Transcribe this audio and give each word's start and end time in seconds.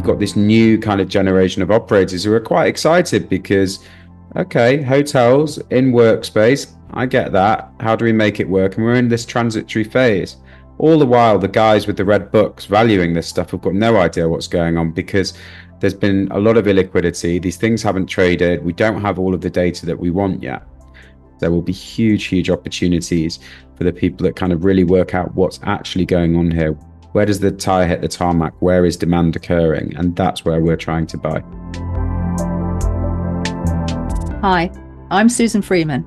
you've 0.00 0.06
got 0.06 0.18
this 0.18 0.34
new 0.34 0.78
kind 0.78 0.98
of 0.98 1.08
generation 1.08 1.60
of 1.60 1.70
operators 1.70 2.24
who 2.24 2.32
are 2.32 2.40
quite 2.40 2.68
excited 2.68 3.28
because, 3.28 3.80
okay, 4.34 4.80
hotels 4.80 5.58
in 5.68 5.92
workspace, 5.92 6.74
I 6.94 7.04
get 7.04 7.32
that. 7.32 7.70
How 7.80 7.96
do 7.96 8.06
we 8.06 8.12
make 8.12 8.40
it 8.40 8.48
work? 8.48 8.76
And 8.76 8.84
we're 8.86 8.94
in 8.94 9.08
this 9.08 9.26
transitory 9.26 9.84
phase. 9.84 10.38
All 10.78 10.98
the 10.98 11.04
while, 11.04 11.38
the 11.38 11.48
guys 11.48 11.86
with 11.86 11.98
the 11.98 12.04
red 12.06 12.30
books 12.30 12.64
valuing 12.64 13.12
this 13.12 13.28
stuff 13.28 13.50
have 13.50 13.60
got 13.60 13.74
no 13.74 13.98
idea 13.98 14.26
what's 14.26 14.46
going 14.46 14.78
on 14.78 14.92
because 14.92 15.34
there's 15.80 15.92
been 15.92 16.28
a 16.30 16.40
lot 16.40 16.56
of 16.56 16.64
illiquidity. 16.64 17.42
These 17.42 17.58
things 17.58 17.82
haven't 17.82 18.06
traded. 18.06 18.64
We 18.64 18.72
don't 18.72 19.02
have 19.02 19.18
all 19.18 19.34
of 19.34 19.42
the 19.42 19.50
data 19.50 19.84
that 19.84 19.98
we 19.98 20.08
want 20.08 20.42
yet. 20.42 20.62
There 21.40 21.50
will 21.50 21.60
be 21.60 21.74
huge, 21.74 22.24
huge 22.24 22.48
opportunities 22.48 23.38
for 23.76 23.84
the 23.84 23.92
people 23.92 24.24
that 24.24 24.34
kind 24.34 24.54
of 24.54 24.64
really 24.64 24.84
work 24.84 25.14
out 25.14 25.34
what's 25.34 25.60
actually 25.64 26.06
going 26.06 26.36
on 26.36 26.50
here. 26.50 26.74
Where 27.12 27.26
does 27.26 27.40
the 27.40 27.50
tire 27.50 27.88
hit 27.88 28.02
the 28.02 28.08
tarmac? 28.08 28.54
Where 28.60 28.86
is 28.86 28.96
demand 28.96 29.34
occurring? 29.34 29.96
And 29.96 30.14
that's 30.14 30.44
where 30.44 30.60
we're 30.60 30.76
trying 30.76 31.08
to 31.08 31.18
buy. 31.18 31.40
Hi, 34.42 34.70
I'm 35.10 35.28
Susan 35.28 35.60
Freeman. 35.60 36.06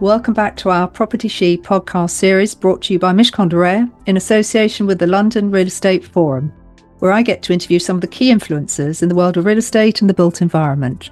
Welcome 0.00 0.32
back 0.32 0.56
to 0.58 0.70
our 0.70 0.86
Property 0.86 1.26
She 1.26 1.58
podcast 1.58 2.10
series 2.10 2.54
brought 2.54 2.82
to 2.82 2.92
you 2.92 3.00
by 3.00 3.12
Mishcon 3.12 3.48
de 3.48 3.92
in 4.06 4.16
association 4.16 4.86
with 4.86 5.00
the 5.00 5.08
London 5.08 5.50
Real 5.50 5.66
Estate 5.66 6.04
Forum, 6.04 6.52
where 7.00 7.12
I 7.12 7.22
get 7.22 7.42
to 7.42 7.52
interview 7.52 7.80
some 7.80 7.96
of 7.96 8.00
the 8.00 8.06
key 8.06 8.32
influencers 8.32 9.02
in 9.02 9.08
the 9.08 9.16
world 9.16 9.36
of 9.36 9.46
real 9.46 9.58
estate 9.58 10.00
and 10.00 10.08
the 10.08 10.14
built 10.14 10.42
environment. 10.42 11.10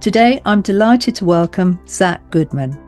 Today, 0.00 0.42
I'm 0.44 0.62
delighted 0.62 1.14
to 1.16 1.24
welcome 1.24 1.78
Zac 1.86 2.28
Goodman. 2.32 2.83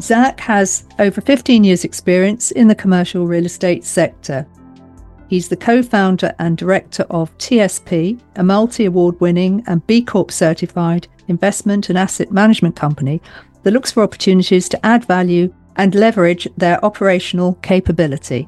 Zac 0.00 0.38
has 0.40 0.84
over 0.98 1.20
15 1.20 1.64
years' 1.64 1.84
experience 1.84 2.50
in 2.52 2.68
the 2.68 2.74
commercial 2.74 3.26
real 3.26 3.46
estate 3.46 3.84
sector. 3.84 4.46
He's 5.28 5.48
the 5.48 5.56
co 5.56 5.82
founder 5.82 6.34
and 6.38 6.56
director 6.56 7.04
of 7.10 7.36
TSP, 7.38 8.20
a 8.36 8.42
multi 8.42 8.86
award 8.86 9.20
winning 9.20 9.62
and 9.66 9.86
B 9.86 10.02
Corp 10.02 10.30
certified 10.30 11.08
investment 11.26 11.88
and 11.88 11.98
asset 11.98 12.32
management 12.32 12.76
company 12.76 13.20
that 13.62 13.72
looks 13.72 13.92
for 13.92 14.02
opportunities 14.02 14.68
to 14.68 14.86
add 14.86 15.04
value 15.04 15.52
and 15.76 15.94
leverage 15.94 16.48
their 16.56 16.82
operational 16.84 17.54
capability. 17.56 18.46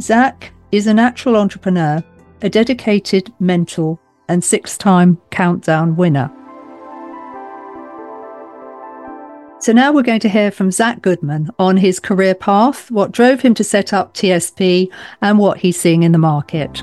Zac 0.00 0.52
is 0.72 0.86
a 0.86 0.94
natural 0.94 1.36
entrepreneur, 1.36 2.02
a 2.42 2.48
dedicated 2.48 3.32
mentor, 3.38 3.98
and 4.28 4.42
six 4.42 4.76
time 4.76 5.18
countdown 5.30 5.96
winner. 5.96 6.30
So 9.60 9.72
now 9.72 9.92
we're 9.92 10.02
going 10.02 10.20
to 10.20 10.28
hear 10.28 10.52
from 10.52 10.70
Zac 10.70 11.02
Goodman 11.02 11.50
on 11.58 11.76
his 11.76 11.98
career 11.98 12.34
path, 12.34 12.92
what 12.92 13.10
drove 13.10 13.40
him 13.40 13.54
to 13.54 13.64
set 13.64 13.92
up 13.92 14.14
TSP, 14.14 14.88
and 15.20 15.40
what 15.40 15.58
he's 15.58 15.78
seeing 15.78 16.04
in 16.04 16.12
the 16.12 16.18
market. 16.18 16.76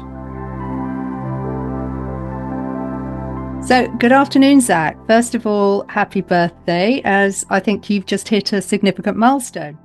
So, 3.66 3.88
good 3.98 4.12
afternoon, 4.12 4.60
Zac. 4.60 4.98
First 5.08 5.36
of 5.36 5.48
all, 5.48 5.88
happy 5.88 6.20
birthday, 6.20 7.02
as 7.06 7.46
I 7.50 7.62
think 7.62 7.90
you've 7.90 8.06
just 8.06 8.28
hit 8.28 8.52
a 8.52 8.62
significant 8.62 9.16
milestone. 9.16 9.80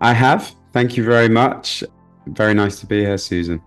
I 0.00 0.14
have. 0.14 0.54
Thank 0.72 0.96
you 0.96 1.04
very 1.04 1.28
much. 1.28 1.84
Very 2.28 2.54
nice 2.54 2.80
to 2.80 2.86
be 2.86 3.00
here, 3.00 3.18
Susan. 3.18 3.60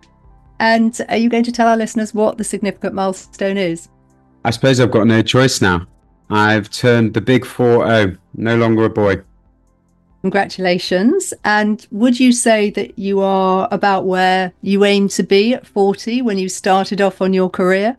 And 0.59 0.99
are 1.07 1.17
you 1.17 1.29
going 1.29 1.43
to 1.43 1.51
tell 1.51 1.67
our 1.67 1.77
listeners 1.77 2.15
what 2.15 2.39
the 2.39 2.43
significant 2.43 2.95
milestone 2.95 3.57
is? 3.57 3.89
I 4.43 4.49
suppose 4.49 4.79
I've 4.79 4.91
got 4.91 5.05
no 5.05 5.21
choice 5.21 5.61
now. 5.61 5.85
I've 6.29 6.69
turned 6.69 7.13
the 7.13 7.21
big 7.21 7.45
4 7.45 7.87
0, 7.87 8.17
no 8.35 8.55
longer 8.55 8.85
a 8.85 8.89
boy. 8.89 9.21
Congratulations. 10.21 11.33
And 11.45 11.85
would 11.91 12.19
you 12.19 12.31
say 12.31 12.69
that 12.71 12.99
you 12.99 13.21
are 13.21 13.67
about 13.71 14.05
where 14.05 14.51
you 14.61 14.83
aim 14.83 15.07
to 15.09 15.23
be 15.23 15.53
at 15.53 15.65
40 15.65 16.21
when 16.21 16.37
you 16.37 16.49
started 16.49 16.99
off 17.01 17.21
on 17.21 17.33
your 17.33 17.49
career? 17.49 17.97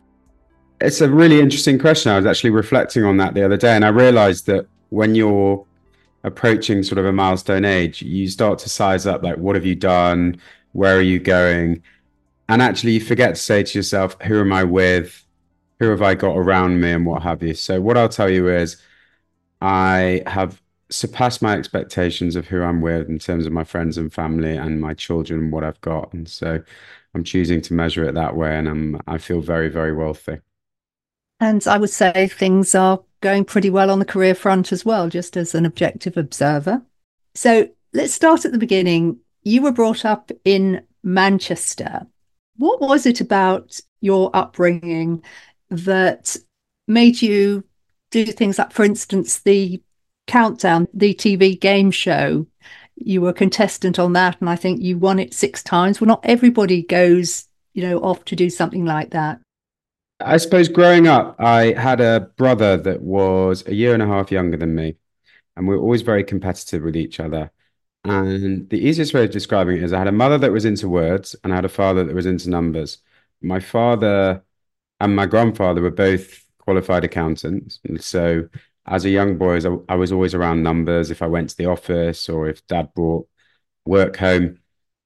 It's 0.79 1.01
a 1.01 1.09
really 1.09 1.39
interesting 1.39 1.79
question. 1.79 2.11
I 2.11 2.17
was 2.17 2.25
actually 2.25 2.51
reflecting 2.51 3.03
on 3.03 3.17
that 3.17 3.33
the 3.33 3.43
other 3.43 3.57
day, 3.57 3.75
and 3.75 3.85
I 3.85 3.89
realized 3.89 4.45
that 4.47 4.67
when 4.89 5.15
you're 5.15 5.65
approaching 6.23 6.83
sort 6.83 6.99
of 6.99 7.05
a 7.05 7.11
milestone 7.11 7.65
age, 7.65 8.01
you 8.01 8.27
start 8.27 8.59
to 8.59 8.69
size 8.69 9.07
up 9.07 9.23
like, 9.23 9.37
what 9.37 9.55
have 9.55 9.65
you 9.65 9.75
done? 9.75 10.39
Where 10.73 10.97
are 10.97 11.01
you 11.01 11.19
going? 11.19 11.81
And 12.49 12.61
actually, 12.61 12.93
you 12.93 12.99
forget 12.99 13.35
to 13.35 13.41
say 13.41 13.63
to 13.63 13.77
yourself, 13.77 14.19
who 14.21 14.39
am 14.41 14.53
I 14.53 14.63
with? 14.63 15.25
who 15.81 15.89
have 15.89 16.03
I 16.03 16.13
got 16.13 16.37
around 16.37 16.79
me 16.79 16.91
and 16.91 17.07
what 17.07 17.23
have 17.23 17.41
you. 17.41 17.55
So 17.55 17.81
what 17.81 17.97
I'll 17.97 18.07
tell 18.07 18.29
you 18.29 18.49
is 18.49 18.77
I 19.61 20.23
have 20.27 20.61
surpassed 20.89 21.41
my 21.41 21.55
expectations 21.55 22.35
of 22.35 22.47
who 22.47 22.61
I'm 22.61 22.81
with 22.81 23.09
in 23.09 23.19
terms 23.19 23.45
of 23.45 23.53
my 23.53 23.63
friends 23.63 23.97
and 23.97 24.13
family 24.13 24.57
and 24.57 24.81
my 24.81 24.93
children 24.93 25.39
and 25.39 25.51
what 25.51 25.63
I've 25.63 25.79
got. 25.81 26.11
And 26.13 26.27
so 26.27 26.61
I'm 27.13 27.23
choosing 27.23 27.61
to 27.61 27.73
measure 27.73 28.03
it 28.03 28.15
that 28.15 28.35
way 28.35 28.57
and 28.57 28.67
I'm 28.67 29.01
I 29.07 29.17
feel 29.17 29.41
very, 29.41 29.69
very 29.69 29.93
wealthy. 29.93 30.39
And 31.39 31.65
I 31.65 31.77
would 31.77 31.89
say 31.89 32.27
things 32.27 32.75
are 32.75 33.01
going 33.21 33.45
pretty 33.45 33.69
well 33.69 33.89
on 33.89 33.99
the 33.99 34.05
career 34.05 34.35
front 34.35 34.71
as 34.71 34.85
well, 34.85 35.09
just 35.09 35.37
as 35.37 35.55
an 35.55 35.65
objective 35.65 36.17
observer. 36.17 36.81
So 37.33 37.69
let's 37.93 38.13
start 38.13 38.45
at 38.45 38.51
the 38.51 38.57
beginning. 38.57 39.19
You 39.43 39.61
were 39.61 39.71
brought 39.71 40.05
up 40.05 40.31
in 40.45 40.83
Manchester. 41.03 42.05
What 42.57 42.81
was 42.81 43.05
it 43.05 43.21
about 43.21 43.79
your 44.01 44.29
upbringing 44.35 45.23
that 45.69 46.35
made 46.87 47.21
you 47.21 47.63
do 48.11 48.25
things 48.25 48.59
like, 48.59 48.71
for 48.71 48.83
instance, 48.83 49.39
the 49.39 49.81
Countdown, 50.27 50.87
the 50.93 51.13
TV 51.13 51.59
game 51.59 51.91
show? 51.91 52.45
You 52.95 53.21
were 53.21 53.29
a 53.29 53.33
contestant 53.33 53.97
on 53.97 54.13
that, 54.13 54.39
and 54.39 54.49
I 54.49 54.55
think 54.55 54.81
you 54.81 54.97
won 54.97 55.17
it 55.17 55.33
six 55.33 55.63
times. 55.63 55.99
Well, 55.99 56.07
not 56.07 56.21
everybody 56.23 56.83
goes, 56.83 57.47
you 57.73 57.81
know, 57.81 57.99
off 57.99 58.23
to 58.25 58.35
do 58.35 58.49
something 58.49 58.85
like 58.85 59.09
that. 59.11 59.39
I 60.19 60.37
suppose 60.37 60.67
growing 60.67 61.07
up, 61.07 61.35
I 61.39 61.73
had 61.73 61.99
a 61.99 62.31
brother 62.37 62.77
that 62.77 63.01
was 63.01 63.65
a 63.65 63.73
year 63.73 63.93
and 63.93 64.03
a 64.03 64.07
half 64.07 64.31
younger 64.31 64.57
than 64.57 64.75
me, 64.75 64.97
and 65.55 65.67
we 65.67 65.75
were 65.75 65.81
always 65.81 66.03
very 66.03 66.23
competitive 66.23 66.83
with 66.83 66.95
each 66.95 67.19
other. 67.19 67.51
And 68.03 68.69
the 68.69 68.79
easiest 68.79 69.13
way 69.13 69.23
of 69.23 69.31
describing 69.31 69.77
it 69.77 69.83
is 69.83 69.93
I 69.93 69.99
had 69.99 70.07
a 70.07 70.11
mother 70.11 70.37
that 70.39 70.51
was 70.51 70.65
into 70.65 70.87
words, 70.87 71.35
and 71.43 71.51
I 71.51 71.55
had 71.55 71.65
a 71.65 71.69
father 71.69 72.03
that 72.03 72.15
was 72.15 72.25
into 72.25 72.49
numbers. 72.49 72.99
My 73.41 73.59
father 73.59 74.43
and 74.99 75.15
my 75.15 75.25
grandfather 75.25 75.81
were 75.81 75.91
both 75.91 76.45
qualified 76.61 77.03
accountants. 77.03 77.79
And 77.83 78.01
so 78.03 78.47
as 78.85 79.05
a 79.05 79.09
young 79.09 79.37
boy, 79.37 79.59
I, 79.89 79.95
was 79.95 80.11
always 80.11 80.33
around 80.33 80.63
numbers. 80.63 81.11
If 81.11 81.21
I 81.21 81.27
went 81.27 81.49
to 81.49 81.57
the 81.57 81.67
office 81.67 82.29
or 82.29 82.49
if 82.49 82.65
dad 82.67 82.93
brought 82.93 83.27
work 83.85 84.17
home, 84.17 84.59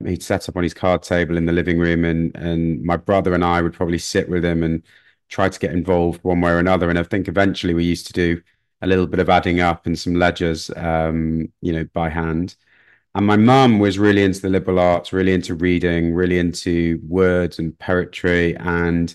he'd 0.05 0.23
set 0.23 0.47
up 0.49 0.57
on 0.57 0.63
his 0.63 0.73
card 0.73 1.03
table 1.03 1.38
in 1.38 1.45
the 1.45 1.53
living 1.53 1.79
room 1.79 2.03
and 2.03 2.35
and 2.35 2.83
my 2.83 2.97
brother 2.97 3.33
and 3.33 3.43
I 3.45 3.61
would 3.61 3.73
probably 3.73 3.97
sit 3.97 4.29
with 4.29 4.43
him 4.43 4.63
and 4.63 4.83
try 5.29 5.49
to 5.49 5.59
get 5.59 5.71
involved 5.73 6.23
one 6.23 6.41
way 6.41 6.51
or 6.51 6.59
another. 6.59 6.89
And 6.89 6.99
I 6.99 7.03
think 7.03 7.27
eventually 7.27 7.73
we 7.73 7.83
used 7.85 8.07
to 8.07 8.13
do 8.13 8.41
a 8.81 8.87
little 8.87 9.07
bit 9.07 9.19
of 9.19 9.29
adding 9.29 9.59
up 9.61 9.85
and 9.85 9.97
some 9.97 10.16
ledgers, 10.16 10.69
um, 10.75 11.51
you 11.61 11.73
know, 11.73 11.85
by 11.93 12.09
hand. 12.09 12.55
And 13.16 13.25
my 13.25 13.37
mum 13.37 13.79
was 13.79 13.97
really 13.97 14.23
into 14.23 14.41
the 14.41 14.49
liberal 14.49 14.79
arts, 14.79 15.13
really 15.13 15.33
into 15.33 15.55
reading, 15.55 16.13
really 16.13 16.37
into 16.39 16.99
words 17.07 17.59
and 17.59 17.77
poetry. 17.79 18.55
And 18.57 19.13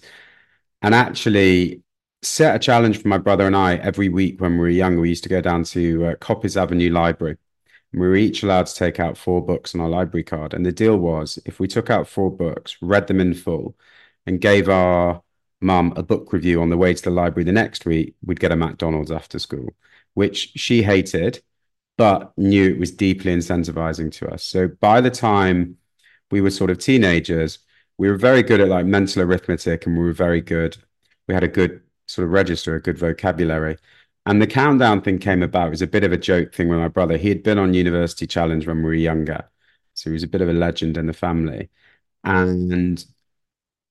and 0.83 0.95
actually 0.95 1.83
set 2.23 2.55
a 2.55 2.59
challenge 2.59 3.01
for 3.01 3.09
my 3.09 3.19
brother 3.19 3.47
and 3.47 3.57
I 3.57 3.77
every 3.77 4.09
week 4.09 4.41
when 4.41 4.53
we 4.53 4.59
were 4.59 4.69
young. 4.69 4.99
We 4.99 5.09
used 5.09 5.23
to 5.25 5.29
go 5.29 5.41
down 5.41 5.65
to 5.65 6.07
uh, 6.07 6.15
Coppers 6.17 6.57
Avenue 6.57 6.91
Library. 6.91 7.37
And 7.93 8.01
we 8.01 8.09
were 8.09 8.17
each 8.17 8.43
allowed 8.43 8.67
to 8.67 8.75
take 8.75 9.01
out 9.01 9.17
four 9.17 9.45
books 9.45 9.75
on 9.75 9.81
our 9.81 9.89
library 9.89 10.25
card. 10.25 10.55
And 10.55 10.65
the 10.65 10.73
deal 10.73 10.97
was 10.97 11.39
if 11.45 11.59
we 11.59 11.67
took 11.67 11.91
out 11.91 12.07
four 12.07 12.31
books, 12.31 12.77
read 12.81 13.07
them 13.07 13.21
in 13.21 13.35
full, 13.35 13.77
and 14.27 14.41
gave 14.41 14.69
our 14.69 15.23
mum 15.61 15.93
a 15.97 16.03
book 16.03 16.33
review 16.33 16.63
on 16.63 16.71
the 16.71 16.77
way 16.77 16.95
to 16.95 17.03
the 17.03 17.11
library 17.11 17.45
the 17.45 17.53
next 17.53 17.85
week, 17.85 18.15
we'd 18.25 18.41
get 18.41 18.53
a 18.53 18.57
McDonald's 18.57 19.11
after 19.11 19.39
school, 19.39 19.71
which 20.15 20.53
she 20.57 20.83
hated, 20.83 21.43
but 21.99 22.33
knew 22.39 22.71
it 22.71 22.79
was 22.79 22.93
deeply 22.93 23.35
incentivizing 23.35 24.13
to 24.13 24.29
us. 24.31 24.45
So 24.45 24.69
by 24.69 25.01
the 25.01 25.11
time 25.11 25.77
we 26.31 26.41
were 26.41 26.51
sort 26.51 26.71
of 26.71 26.79
teenagers, 26.79 27.59
we 27.99 28.09
were 28.09 28.17
very 28.17 28.43
good 28.43 28.61
at 28.61 28.69
like 28.69 28.87
mental 28.87 29.23
arithmetic 29.23 29.87
and 29.87 29.97
we 29.99 30.05
were 30.05 30.13
very 30.13 30.41
good. 30.41 30.77
We 31.27 31.35
had 31.35 31.45
a 31.45 31.49
good 31.49 31.83
sort 32.11 32.27
of 32.27 32.33
register, 32.33 32.75
a 32.75 32.83
good 32.83 32.99
vocabulary. 32.99 33.77
And 34.27 34.41
the 34.41 34.47
countdown 34.47 35.03
thing 35.03 35.19
came 35.19 35.43
about. 35.43 35.69
It 35.69 35.71
was 35.71 35.83
a 35.83 35.87
bit 35.87 36.05
of 36.05 36.13
a 36.13 36.17
joke 36.19 36.55
thing 36.55 36.69
with 36.69 36.79
my 36.79 36.89
brother. 36.89 37.17
He 37.17 37.29
had 37.29 37.43
been 37.43 37.59
on 37.59 37.75
University 37.75 38.27
Challenge 38.27 38.67
when 38.67 38.79
we 38.79 38.85
were 38.85 38.95
younger. 38.95 39.49
So 39.95 40.11
he 40.11 40.15
was 40.15 40.23
a 40.23 40.29
bit 40.29 40.43
of 40.43 40.49
a 40.49 40.53
legend 40.53 40.97
in 40.97 41.07
the 41.07 41.13
family. 41.13 41.71
And 42.25 43.05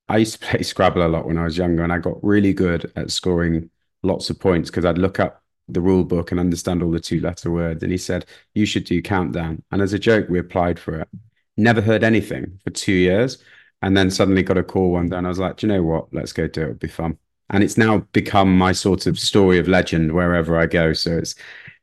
I 0.07 0.18
used 0.18 0.39
to 0.39 0.39
play 0.48 0.63
Scrabble 0.63 1.06
a 1.06 1.07
lot 1.07 1.25
when 1.25 1.38
I 1.38 1.44
was 1.44 1.57
younger, 1.57 1.83
and 1.83 1.94
I 1.94 2.00
got 2.00 2.24
really 2.24 2.54
good 2.54 2.92
at 2.95 3.12
scoring 3.12 3.69
lots 4.04 4.30
of 4.30 4.39
points 4.39 4.69
because 4.69 4.86
I'd 4.86 4.98
look 4.98 5.19
up 5.19 5.44
the 5.68 5.81
rule 5.81 6.04
book 6.04 6.31
and 6.31 6.39
understand 6.39 6.81
all 6.81 6.92
the 6.92 7.00
two 7.00 7.19
letter 7.21 7.51
words. 7.51 7.83
And 7.83 7.92
he 7.92 7.98
said, 7.98 8.25
You 8.54 8.66
should 8.66 8.86
do 8.86 9.01
countdown. 9.01 9.63
And 9.71 9.81
as 9.81 9.94
a 9.94 10.00
joke, 10.00 10.27
we 10.30 10.39
applied 10.39 10.80
for 10.80 11.00
it. 11.00 11.10
Never 11.57 11.81
heard 11.81 12.04
anything 12.04 12.60
for 12.63 12.69
two 12.71 12.94
years 12.94 13.44
and 13.81 13.95
then 13.95 14.12
suddenly 14.12 14.44
got 14.44 14.57
a 14.57 14.63
call 14.63 14.92
one 14.92 15.10
day 15.10 15.18
and 15.18 15.25
I 15.27 15.30
was 15.30 15.39
like, 15.39 15.57
do 15.57 15.68
you 15.68 15.74
know 15.74 15.83
what? 15.83 16.13
Let's 16.13 16.33
go 16.33 16.48
do 16.48 16.62
it. 16.62 16.63
It'll 16.66 16.75
be 16.75 16.88
fun. 16.88 17.18
And 17.50 17.63
it's 17.63 17.78
now 17.78 18.00
become 18.12 18.57
my 18.57 18.72
sort 18.72 19.07
of 19.07 19.19
story 19.19 19.57
of 19.60 19.68
legend 19.68 20.13
wherever 20.13 20.57
I 20.57 20.66
go. 20.68 20.94
So 20.94 21.18
it's 21.18 21.36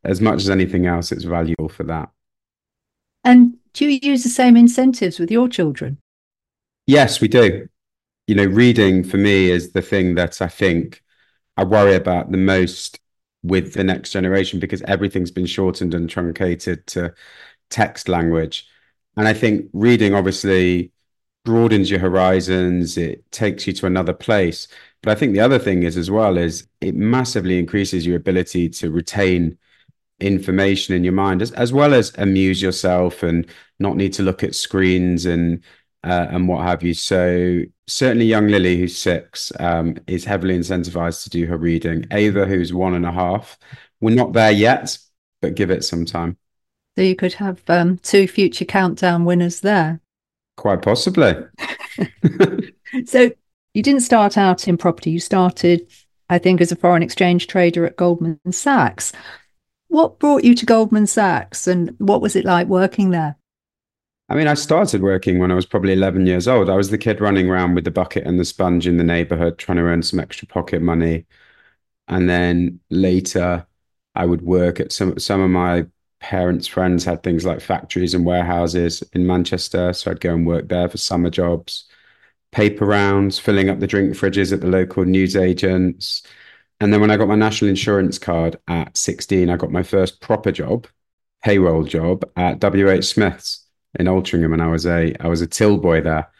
as 0.04 0.20
much 0.20 0.42
as 0.42 0.50
anything 0.50 0.86
else, 0.86 1.10
it's 1.12 1.24
valuable 1.24 1.68
for 1.68 1.82
that. 1.84 2.10
And 3.24 3.56
do 3.72 3.86
you 3.88 3.98
use 4.02 4.22
the 4.22 4.28
same 4.28 4.56
incentives 4.56 5.18
with 5.18 5.30
your 5.30 5.48
children? 5.48 5.98
Yes, 6.86 7.20
we 7.20 7.28
do. 7.28 7.68
you 8.26 8.34
know, 8.34 8.44
reading 8.46 9.04
for 9.04 9.16
me 9.18 9.50
is 9.50 9.72
the 9.72 9.82
thing 9.82 10.14
that 10.16 10.42
I 10.42 10.48
think 10.48 11.02
I 11.56 11.64
worry 11.64 11.94
about 11.94 12.30
the 12.32 12.38
most 12.38 13.00
with 13.42 13.74
the 13.74 13.84
next 13.84 14.10
generation 14.10 14.58
because 14.60 14.82
everything's 14.82 15.30
been 15.30 15.46
shortened 15.46 15.94
and 15.94 16.10
truncated 16.10 16.86
to 16.88 17.14
text 17.70 18.08
language. 18.08 18.68
And 19.16 19.28
I 19.28 19.34
think 19.34 19.70
reading 19.72 20.14
obviously 20.14 20.92
broadens 21.44 21.90
your 21.90 22.00
horizons, 22.00 22.96
it 22.98 23.30
takes 23.32 23.66
you 23.66 23.72
to 23.74 23.86
another 23.86 24.12
place. 24.14 24.68
But 25.06 25.16
I 25.16 25.20
think 25.20 25.34
the 25.34 25.40
other 25.40 25.60
thing 25.60 25.84
is 25.84 25.96
as 25.96 26.10
well 26.10 26.36
is 26.36 26.66
it 26.80 26.96
massively 26.96 27.60
increases 27.60 28.04
your 28.04 28.16
ability 28.16 28.68
to 28.70 28.90
retain 28.90 29.56
information 30.18 30.96
in 30.96 31.04
your 31.04 31.12
mind 31.12 31.42
as, 31.42 31.52
as 31.52 31.72
well 31.72 31.94
as 31.94 32.12
amuse 32.18 32.60
yourself 32.60 33.22
and 33.22 33.46
not 33.78 33.94
need 33.94 34.12
to 34.14 34.24
look 34.24 34.42
at 34.42 34.56
screens 34.56 35.24
and 35.24 35.62
uh, 36.02 36.26
and 36.30 36.48
what 36.48 36.64
have 36.64 36.82
you. 36.82 36.92
So 36.92 37.60
certainly, 37.86 38.24
young 38.24 38.48
Lily, 38.48 38.78
who's 38.78 38.98
six, 38.98 39.52
um, 39.60 39.96
is 40.08 40.24
heavily 40.24 40.58
incentivized 40.58 41.22
to 41.22 41.30
do 41.30 41.46
her 41.46 41.56
reading. 41.56 42.06
Ava, 42.10 42.44
who's 42.44 42.74
one 42.74 42.94
and 42.94 43.06
a 43.06 43.12
half, 43.12 43.56
we're 44.00 44.12
not 44.12 44.32
there 44.32 44.50
yet, 44.50 44.98
but 45.40 45.54
give 45.54 45.70
it 45.70 45.84
some 45.84 46.04
time. 46.04 46.36
So 46.96 47.02
you 47.02 47.14
could 47.14 47.34
have 47.34 47.62
um, 47.68 47.98
two 47.98 48.26
future 48.26 48.64
countdown 48.64 49.24
winners 49.24 49.60
there. 49.60 50.00
Quite 50.56 50.82
possibly. 50.82 51.36
so 53.04 53.30
you 53.76 53.82
didn't 53.82 54.00
start 54.00 54.38
out 54.38 54.66
in 54.66 54.78
property. 54.78 55.10
You 55.10 55.20
started, 55.20 55.86
I 56.30 56.38
think, 56.38 56.62
as 56.62 56.72
a 56.72 56.76
foreign 56.76 57.02
exchange 57.02 57.46
trader 57.46 57.84
at 57.84 57.96
Goldman 57.96 58.40
Sachs. 58.50 59.12
What 59.88 60.18
brought 60.18 60.44
you 60.44 60.54
to 60.54 60.64
Goldman 60.64 61.06
Sachs 61.06 61.66
and 61.66 61.94
what 61.98 62.22
was 62.22 62.34
it 62.34 62.46
like 62.46 62.68
working 62.68 63.10
there? 63.10 63.36
I 64.30 64.34
mean, 64.34 64.48
I 64.48 64.54
started 64.54 65.02
working 65.02 65.38
when 65.38 65.50
I 65.50 65.54
was 65.54 65.66
probably 65.66 65.92
11 65.92 66.26
years 66.26 66.48
old. 66.48 66.70
I 66.70 66.74
was 66.76 66.88
the 66.88 66.96
kid 66.96 67.20
running 67.20 67.50
around 67.50 67.74
with 67.74 67.84
the 67.84 67.90
bucket 67.90 68.26
and 68.26 68.40
the 68.40 68.46
sponge 68.46 68.86
in 68.86 68.96
the 68.96 69.04
neighborhood 69.04 69.58
trying 69.58 69.76
to 69.76 69.84
earn 69.84 70.02
some 70.02 70.20
extra 70.20 70.48
pocket 70.48 70.80
money. 70.80 71.26
And 72.08 72.30
then 72.30 72.80
later, 72.88 73.66
I 74.14 74.24
would 74.24 74.40
work 74.40 74.80
at 74.80 74.90
some 74.90 75.18
some 75.18 75.42
of 75.42 75.50
my 75.50 75.86
parents' 76.20 76.66
friends 76.66 77.04
had 77.04 77.22
things 77.22 77.44
like 77.44 77.60
factories 77.60 78.14
and 78.14 78.24
warehouses 78.24 79.02
in 79.12 79.26
Manchester. 79.26 79.92
So 79.92 80.10
I'd 80.10 80.20
go 80.20 80.32
and 80.32 80.46
work 80.46 80.68
there 80.68 80.88
for 80.88 80.96
summer 80.96 81.28
jobs, 81.28 81.84
paper 82.56 82.86
rounds, 82.86 83.38
filling 83.38 83.68
up 83.68 83.80
the 83.80 83.86
drink 83.86 84.14
fridges 84.14 84.50
at 84.50 84.62
the 84.62 84.66
local 84.66 85.04
newsagents. 85.04 86.22
And 86.80 86.90
then 86.90 87.02
when 87.02 87.10
I 87.10 87.18
got 87.18 87.28
my 87.28 87.34
national 87.34 87.68
insurance 87.68 88.18
card 88.18 88.56
at 88.66 88.96
16, 88.96 89.50
I 89.50 89.56
got 89.56 89.70
my 89.70 89.82
first 89.82 90.22
proper 90.22 90.50
job, 90.50 90.86
payroll 91.44 91.84
job 91.84 92.24
at 92.34 92.64
WH 92.64 93.04
Smith's 93.04 93.66
in 93.98 94.06
Altrincham, 94.06 94.54
and 94.54 94.62
I 94.62 94.68
was 94.68 94.86
a 94.86 95.14
I 95.20 95.28
was 95.28 95.42
a 95.42 95.46
till 95.46 95.76
boy 95.76 96.00
there. 96.00 96.30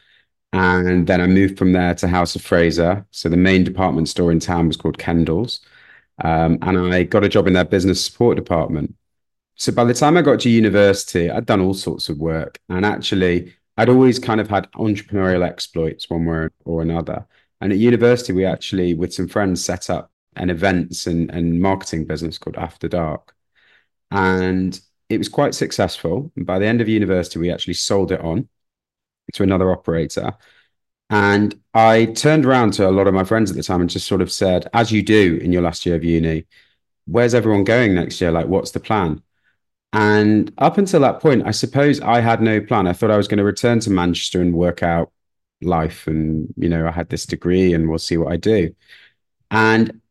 And 0.55 1.07
then 1.07 1.21
I 1.21 1.27
moved 1.27 1.59
from 1.59 1.73
there 1.73 1.95
to 1.97 2.09
House 2.09 2.35
of 2.35 2.41
Fraser. 2.41 3.07
So 3.11 3.29
the 3.29 3.37
main 3.37 3.63
department 3.63 4.09
store 4.09 4.33
in 4.33 4.41
town 4.41 4.69
was 4.69 4.79
called 4.79 4.97
Kendals. 4.97 5.61
Um, 6.25 6.59
and 6.63 6.95
I 6.95 7.03
got 7.03 7.25
a 7.25 7.29
job 7.29 7.47
in 7.47 7.53
their 7.53 7.65
business 7.67 8.03
support 8.03 8.37
department. 8.37 8.95
So 9.57 9.71
by 9.71 9.85
the 9.85 9.93
time 9.93 10.17
I 10.17 10.23
got 10.23 10.41
to 10.41 10.49
university, 10.51 11.31
I'd 11.31 11.45
done 11.45 11.61
all 11.61 11.75
sorts 11.75 12.09
of 12.09 12.17
work. 12.17 12.59
And 12.71 12.87
actually, 12.87 13.55
I'd 13.77 13.89
always 13.89 14.19
kind 14.19 14.41
of 14.41 14.49
had 14.49 14.71
entrepreneurial 14.73 15.47
exploits 15.47 16.09
one 16.09 16.25
way 16.25 16.49
or 16.65 16.83
another. 16.83 17.27
And 17.61 17.73
at 17.73 17.79
university, 17.79 18.33
we 18.33 18.45
actually, 18.45 18.95
with 18.95 19.13
some 19.13 19.29
friends, 19.29 19.65
set 19.65 19.91
up 19.91 20.11
an 20.37 20.51
events 20.51 21.07
and, 21.07 21.31
and 21.31 21.61
marketing 21.61 22.05
business 22.07 22.39
called 22.39 22.57
After 22.57 22.89
Dark. 22.89 23.35
And 24.11 24.79
it 25.09 25.19
was 25.19 25.29
quite 25.29 25.55
successful. 25.55 26.33
And 26.37 26.47
by 26.47 26.59
the 26.59 26.67
end 26.67 26.81
of 26.81 26.89
university, 26.89 27.39
we 27.39 27.51
actually 27.51 27.75
sold 27.75 28.13
it 28.13 28.21
on 28.21 28.49
to 29.35 29.43
another 29.43 29.71
operator. 29.71 30.35
And 31.09 31.61
I 31.73 32.07
turned 32.07 32.47
around 32.47 32.73
to 32.75 32.89
a 32.89 32.91
lot 32.91 33.07
of 33.07 33.15
my 33.15 33.25
friends 33.25 33.51
at 33.51 33.57
the 33.57 33.63
time 33.63 33.81
and 33.81 33.91
just 33.91 34.07
sort 34.09 34.23
of 34.23 34.33
said, 34.33 34.69
as 34.73 34.91
you 34.91 35.03
do 35.03 35.39
in 35.43 35.53
your 35.53 35.63
last 35.63 35.87
year 35.87 35.95
of 35.95 36.05
uni, 36.05 36.47
where's 37.07 37.35
everyone 37.35 37.65
going 37.65 37.95
next 37.95 38.21
year? 38.21 38.33
Like, 38.33 38.47
what's 38.47 38.73
the 38.73 38.81
plan? 38.81 39.23
And 39.97 40.53
up 40.59 40.77
until 40.77 41.01
that 41.01 41.21
point, 41.21 41.47
I 41.47 41.53
suppose 41.53 42.03
I 42.03 42.21
had 42.21 42.43
no 42.43 42.61
plan. 42.61 42.87
I 42.87 42.93
thought 42.93 43.11
I 43.11 43.17
was 43.17 43.29
going 43.29 43.39
to 43.39 43.45
return 43.45 43.81
to 43.81 43.91
Manchester 43.91 44.43
and 44.43 44.53
work 44.53 44.83
out 44.83 45.11
life. 45.63 46.07
And, 46.07 46.53
you 46.59 46.69
know, 46.69 46.87
I 46.87 46.91
had 46.91 47.09
this 47.09 47.25
degree 47.25 47.73
and 47.73 47.89
we'll 47.89 47.99
see 47.99 48.19
what 48.19 48.31
I 48.31 48.37
do. 48.37 48.75
And 49.51 50.03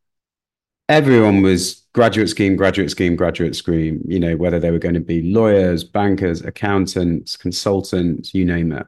everyone 0.89 1.43
was 1.43 1.85
graduate 1.93 2.29
scheme, 2.29 2.55
graduate 2.55 2.89
scheme, 2.89 3.15
graduate 3.15 3.55
scheme, 3.55 4.01
you 4.07 4.19
know, 4.19 4.35
whether 4.35 4.59
they 4.59 4.71
were 4.71 4.79
going 4.79 4.95
to 4.95 5.01
be 5.01 5.21
lawyers, 5.21 5.83
bankers, 5.83 6.41
accountants, 6.41 7.37
consultants, 7.37 8.33
you 8.33 8.43
name 8.43 8.71
it. 8.71 8.87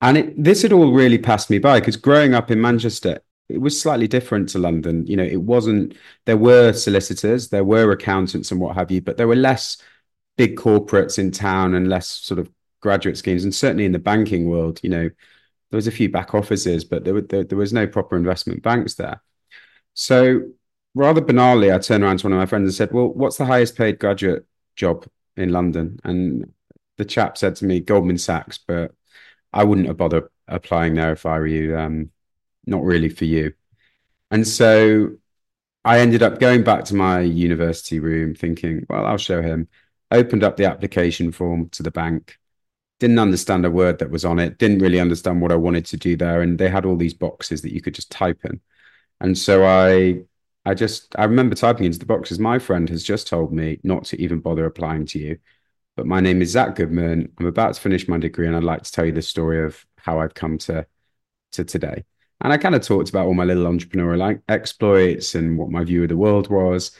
And 0.00 0.16
it, 0.16 0.44
this 0.44 0.62
had 0.62 0.72
all 0.72 0.92
really 0.92 1.18
passed 1.18 1.50
me 1.50 1.58
by 1.58 1.80
because 1.80 1.96
growing 1.96 2.34
up 2.34 2.52
in 2.52 2.60
Manchester, 2.60 3.18
it 3.48 3.58
was 3.58 3.80
slightly 3.80 4.06
different 4.06 4.48
to 4.50 4.60
London. 4.60 5.08
You 5.08 5.16
know, 5.16 5.24
it 5.24 5.42
wasn't, 5.42 5.96
there 6.24 6.36
were 6.36 6.72
solicitors, 6.72 7.48
there 7.48 7.64
were 7.64 7.90
accountants 7.90 8.52
and 8.52 8.60
what 8.60 8.76
have 8.76 8.92
you, 8.92 9.00
but 9.00 9.16
there 9.16 9.26
were 9.26 9.34
less 9.34 9.76
big 10.36 10.56
corporates 10.56 11.18
in 11.18 11.30
town 11.30 11.74
and 11.74 11.88
less 11.88 12.08
sort 12.08 12.38
of 12.38 12.50
graduate 12.80 13.16
schemes. 13.16 13.44
And 13.44 13.54
certainly 13.54 13.84
in 13.84 13.92
the 13.92 13.98
banking 13.98 14.48
world, 14.48 14.80
you 14.82 14.90
know, 14.90 15.08
there 15.70 15.78
was 15.78 15.86
a 15.86 15.92
few 15.92 16.08
back 16.08 16.34
offices, 16.34 16.84
but 16.84 17.04
there, 17.04 17.14
were, 17.14 17.22
there, 17.22 17.44
there 17.44 17.58
was 17.58 17.72
no 17.72 17.86
proper 17.86 18.16
investment 18.16 18.62
banks 18.62 18.94
there. 18.94 19.22
So 19.94 20.42
rather 20.94 21.20
banally, 21.20 21.74
I 21.74 21.78
turned 21.78 22.04
around 22.04 22.18
to 22.18 22.26
one 22.26 22.32
of 22.32 22.38
my 22.38 22.46
friends 22.46 22.66
and 22.66 22.74
said, 22.74 22.92
Well, 22.92 23.08
what's 23.08 23.36
the 23.36 23.46
highest 23.46 23.76
paid 23.76 23.98
graduate 23.98 24.44
job 24.76 25.06
in 25.36 25.50
London? 25.50 25.98
And 26.04 26.52
the 26.96 27.04
chap 27.04 27.38
said 27.38 27.56
to 27.56 27.64
me, 27.64 27.80
Goldman 27.80 28.18
Sachs, 28.18 28.58
but 28.58 28.92
I 29.52 29.64
wouldn't 29.64 29.88
have 29.88 29.96
bothered 29.96 30.28
applying 30.46 30.94
there 30.94 31.12
if 31.12 31.26
I 31.26 31.38
were 31.38 31.46
you. 31.46 31.76
Um, 31.76 32.10
not 32.66 32.82
really 32.82 33.08
for 33.08 33.24
you. 33.24 33.52
And 34.30 34.46
so 34.46 35.16
I 35.84 36.00
ended 36.00 36.22
up 36.22 36.40
going 36.40 36.64
back 36.64 36.84
to 36.86 36.94
my 36.94 37.20
university 37.20 38.00
room 38.00 38.34
thinking, 38.34 38.86
well, 38.88 39.06
I'll 39.06 39.18
show 39.18 39.42
him. 39.42 39.68
Opened 40.14 40.44
up 40.44 40.56
the 40.56 40.66
application 40.66 41.32
form 41.32 41.68
to 41.70 41.82
the 41.82 41.90
bank, 41.90 42.38
didn't 43.00 43.18
understand 43.18 43.66
a 43.66 43.70
word 43.70 43.98
that 43.98 44.10
was 44.10 44.24
on 44.24 44.38
it, 44.38 44.58
didn't 44.58 44.78
really 44.80 45.00
understand 45.00 45.42
what 45.42 45.52
I 45.52 45.56
wanted 45.56 45.86
to 45.86 45.96
do 45.96 46.16
there. 46.16 46.42
And 46.42 46.58
they 46.58 46.70
had 46.70 46.86
all 46.86 46.96
these 46.96 47.14
boxes 47.14 47.62
that 47.62 47.74
you 47.74 47.82
could 47.82 47.94
just 47.94 48.12
type 48.12 48.40
in. 48.44 48.60
And 49.20 49.36
so 49.38 49.64
I 49.66 50.22
I 50.66 50.74
just 50.74 51.14
I 51.18 51.24
remember 51.24 51.54
typing 51.56 51.86
into 51.86 51.98
the 51.98 52.06
boxes. 52.06 52.38
My 52.38 52.58
friend 52.58 52.88
has 52.90 53.04
just 53.04 53.26
told 53.28 53.52
me 53.52 53.80
not 53.84 54.04
to 54.06 54.22
even 54.22 54.40
bother 54.40 54.66
applying 54.66 55.06
to 55.06 55.18
you. 55.18 55.38
But 55.96 56.06
my 56.06 56.20
name 56.20 56.42
is 56.42 56.50
Zac 56.52 56.76
Goodman. 56.76 57.32
I'm 57.38 57.46
about 57.46 57.74
to 57.74 57.80
finish 57.80 58.08
my 58.08 58.18
degree, 58.18 58.46
and 58.48 58.56
I'd 58.56 58.64
like 58.64 58.82
to 58.82 58.92
tell 58.92 59.06
you 59.06 59.12
the 59.12 59.22
story 59.22 59.64
of 59.64 59.84
how 59.98 60.20
I've 60.20 60.34
come 60.34 60.58
to 60.60 60.86
to 61.52 61.64
today. 61.64 62.04
And 62.40 62.52
I 62.52 62.58
kind 62.58 62.74
of 62.74 62.82
talked 62.82 63.10
about 63.10 63.26
all 63.26 63.34
my 63.34 63.44
little 63.44 63.64
entrepreneurial 63.66 64.42
exploits 64.48 65.34
and 65.34 65.58
what 65.58 65.70
my 65.70 65.84
view 65.84 66.02
of 66.04 66.08
the 66.10 66.16
world 66.16 66.48
was. 66.50 66.92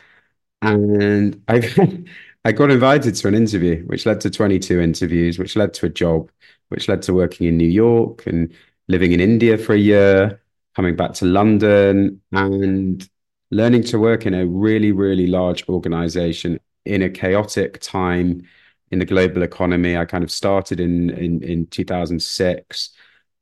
And 0.63 1.43
I 1.49 1.61
I 2.45 2.53
got 2.53 2.71
invited 2.71 3.15
to 3.15 3.29
an 3.29 3.35
interview, 3.35 3.85
which 3.87 4.05
led 4.05 4.21
to 4.21 4.31
22 4.31 4.81
interviews, 4.81 5.39
which 5.39 5.57
led 5.57 5.73
to 5.75 5.87
a 5.87 5.91
job, 5.91 6.31
which 6.69 6.89
led 6.89 7.01
to 7.03 7.15
working 7.15 7.47
in 7.47 7.57
New 7.57 7.69
York 7.69 8.27
and 8.27 8.53
living 8.87 9.13
in 9.13 9.21
India 9.21 9.57
for 9.57 9.73
a 9.73 9.79
year, 9.79 10.43
coming 10.77 10.95
back 10.95 11.15
to 11.15 11.25
London, 11.25 12.21
and 12.33 13.09
learning 13.51 13.85
to 13.85 13.99
work 13.99 14.27
in 14.27 14.35
a 14.35 14.47
really, 14.47 14.93
really 14.93 15.27
large 15.27 15.67
organization 15.71 16.61
in 16.85 17.03
a 17.03 17.09
chaotic 17.09 17.81
time 17.81 18.43
in 18.91 18.99
the 18.99 19.07
global 19.07 19.43
economy. 19.43 19.97
I 19.97 20.05
kind 20.05 20.23
of 20.23 20.31
started 20.31 20.81
in, 20.81 21.11
in, 21.11 21.43
in 21.43 21.67
2006 21.69 22.91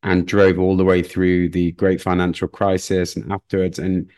and 0.04 0.26
drove 0.26 0.60
all 0.60 0.76
the 0.76 0.84
way 0.84 1.02
through 1.02 1.48
the 1.48 1.72
great 1.72 2.00
financial 2.00 2.46
crisis 2.46 3.16
and 3.16 3.32
afterwards, 3.32 3.80
and 3.80 4.10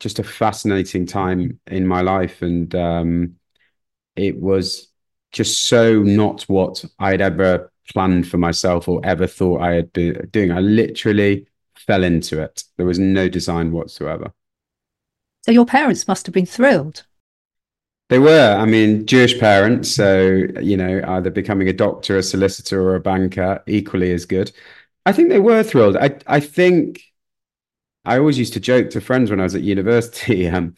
just 0.00 0.18
a 0.18 0.24
fascinating 0.24 1.06
time 1.06 1.60
in 1.68 1.86
my 1.86 2.00
life. 2.00 2.42
And 2.42 2.74
um, 2.74 3.36
it 4.16 4.38
was 4.38 4.88
just 5.32 5.66
so 5.66 6.02
not 6.02 6.42
what 6.42 6.84
I'd 6.98 7.20
ever 7.20 7.72
planned 7.90 8.28
for 8.28 8.38
myself 8.38 8.88
or 8.88 9.00
ever 9.04 9.26
thought 9.26 9.62
I 9.62 9.72
had 9.72 9.92
been 9.92 10.28
doing. 10.30 10.52
I 10.52 10.60
literally 10.60 11.46
fell 11.76 12.04
into 12.04 12.40
it. 12.40 12.64
There 12.76 12.86
was 12.86 12.98
no 12.98 13.28
design 13.28 13.72
whatsoever. 13.72 14.32
So 15.44 15.52
your 15.52 15.66
parents 15.66 16.06
must 16.06 16.26
have 16.26 16.34
been 16.34 16.46
thrilled. 16.46 17.04
They 18.08 18.18
were. 18.18 18.56
I 18.58 18.66
mean, 18.66 19.06
Jewish 19.06 19.40
parents. 19.40 19.90
So, 19.90 20.42
you 20.60 20.76
know, 20.76 21.02
either 21.06 21.30
becoming 21.30 21.68
a 21.68 21.72
doctor, 21.72 22.18
a 22.18 22.22
solicitor, 22.22 22.80
or 22.82 22.94
a 22.94 23.00
banker, 23.00 23.62
equally 23.66 24.12
as 24.12 24.26
good. 24.26 24.52
I 25.06 25.12
think 25.12 25.30
they 25.30 25.40
were 25.40 25.62
thrilled. 25.62 25.96
I, 25.96 26.18
I 26.26 26.38
think 26.38 27.02
I 28.04 28.18
always 28.18 28.38
used 28.38 28.52
to 28.52 28.60
joke 28.60 28.90
to 28.90 29.00
friends 29.00 29.30
when 29.30 29.40
I 29.40 29.44
was 29.44 29.54
at 29.54 29.62
university. 29.62 30.46
Um, 30.52 30.76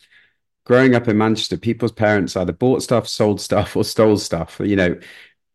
growing 0.65 0.95
up 0.95 1.09
in 1.09 1.19
Manchester, 1.19 1.57
people's 1.57 1.93
parents 1.93 2.37
either 2.37 2.53
bought 2.53 2.83
stuff, 2.83 3.07
sold 3.07 3.41
stuff, 3.41 3.77
or 3.77 3.85
stole 3.85 4.17
stuff. 4.17 4.61
You 4.63 4.77
know, 4.77 4.99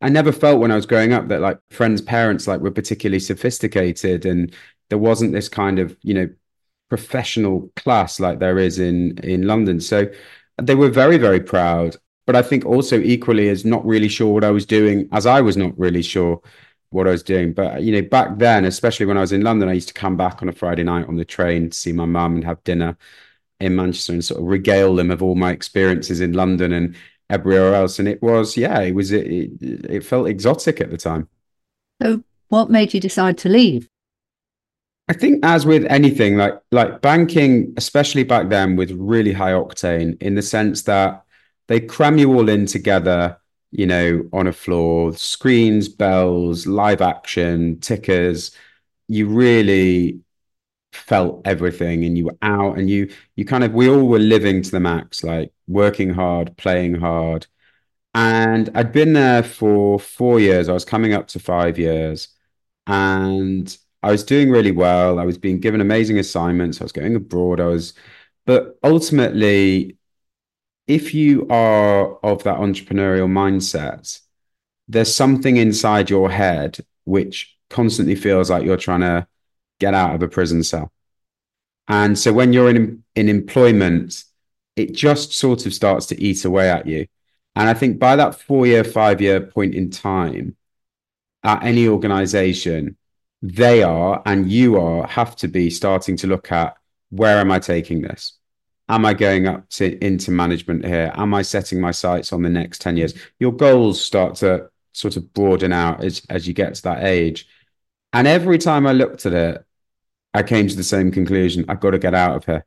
I 0.01 0.09
never 0.09 0.31
felt 0.31 0.59
when 0.59 0.71
I 0.71 0.75
was 0.75 0.85
growing 0.85 1.13
up 1.13 1.27
that 1.27 1.41
like 1.41 1.59
friends' 1.71 2.01
parents 2.01 2.47
like 2.47 2.61
were 2.61 2.71
particularly 2.71 3.19
sophisticated 3.19 4.25
and 4.25 4.55
there 4.89 4.97
wasn't 4.97 5.33
this 5.33 5.49
kind 5.49 5.79
of, 5.79 5.97
you 6.01 6.13
know, 6.13 6.29
professional 6.89 7.71
class 7.75 8.19
like 8.19 8.39
there 8.39 8.57
is 8.57 8.79
in 8.79 9.17
in 9.19 9.43
London. 9.43 9.79
So 9.79 10.07
they 10.61 10.75
were 10.75 10.89
very 10.89 11.17
very 11.17 11.39
proud, 11.39 11.95
but 12.25 12.35
I 12.35 12.41
think 12.41 12.65
also 12.65 12.99
equally 12.99 13.49
as 13.49 13.65
not 13.65 13.85
really 13.85 14.07
sure 14.07 14.33
what 14.33 14.43
I 14.43 14.51
was 14.51 14.65
doing, 14.65 15.09
as 15.11 15.25
I 15.25 15.41
was 15.41 15.57
not 15.57 15.77
really 15.77 16.01
sure 16.01 16.41
what 16.91 17.07
I 17.07 17.11
was 17.11 17.23
doing. 17.23 17.53
But 17.53 17.83
you 17.83 17.91
know, 17.93 18.07
back 18.07 18.37
then, 18.37 18.65
especially 18.65 19.05
when 19.05 19.17
I 19.17 19.21
was 19.21 19.31
in 19.33 19.41
London, 19.43 19.69
I 19.69 19.73
used 19.73 19.89
to 19.89 19.93
come 19.93 20.17
back 20.17 20.41
on 20.41 20.49
a 20.49 20.53
Friday 20.53 20.83
night 20.83 21.07
on 21.07 21.15
the 21.17 21.25
train 21.25 21.69
to 21.69 21.77
see 21.77 21.91
my 21.93 22.05
mum 22.05 22.35
and 22.35 22.43
have 22.45 22.63
dinner 22.63 22.97
in 23.59 23.75
Manchester 23.75 24.13
and 24.13 24.23
sort 24.23 24.41
of 24.41 24.47
regale 24.47 24.95
them 24.95 25.11
of 25.11 25.21
all 25.21 25.35
my 25.35 25.51
experiences 25.51 26.21
in 26.21 26.33
London 26.33 26.71
and 26.73 26.95
everywhere 27.29 27.73
else. 27.73 27.99
And 27.99 28.07
it 28.07 28.21
was, 28.21 28.57
yeah, 28.57 28.79
it 28.81 28.95
was, 28.95 29.11
it, 29.11 29.51
it 29.61 30.03
felt 30.03 30.27
exotic 30.27 30.81
at 30.81 30.91
the 30.91 30.97
time. 30.97 31.27
So, 32.01 32.23
what 32.47 32.69
made 32.69 32.93
you 32.93 32.99
decide 32.99 33.37
to 33.39 33.49
leave? 33.49 33.87
I 35.07 35.13
think, 35.13 35.43
as 35.43 35.65
with 35.65 35.85
anything, 35.85 36.37
like 36.37 36.59
like 36.71 37.01
banking, 37.01 37.73
especially 37.77 38.23
back 38.23 38.49
then, 38.49 38.75
with 38.75 38.91
really 38.91 39.33
high 39.33 39.51
octane, 39.51 40.21
in 40.21 40.35
the 40.35 40.41
sense 40.41 40.83
that 40.83 41.23
they 41.67 41.79
cram 41.79 42.17
you 42.17 42.31
all 42.33 42.47
in 42.47 42.67
together 42.67 43.39
you 43.71 43.85
know, 43.85 44.27
on 44.33 44.47
a 44.47 44.53
floor, 44.53 45.13
screens, 45.13 45.87
bells, 45.87 46.65
live 46.65 47.01
action, 47.01 47.79
tickers. 47.79 48.51
You 49.07 49.27
really 49.27 50.21
felt 50.93 51.41
everything 51.45 52.03
and 52.05 52.17
you 52.17 52.25
were 52.25 52.37
out 52.41 52.77
and 52.77 52.89
you 52.89 53.11
you 53.35 53.45
kind 53.45 53.63
of 53.63 53.73
we 53.73 53.89
all 53.89 54.07
were 54.07 54.19
living 54.19 54.61
to 54.61 54.71
the 54.71 54.79
max, 54.79 55.23
like 55.23 55.51
working 55.67 56.09
hard, 56.11 56.55
playing 56.57 56.95
hard. 56.95 57.47
And 58.15 58.69
I'd 58.75 58.91
been 58.91 59.13
there 59.13 59.43
for 59.43 59.99
four 59.99 60.39
years. 60.39 60.69
I 60.69 60.73
was 60.73 60.85
coming 60.85 61.13
up 61.13 61.27
to 61.29 61.39
five 61.39 61.77
years. 61.79 62.29
And 62.87 63.75
I 64.03 64.11
was 64.11 64.23
doing 64.23 64.49
really 64.49 64.71
well. 64.71 65.19
I 65.19 65.25
was 65.25 65.37
being 65.37 65.59
given 65.59 65.81
amazing 65.81 66.19
assignments. 66.19 66.81
I 66.81 66.85
was 66.85 66.91
going 66.91 67.15
abroad. 67.15 67.59
I 67.59 67.67
was, 67.67 67.93
but 68.45 68.79
ultimately, 68.83 69.97
if 70.87 71.13
you 71.13 71.47
are 71.49 72.17
of 72.25 72.43
that 72.43 72.57
entrepreneurial 72.57 73.29
mindset, 73.29 74.19
there's 74.87 75.15
something 75.15 75.57
inside 75.57 76.09
your 76.09 76.31
head 76.31 76.79
which 77.05 77.57
constantly 77.69 78.15
feels 78.15 78.49
like 78.49 78.63
you're 78.65 78.77
trying 78.77 79.01
to 79.01 79.27
get 79.79 79.93
out 79.93 80.15
of 80.15 80.21
a 80.21 80.27
prison 80.27 80.63
cell. 80.63 80.91
And 81.87 82.17
so 82.17 82.31
when 82.33 82.53
you're 82.53 82.69
in 82.69 83.03
in 83.15 83.29
employment, 83.29 84.23
it 84.75 84.93
just 84.93 85.33
sort 85.33 85.65
of 85.65 85.73
starts 85.73 86.05
to 86.07 86.21
eat 86.21 86.45
away 86.45 86.69
at 86.69 86.85
you. 86.85 87.07
And 87.55 87.67
I 87.67 87.73
think 87.73 87.99
by 87.99 88.15
that 88.15 88.39
four 88.39 88.67
year, 88.67 88.83
five 88.83 89.21
year 89.21 89.41
point 89.41 89.75
in 89.75 89.89
time, 89.89 90.55
at 91.43 91.63
any 91.63 91.87
organization, 91.87 92.97
they 93.41 93.83
are 93.83 94.21
and 94.25 94.51
you 94.51 94.79
are 94.79 95.07
have 95.07 95.35
to 95.37 95.47
be 95.47 95.69
starting 95.69 96.17
to 96.17 96.27
look 96.27 96.51
at 96.51 96.75
where 97.09 97.37
am 97.39 97.51
I 97.51 97.59
taking 97.59 98.01
this? 98.01 98.39
am 98.89 99.05
I 99.05 99.13
going 99.13 99.47
up 99.47 99.69
to 99.69 100.03
into 100.03 100.31
management 100.31 100.83
here? 100.83 101.11
Am 101.15 101.33
I 101.33 101.43
setting 101.43 101.79
my 101.79 101.91
sights 101.91 102.33
on 102.33 102.41
the 102.41 102.49
next 102.49 102.81
10 102.81 102.97
years? 102.97 103.13
Your 103.39 103.53
goals 103.53 104.03
start 104.03 104.35
to 104.37 104.69
sort 104.93 105.15
of 105.15 105.31
broaden 105.33 105.71
out 105.71 106.03
as, 106.03 106.23
as 106.29 106.47
you 106.47 106.53
get 106.53 106.75
to 106.75 106.81
that 106.83 107.03
age. 107.03 107.47
And 108.11 108.27
every 108.27 108.57
time 108.57 108.87
I 108.87 108.93
looked 108.93 109.25
at 109.27 109.33
it, 109.33 109.65
I 110.39 110.43
came 110.43 110.69
to 110.69 110.75
the 110.75 110.83
same 110.83 111.11
conclusion. 111.11 111.65
I've 111.67 111.81
got 111.81 111.91
to 111.91 111.99
get 111.99 112.15
out 112.15 112.37
of 112.37 112.45
here, 112.45 112.65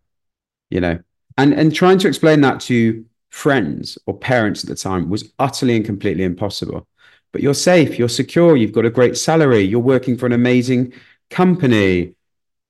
you 0.68 0.80
know, 0.80 0.98
and, 1.38 1.54
and 1.54 1.74
trying 1.74 1.96
to 2.00 2.08
explain 2.08 2.42
that 2.42 2.60
to 2.62 3.06
friends 3.30 3.96
or 4.04 4.14
parents 4.14 4.62
at 4.62 4.68
the 4.68 4.76
time 4.76 5.08
was 5.08 5.32
utterly 5.38 5.74
and 5.76 5.84
completely 5.84 6.24
impossible. 6.24 6.86
But 7.32 7.42
you're 7.42 7.54
safe, 7.54 7.98
you're 7.98 8.10
secure, 8.10 8.58
you've 8.58 8.74
got 8.74 8.84
a 8.84 8.90
great 8.90 9.16
salary, 9.16 9.60
you're 9.60 9.80
working 9.80 10.18
for 10.18 10.26
an 10.26 10.32
amazing 10.32 10.92
company. 11.30 12.14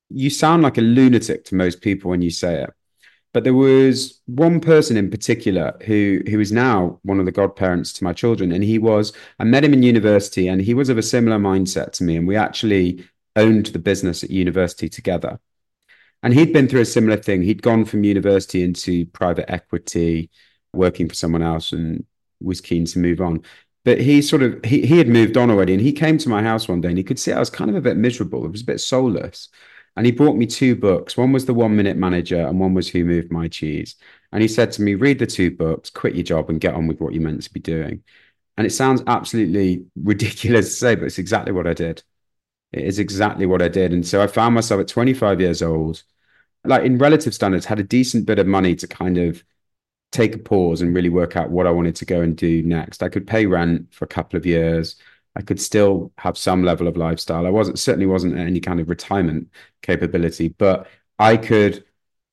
You 0.08 0.30
sound 0.30 0.62
like 0.62 0.78
a 0.78 0.82
lunatic 0.82 1.44
to 1.46 1.56
most 1.56 1.80
people 1.80 2.10
when 2.10 2.22
you 2.22 2.30
say 2.30 2.62
it. 2.62 2.70
But 3.32 3.42
there 3.42 3.54
was 3.54 4.20
one 4.26 4.60
person 4.60 4.96
in 4.96 5.10
particular 5.10 5.76
who 5.86 6.20
who 6.28 6.38
is 6.38 6.52
now 6.52 7.00
one 7.02 7.18
of 7.18 7.26
the 7.26 7.32
godparents 7.32 7.92
to 7.94 8.04
my 8.04 8.12
children, 8.12 8.52
and 8.52 8.62
he 8.62 8.78
was 8.78 9.12
I 9.40 9.44
met 9.44 9.64
him 9.64 9.72
in 9.72 9.82
university, 9.82 10.46
and 10.46 10.60
he 10.60 10.74
was 10.74 10.90
of 10.90 10.98
a 10.98 11.02
similar 11.02 11.38
mindset 11.38 11.92
to 11.92 12.04
me, 12.04 12.16
and 12.16 12.28
we 12.28 12.36
actually 12.36 13.04
owned 13.36 13.66
the 13.66 13.78
business 13.78 14.24
at 14.24 14.30
university 14.30 14.88
together. 14.88 15.40
And 16.22 16.34
he'd 16.34 16.52
been 16.52 16.68
through 16.68 16.82
a 16.82 16.86
similar 16.86 17.16
thing. 17.16 17.42
He'd 17.42 17.62
gone 17.62 17.84
from 17.84 18.04
university 18.04 18.62
into 18.62 19.06
private 19.06 19.50
equity, 19.50 20.30
working 20.72 21.08
for 21.08 21.14
someone 21.14 21.42
else, 21.42 21.72
and 21.72 22.04
was 22.40 22.60
keen 22.60 22.84
to 22.86 22.98
move 22.98 23.20
on. 23.20 23.42
But 23.84 24.00
he 24.00 24.22
sort 24.22 24.42
of 24.42 24.64
he 24.64 24.86
he 24.86 24.98
had 24.98 25.08
moved 25.08 25.36
on 25.36 25.50
already, 25.50 25.72
and 25.72 25.82
he 25.82 25.92
came 25.92 26.18
to 26.18 26.28
my 26.28 26.42
house 26.42 26.68
one 26.68 26.80
day, 26.80 26.88
and 26.88 26.98
he 26.98 27.04
could 27.04 27.18
see 27.18 27.32
I 27.32 27.40
was 27.40 27.50
kind 27.50 27.70
of 27.70 27.76
a 27.76 27.80
bit 27.80 27.96
miserable. 27.96 28.44
It 28.44 28.52
was 28.52 28.62
a 28.62 28.66
bit 28.66 28.80
soulless. 28.80 29.48
And 29.96 30.06
he 30.06 30.12
brought 30.12 30.36
me 30.36 30.46
two 30.46 30.74
books. 30.74 31.16
One 31.16 31.32
was 31.32 31.44
The 31.44 31.52
One 31.54 31.76
Minute 31.76 31.98
Manager, 31.98 32.46
and 32.46 32.58
one 32.58 32.72
was 32.74 32.88
Who 32.88 33.04
Moved 33.04 33.30
My 33.30 33.48
Cheese. 33.48 33.96
And 34.32 34.40
he 34.40 34.48
said 34.48 34.72
to 34.72 34.82
me, 34.82 34.94
Read 34.94 35.18
the 35.18 35.26
two 35.26 35.50
books, 35.50 35.90
quit 35.90 36.14
your 36.14 36.24
job, 36.24 36.48
and 36.48 36.60
get 36.60 36.74
on 36.74 36.86
with 36.86 37.00
what 37.00 37.12
you're 37.12 37.22
meant 37.22 37.42
to 37.42 37.52
be 37.52 37.60
doing. 37.60 38.02
And 38.56 38.66
it 38.66 38.70
sounds 38.70 39.02
absolutely 39.06 39.84
ridiculous 39.96 40.66
to 40.70 40.74
say, 40.74 40.94
but 40.94 41.04
it's 41.04 41.18
exactly 41.18 41.52
what 41.52 41.66
I 41.66 41.74
did. 41.74 42.02
Is 42.72 42.98
exactly 42.98 43.44
what 43.46 43.60
I 43.60 43.68
did. 43.68 43.92
And 43.92 44.06
so 44.06 44.22
I 44.22 44.26
found 44.26 44.54
myself 44.54 44.80
at 44.80 44.88
25 44.88 45.40
years 45.40 45.60
old, 45.62 46.02
like 46.64 46.84
in 46.84 46.98
relative 46.98 47.34
standards, 47.34 47.66
had 47.66 47.80
a 47.80 47.84
decent 47.84 48.24
bit 48.26 48.38
of 48.38 48.46
money 48.46 48.74
to 48.76 48.86
kind 48.86 49.18
of 49.18 49.44
take 50.10 50.34
a 50.34 50.38
pause 50.38 50.82
and 50.82 50.94
really 50.94 51.08
work 51.08 51.36
out 51.36 51.50
what 51.50 51.66
I 51.66 51.70
wanted 51.70 51.96
to 51.96 52.04
go 52.04 52.20
and 52.22 52.36
do 52.36 52.62
next. 52.62 53.02
I 53.02 53.08
could 53.08 53.26
pay 53.26 53.46
rent 53.46 53.92
for 53.92 54.04
a 54.04 54.08
couple 54.08 54.36
of 54.38 54.46
years. 54.46 54.96
I 55.36 55.42
could 55.42 55.60
still 55.60 56.12
have 56.18 56.38
some 56.38 56.62
level 56.62 56.86
of 56.88 56.96
lifestyle. 56.96 57.46
I 57.46 57.50
wasn't 57.50 57.78
certainly 57.78 58.06
wasn't 58.06 58.38
any 58.38 58.60
kind 58.60 58.80
of 58.80 58.88
retirement 58.88 59.48
capability, 59.82 60.48
but 60.48 60.86
I 61.18 61.36
could 61.38 61.84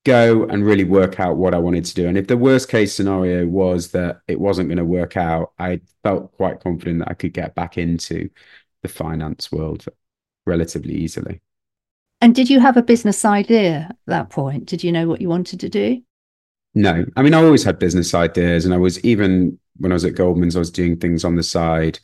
go 0.04 0.44
and 0.44 0.64
really 0.64 0.84
work 0.84 1.20
out 1.20 1.36
what 1.36 1.54
I 1.54 1.58
wanted 1.58 1.84
to 1.86 1.94
do. 1.94 2.08
And 2.08 2.16
if 2.18 2.26
the 2.26 2.36
worst 2.36 2.68
case 2.68 2.94
scenario 2.94 3.46
was 3.46 3.90
that 3.92 4.22
it 4.28 4.40
wasn't 4.40 4.68
going 4.68 4.78
to 4.78 4.84
work 4.84 5.16
out, 5.16 5.52
I 5.58 5.80
felt 6.02 6.32
quite 6.32 6.60
confident 6.60 7.00
that 7.00 7.10
I 7.10 7.14
could 7.14 7.32
get 7.34 7.54
back 7.54 7.78
into 7.78 8.30
the 8.82 8.88
finance 8.88 9.52
world 9.52 9.84
relatively 10.50 10.94
easily. 10.94 11.40
And 12.20 12.34
did 12.34 12.50
you 12.50 12.60
have 12.60 12.76
a 12.76 12.82
business 12.82 13.24
idea 13.24 13.86
at 13.88 13.96
that 14.06 14.28
point? 14.28 14.66
Did 14.66 14.84
you 14.84 14.92
know 14.92 15.08
what 15.08 15.22
you 15.22 15.28
wanted 15.28 15.60
to 15.60 15.68
do? 15.68 16.02
No. 16.74 17.04
I 17.16 17.22
mean, 17.22 17.34
I 17.34 17.42
always 17.42 17.64
had 17.64 17.78
business 17.78 18.12
ideas, 18.14 18.64
and 18.64 18.74
I 18.74 18.76
was 18.76 19.02
even 19.04 19.58
when 19.78 19.92
I 19.92 19.94
was 19.94 20.04
at 20.04 20.14
Goldman's, 20.14 20.56
I 20.56 20.58
was 20.58 20.70
doing 20.70 20.98
things 20.98 21.24
on 21.24 21.36
the 21.36 21.42
side. 21.42 21.98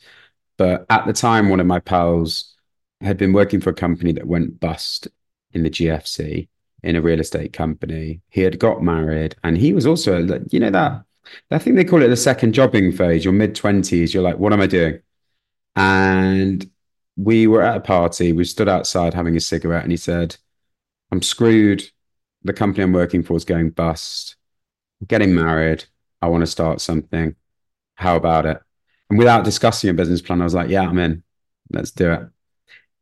But 0.57 0.85
at 0.89 1.05
the 1.05 1.13
time, 1.13 1.49
one 1.49 1.59
of 1.59 1.67
my 1.67 1.79
pals 1.79 2.55
had 3.01 3.17
been 3.17 3.33
working 3.33 3.61
for 3.61 3.69
a 3.69 3.75
company 3.75 4.11
that 4.13 4.25
went 4.25 4.59
bust 4.59 5.07
in 5.51 5.63
the 5.63 5.69
GFC 5.69 6.47
in 6.83 6.95
a 6.95 7.01
real 7.01 7.19
estate 7.19 7.53
company. 7.53 8.21
He 8.29 8.41
had 8.41 8.59
got 8.59 8.81
married 8.81 9.35
and 9.43 9.57
he 9.57 9.73
was 9.73 9.85
also, 9.85 10.19
you 10.49 10.59
know, 10.59 10.71
that 10.71 11.03
I 11.51 11.59
think 11.59 11.75
they 11.75 11.85
call 11.85 12.01
it 12.01 12.07
the 12.07 12.17
second 12.17 12.53
jobbing 12.53 12.91
phase. 12.91 13.23
Your 13.23 13.33
mid 13.33 13.55
20s, 13.55 14.13
you're 14.13 14.23
like, 14.23 14.37
what 14.37 14.53
am 14.53 14.61
I 14.61 14.67
doing? 14.67 14.99
And 15.75 16.69
we 17.17 17.47
were 17.47 17.63
at 17.63 17.77
a 17.77 17.81
party. 17.81 18.31
We 18.31 18.45
stood 18.45 18.69
outside 18.69 19.13
having 19.13 19.35
a 19.35 19.41
cigarette 19.41 19.83
and 19.83 19.91
he 19.91 19.97
said, 19.97 20.37
I'm 21.11 21.21
screwed. 21.21 21.83
The 22.43 22.53
company 22.53 22.83
I'm 22.83 22.93
working 22.93 23.23
for 23.23 23.35
is 23.35 23.43
going 23.43 23.71
bust. 23.71 24.35
I'm 25.01 25.07
getting 25.07 25.33
married. 25.33 25.85
I 26.21 26.27
want 26.27 26.43
to 26.43 26.47
start 26.47 26.79
something. 26.79 27.35
How 27.95 28.15
about 28.15 28.45
it? 28.45 28.61
And 29.09 29.17
without 29.17 29.43
discussing 29.43 29.89
a 29.89 29.93
business 29.93 30.21
plan, 30.21 30.41
I 30.41 30.43
was 30.43 30.53
like, 30.53 30.69
yeah, 30.69 30.87
I'm 30.87 30.99
in. 30.99 31.23
Let's 31.71 31.91
do 31.91 32.11
it. 32.11 32.21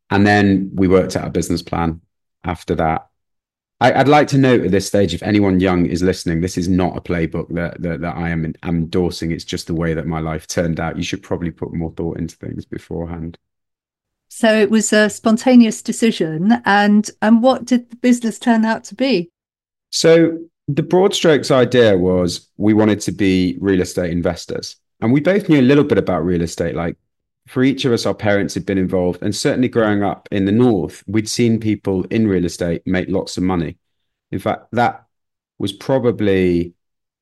And 0.10 0.26
then 0.26 0.72
we 0.74 0.88
worked 0.88 1.16
out 1.16 1.28
a 1.28 1.32
business 1.32 1.62
plan 1.62 2.02
after 2.44 2.76
that. 2.76 3.10
I, 3.82 3.98
would 3.98 4.08
like 4.08 4.30
to 4.30 4.38
note 4.38 4.64
at 4.64 4.72
this 4.72 4.88
stage, 4.88 5.14
if 5.14 5.22
anyone 5.22 5.60
young 5.60 5.86
is 5.86 6.02
listening, 6.02 6.40
this 6.40 6.58
is 6.58 6.70
not 6.70 6.96
a 6.96 7.02
playbook 7.02 7.54
that 7.56 7.82
that, 7.82 8.02
that 8.02 8.16
I 8.16 8.30
am, 8.30 8.46
am 8.64 8.76
endorsing. 8.78 9.32
It's 9.32 9.44
just 9.44 9.68
the 9.68 9.74
way 9.74 9.94
that 9.94 10.08
my 10.08 10.22
life 10.22 10.48
turned 10.48 10.80
out. 10.80 10.96
You 10.96 11.04
should 11.04 11.22
probably 11.22 11.52
put 11.52 11.74
more 11.74 11.92
thought 11.92 12.18
into 12.18 12.38
things 12.38 12.64
beforehand. 12.64 13.38
So 14.30 14.54
it 14.54 14.70
was 14.70 14.92
a 14.92 15.10
spontaneous 15.10 15.82
decision, 15.82 16.62
and 16.66 17.10
and 17.22 17.42
what 17.42 17.66
did 17.66 17.90
the 17.90 17.96
business 17.96 18.38
turn 18.40 18.66
out 18.66 18.84
to 18.86 18.96
be? 18.96 19.32
So 19.92 20.38
the 20.68 20.84
broad 20.84 21.14
strokes 21.14 21.52
idea 21.52 21.98
was 21.98 22.50
we 22.58 22.74
wanted 22.74 23.00
to 23.02 23.12
be 23.12 23.58
real 23.62 23.82
estate 23.82 24.12
investors. 24.12 24.78
And 25.02 25.14
we 25.14 25.20
both 25.20 25.50
knew 25.50 25.60
a 25.60 25.62
little 25.62 25.84
bit 25.84 25.98
about 25.98 26.26
real 26.26 26.42
estate. 26.42 26.76
Like 26.76 26.98
for 27.48 27.64
each 27.64 27.86
of 27.86 27.92
us, 27.92 28.06
our 28.06 28.14
parents 28.14 28.54
had 28.54 28.66
been 28.66 28.78
involved. 28.78 29.22
And 29.22 29.36
certainly 29.36 29.68
growing 29.68 30.04
up 30.04 30.28
in 30.32 30.46
the 30.46 30.52
North, 30.52 31.04
we'd 31.08 31.30
seen 31.30 31.60
people 31.60 32.06
in 32.06 32.28
real 32.28 32.46
estate 32.46 32.82
make 32.86 33.10
lots 33.10 33.38
of 33.38 33.44
money. 33.44 33.78
In 34.32 34.40
fact, 34.40 34.68
that 34.72 35.06
was 35.60 35.72
probably, 35.72 36.74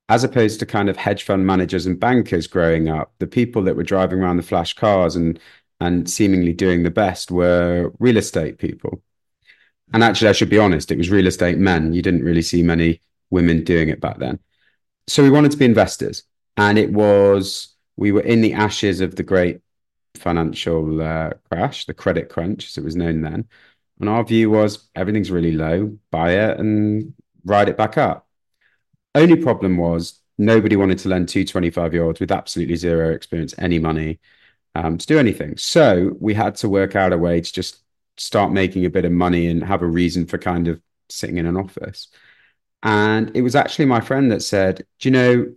as 0.07 0.23
opposed 0.23 0.59
to 0.59 0.65
kind 0.65 0.89
of 0.89 0.97
hedge 0.97 1.23
fund 1.23 1.45
managers 1.45 1.85
and 1.85 1.99
bankers 1.99 2.47
growing 2.47 2.87
up, 2.87 3.13
the 3.19 3.27
people 3.27 3.63
that 3.63 3.75
were 3.75 3.83
driving 3.83 4.19
around 4.19 4.37
the 4.37 4.43
flash 4.43 4.73
cars 4.73 5.15
and 5.15 5.39
and 5.79 6.09
seemingly 6.09 6.53
doing 6.53 6.83
the 6.83 6.91
best 6.91 7.31
were 7.31 7.91
real 7.99 8.17
estate 8.17 8.57
people. 8.57 9.01
And 9.93 10.03
actually, 10.03 10.29
I 10.29 10.33
should 10.33 10.49
be 10.49 10.57
honest, 10.57 10.91
it 10.91 10.97
was 10.97 11.09
real 11.09 11.27
estate 11.27 11.57
men. 11.57 11.93
You 11.93 12.01
didn't 12.01 12.23
really 12.23 12.41
see 12.41 12.63
many 12.63 13.01
women 13.29 13.63
doing 13.63 13.89
it 13.89 14.01
back 14.01 14.17
then. 14.19 14.39
So 15.07 15.21
we 15.21 15.29
wanted 15.29 15.51
to 15.51 15.57
be 15.57 15.65
investors 15.65 16.23
and 16.57 16.77
it 16.77 16.91
was 16.91 17.75
we 17.95 18.11
were 18.11 18.21
in 18.21 18.41
the 18.41 18.53
ashes 18.53 19.01
of 19.01 19.15
the 19.15 19.23
great 19.23 19.61
financial 20.15 21.01
uh, 21.01 21.31
crash, 21.49 21.85
the 21.85 21.93
credit 21.93 22.29
crunch, 22.29 22.67
as 22.67 22.77
it 22.77 22.83
was 22.83 22.95
known 22.95 23.21
then. 23.21 23.47
And 23.99 24.09
our 24.09 24.23
view 24.23 24.49
was 24.49 24.89
everything's 24.95 25.31
really 25.31 25.51
low, 25.51 25.97
buy 26.11 26.31
it 26.31 26.59
and 26.59 27.13
ride 27.45 27.69
it 27.69 27.77
back 27.77 27.97
up. 27.97 28.27
Only 29.15 29.35
problem 29.35 29.77
was 29.77 30.19
nobody 30.37 30.75
wanted 30.75 30.97
to 30.99 31.09
lend 31.09 31.29
two 31.29 31.45
25 31.45 31.93
year 31.93 32.03
olds 32.03 32.19
with 32.19 32.31
absolutely 32.31 32.75
zero 32.75 33.11
experience 33.11 33.53
any 33.57 33.79
money. 33.79 34.19
Um, 34.75 34.97
to 34.97 35.05
do 35.05 35.19
anything. 35.19 35.57
So 35.57 36.15
we 36.19 36.33
had 36.33 36.55
to 36.57 36.69
work 36.69 36.95
out 36.95 37.13
a 37.13 37.17
way 37.17 37.41
to 37.41 37.53
just 37.53 37.83
start 38.17 38.51
making 38.51 38.85
a 38.85 38.89
bit 38.89 39.05
of 39.05 39.11
money 39.11 39.47
and 39.47 39.63
have 39.63 39.81
a 39.81 39.87
reason 39.87 40.25
for 40.25 40.37
kind 40.37 40.67
of 40.67 40.81
sitting 41.09 41.37
in 41.37 41.45
an 41.45 41.57
office. 41.57 42.07
And 42.83 43.35
it 43.35 43.41
was 43.41 43.55
actually 43.55 43.85
my 43.85 44.01
friend 44.01 44.31
that 44.31 44.41
said, 44.41 44.85
Do 44.99 45.09
you 45.09 45.11
know, 45.11 45.53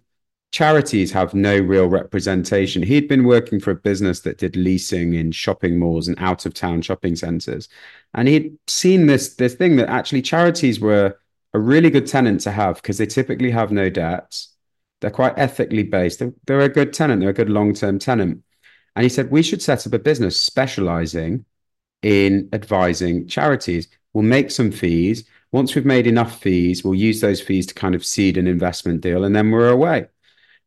charities 0.53 1.13
have 1.13 1.35
no 1.35 1.59
real 1.59 1.87
representation. 1.87 2.83
He'd 2.83 3.09
been 3.09 3.25
working 3.25 3.61
for 3.61 3.73
a 3.73 3.77
business 3.77 4.21
that 4.21 4.39
did 4.39 4.57
leasing 4.57 5.15
in 5.15 5.33
shopping 5.33 5.79
malls 5.79 6.09
and 6.09 6.19
out 6.19 6.47
of 6.47 6.55
town 6.55 6.83
shopping 6.83 7.17
centers. 7.17 7.69
And 8.15 8.29
he'd 8.29 8.57
seen 8.67 9.07
this, 9.07 9.35
this 9.35 9.55
thing 9.55 9.77
that 9.77 9.91
actually 9.91 10.23
charities 10.23 10.81
were 10.81 11.19
a 11.53 11.59
really 11.59 11.91
good 11.91 12.07
tenant 12.07 12.41
to 12.43 12.53
have 12.53 12.77
because 12.77 12.99
they 12.99 13.07
typically 13.07 13.51
have 13.51 13.73
no 13.73 13.91
debts. 13.91 14.55
They're 15.01 15.11
quite 15.11 15.35
ethically 15.37 15.83
based. 15.83 16.21
They're, 16.21 16.33
they're 16.47 16.61
a 16.61 16.69
good 16.71 16.93
tenant. 16.93 17.21
They're 17.21 17.31
a 17.31 17.35
good 17.35 17.51
long 17.51 17.75
term 17.75 17.99
tenant. 17.99 18.43
And 18.97 19.03
he 19.03 19.11
said, 19.11 19.31
we 19.31 19.43
should 19.43 19.63
set 19.63 19.87
up 19.87 19.93
a 19.93 19.99
business 19.99 20.41
specializing 20.41 21.45
in 22.03 22.49
advising 22.55 23.29
charities. 23.29 23.89
We'll 24.15 24.25
make 24.25 24.51
some 24.51 24.73
fees. 24.73 25.29
Once 25.53 25.75
we've 25.75 25.85
made 25.85 26.07
enough 26.07 26.41
fees, 26.41 26.83
we'll 26.83 26.95
use 26.95 27.21
those 27.21 27.41
fees 27.41 27.67
to 27.67 27.75
kind 27.75 27.95
of 27.95 28.05
seed 28.05 28.39
an 28.39 28.47
investment 28.47 29.03
deal 29.03 29.25
and 29.25 29.37
then 29.37 29.51
we're 29.51 29.69
away. 29.69 30.07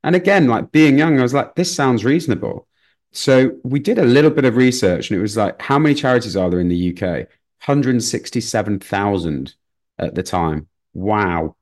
And 0.03 0.15
again, 0.15 0.47
like 0.47 0.71
being 0.71 0.97
young, 0.97 1.19
I 1.19 1.23
was 1.23 1.33
like, 1.33 1.55
this 1.55 1.75
sounds 1.75 2.05
reasonable. 2.05 2.67
So 3.11 3.57
we 3.63 3.79
did 3.79 3.97
a 3.97 4.05
little 4.05 4.29
bit 4.29 4.45
of 4.45 4.55
research 4.55 5.09
and 5.09 5.17
it 5.17 5.21
was 5.21 5.35
like, 5.35 5.59
how 5.61 5.79
many 5.79 5.95
charities 5.95 6.37
are 6.37 6.49
there 6.49 6.59
in 6.59 6.69
the 6.69 6.91
UK? 6.91 7.27
167,000 7.65 9.55
at 9.97 10.15
the 10.15 10.23
time. 10.23 10.67
Wow. 10.93 11.55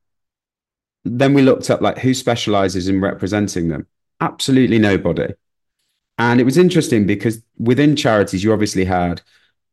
Then 1.05 1.33
we 1.33 1.41
looked 1.41 1.69
up 1.69 1.79
like 1.81 1.97
who 1.97 2.13
specializes 2.13 2.89
in 2.89 2.99
representing 2.99 3.69
them. 3.69 3.87
Absolutely 4.19 4.79
nobody. 4.79 5.33
And 6.17 6.39
it 6.39 6.43
was 6.43 6.57
interesting 6.57 7.05
because 7.05 7.41
within 7.57 7.95
charities, 7.95 8.43
you 8.43 8.51
obviously 8.51 8.85
had 8.85 9.21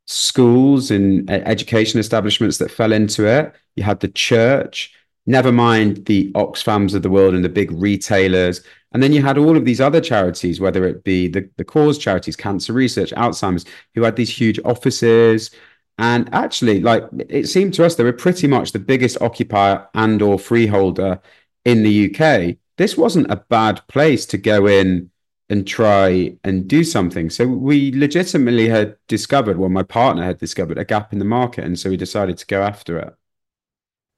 schools 0.06 0.90
and 0.90 1.28
education 1.30 1.98
establishments 1.98 2.58
that 2.58 2.70
fell 2.70 2.92
into 2.92 3.26
it. 3.26 3.54
You 3.76 3.82
had 3.82 4.00
the 4.00 4.08
church, 4.08 4.94
never 5.26 5.50
mind 5.50 6.04
the 6.06 6.30
Oxfams 6.32 6.94
of 6.94 7.02
the 7.02 7.10
world 7.10 7.34
and 7.34 7.44
the 7.44 7.48
big 7.48 7.70
retailers. 7.72 8.60
And 8.92 9.02
then 9.02 9.12
you 9.12 9.22
had 9.22 9.38
all 9.38 9.56
of 9.56 9.64
these 9.64 9.80
other 9.80 10.00
charities, 10.00 10.60
whether 10.60 10.86
it 10.86 11.02
be 11.02 11.28
the, 11.28 11.48
the 11.56 11.64
cause 11.64 11.98
charities, 11.98 12.36
cancer 12.36 12.72
research, 12.72 13.12
Alzheimer's, 13.12 13.64
who 13.94 14.02
had 14.02 14.16
these 14.16 14.30
huge 14.30 14.60
offices. 14.64 15.50
And 15.98 16.32
actually, 16.34 16.80
like 16.80 17.04
it 17.28 17.48
seemed 17.48 17.74
to 17.74 17.84
us, 17.84 17.94
they 17.94 18.04
were 18.04 18.12
pretty 18.12 18.46
much 18.46 18.72
the 18.72 18.78
biggest 18.78 19.20
occupier 19.20 19.88
and 19.94 20.20
or 20.20 20.38
freeholder 20.38 21.20
in 21.64 21.82
the 21.82 22.14
UK. 22.14 22.56
This 22.76 22.96
wasn't 22.96 23.30
a 23.30 23.36
bad 23.36 23.80
place 23.88 24.26
to 24.26 24.38
go 24.38 24.66
in 24.66 25.10
and 25.54 25.68
try 25.68 26.36
and 26.42 26.66
do 26.66 26.82
something. 26.82 27.30
So 27.30 27.46
we 27.46 27.92
legitimately 27.92 28.68
had 28.68 28.96
discovered, 29.06 29.56
well, 29.56 29.68
my 29.68 29.84
partner 29.84 30.24
had 30.24 30.38
discovered 30.38 30.78
a 30.78 30.84
gap 30.84 31.12
in 31.12 31.20
the 31.20 31.24
market. 31.24 31.64
And 31.64 31.78
so 31.78 31.90
we 31.90 31.96
decided 31.96 32.38
to 32.38 32.46
go 32.46 32.60
after 32.60 32.98
it. 32.98 33.14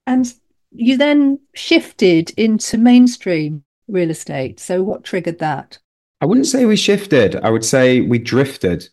And 0.07 0.33
you 0.71 0.97
then 0.97 1.39
shifted 1.55 2.31
into 2.39 2.79
mainstream 2.79 3.65
real 3.87 4.09
estate. 4.09 4.61
So 4.61 4.83
what 4.83 5.05
triggered 5.05 5.39
that? 5.41 5.79
I 6.23 6.25
wouldn't 6.25 6.47
say 6.47 6.65
we 6.65 6.75
shifted. 6.75 7.37
I 7.37 7.51
would 7.51 7.67
say 7.67 8.01
we 8.01 8.19
drifted. 8.19 8.89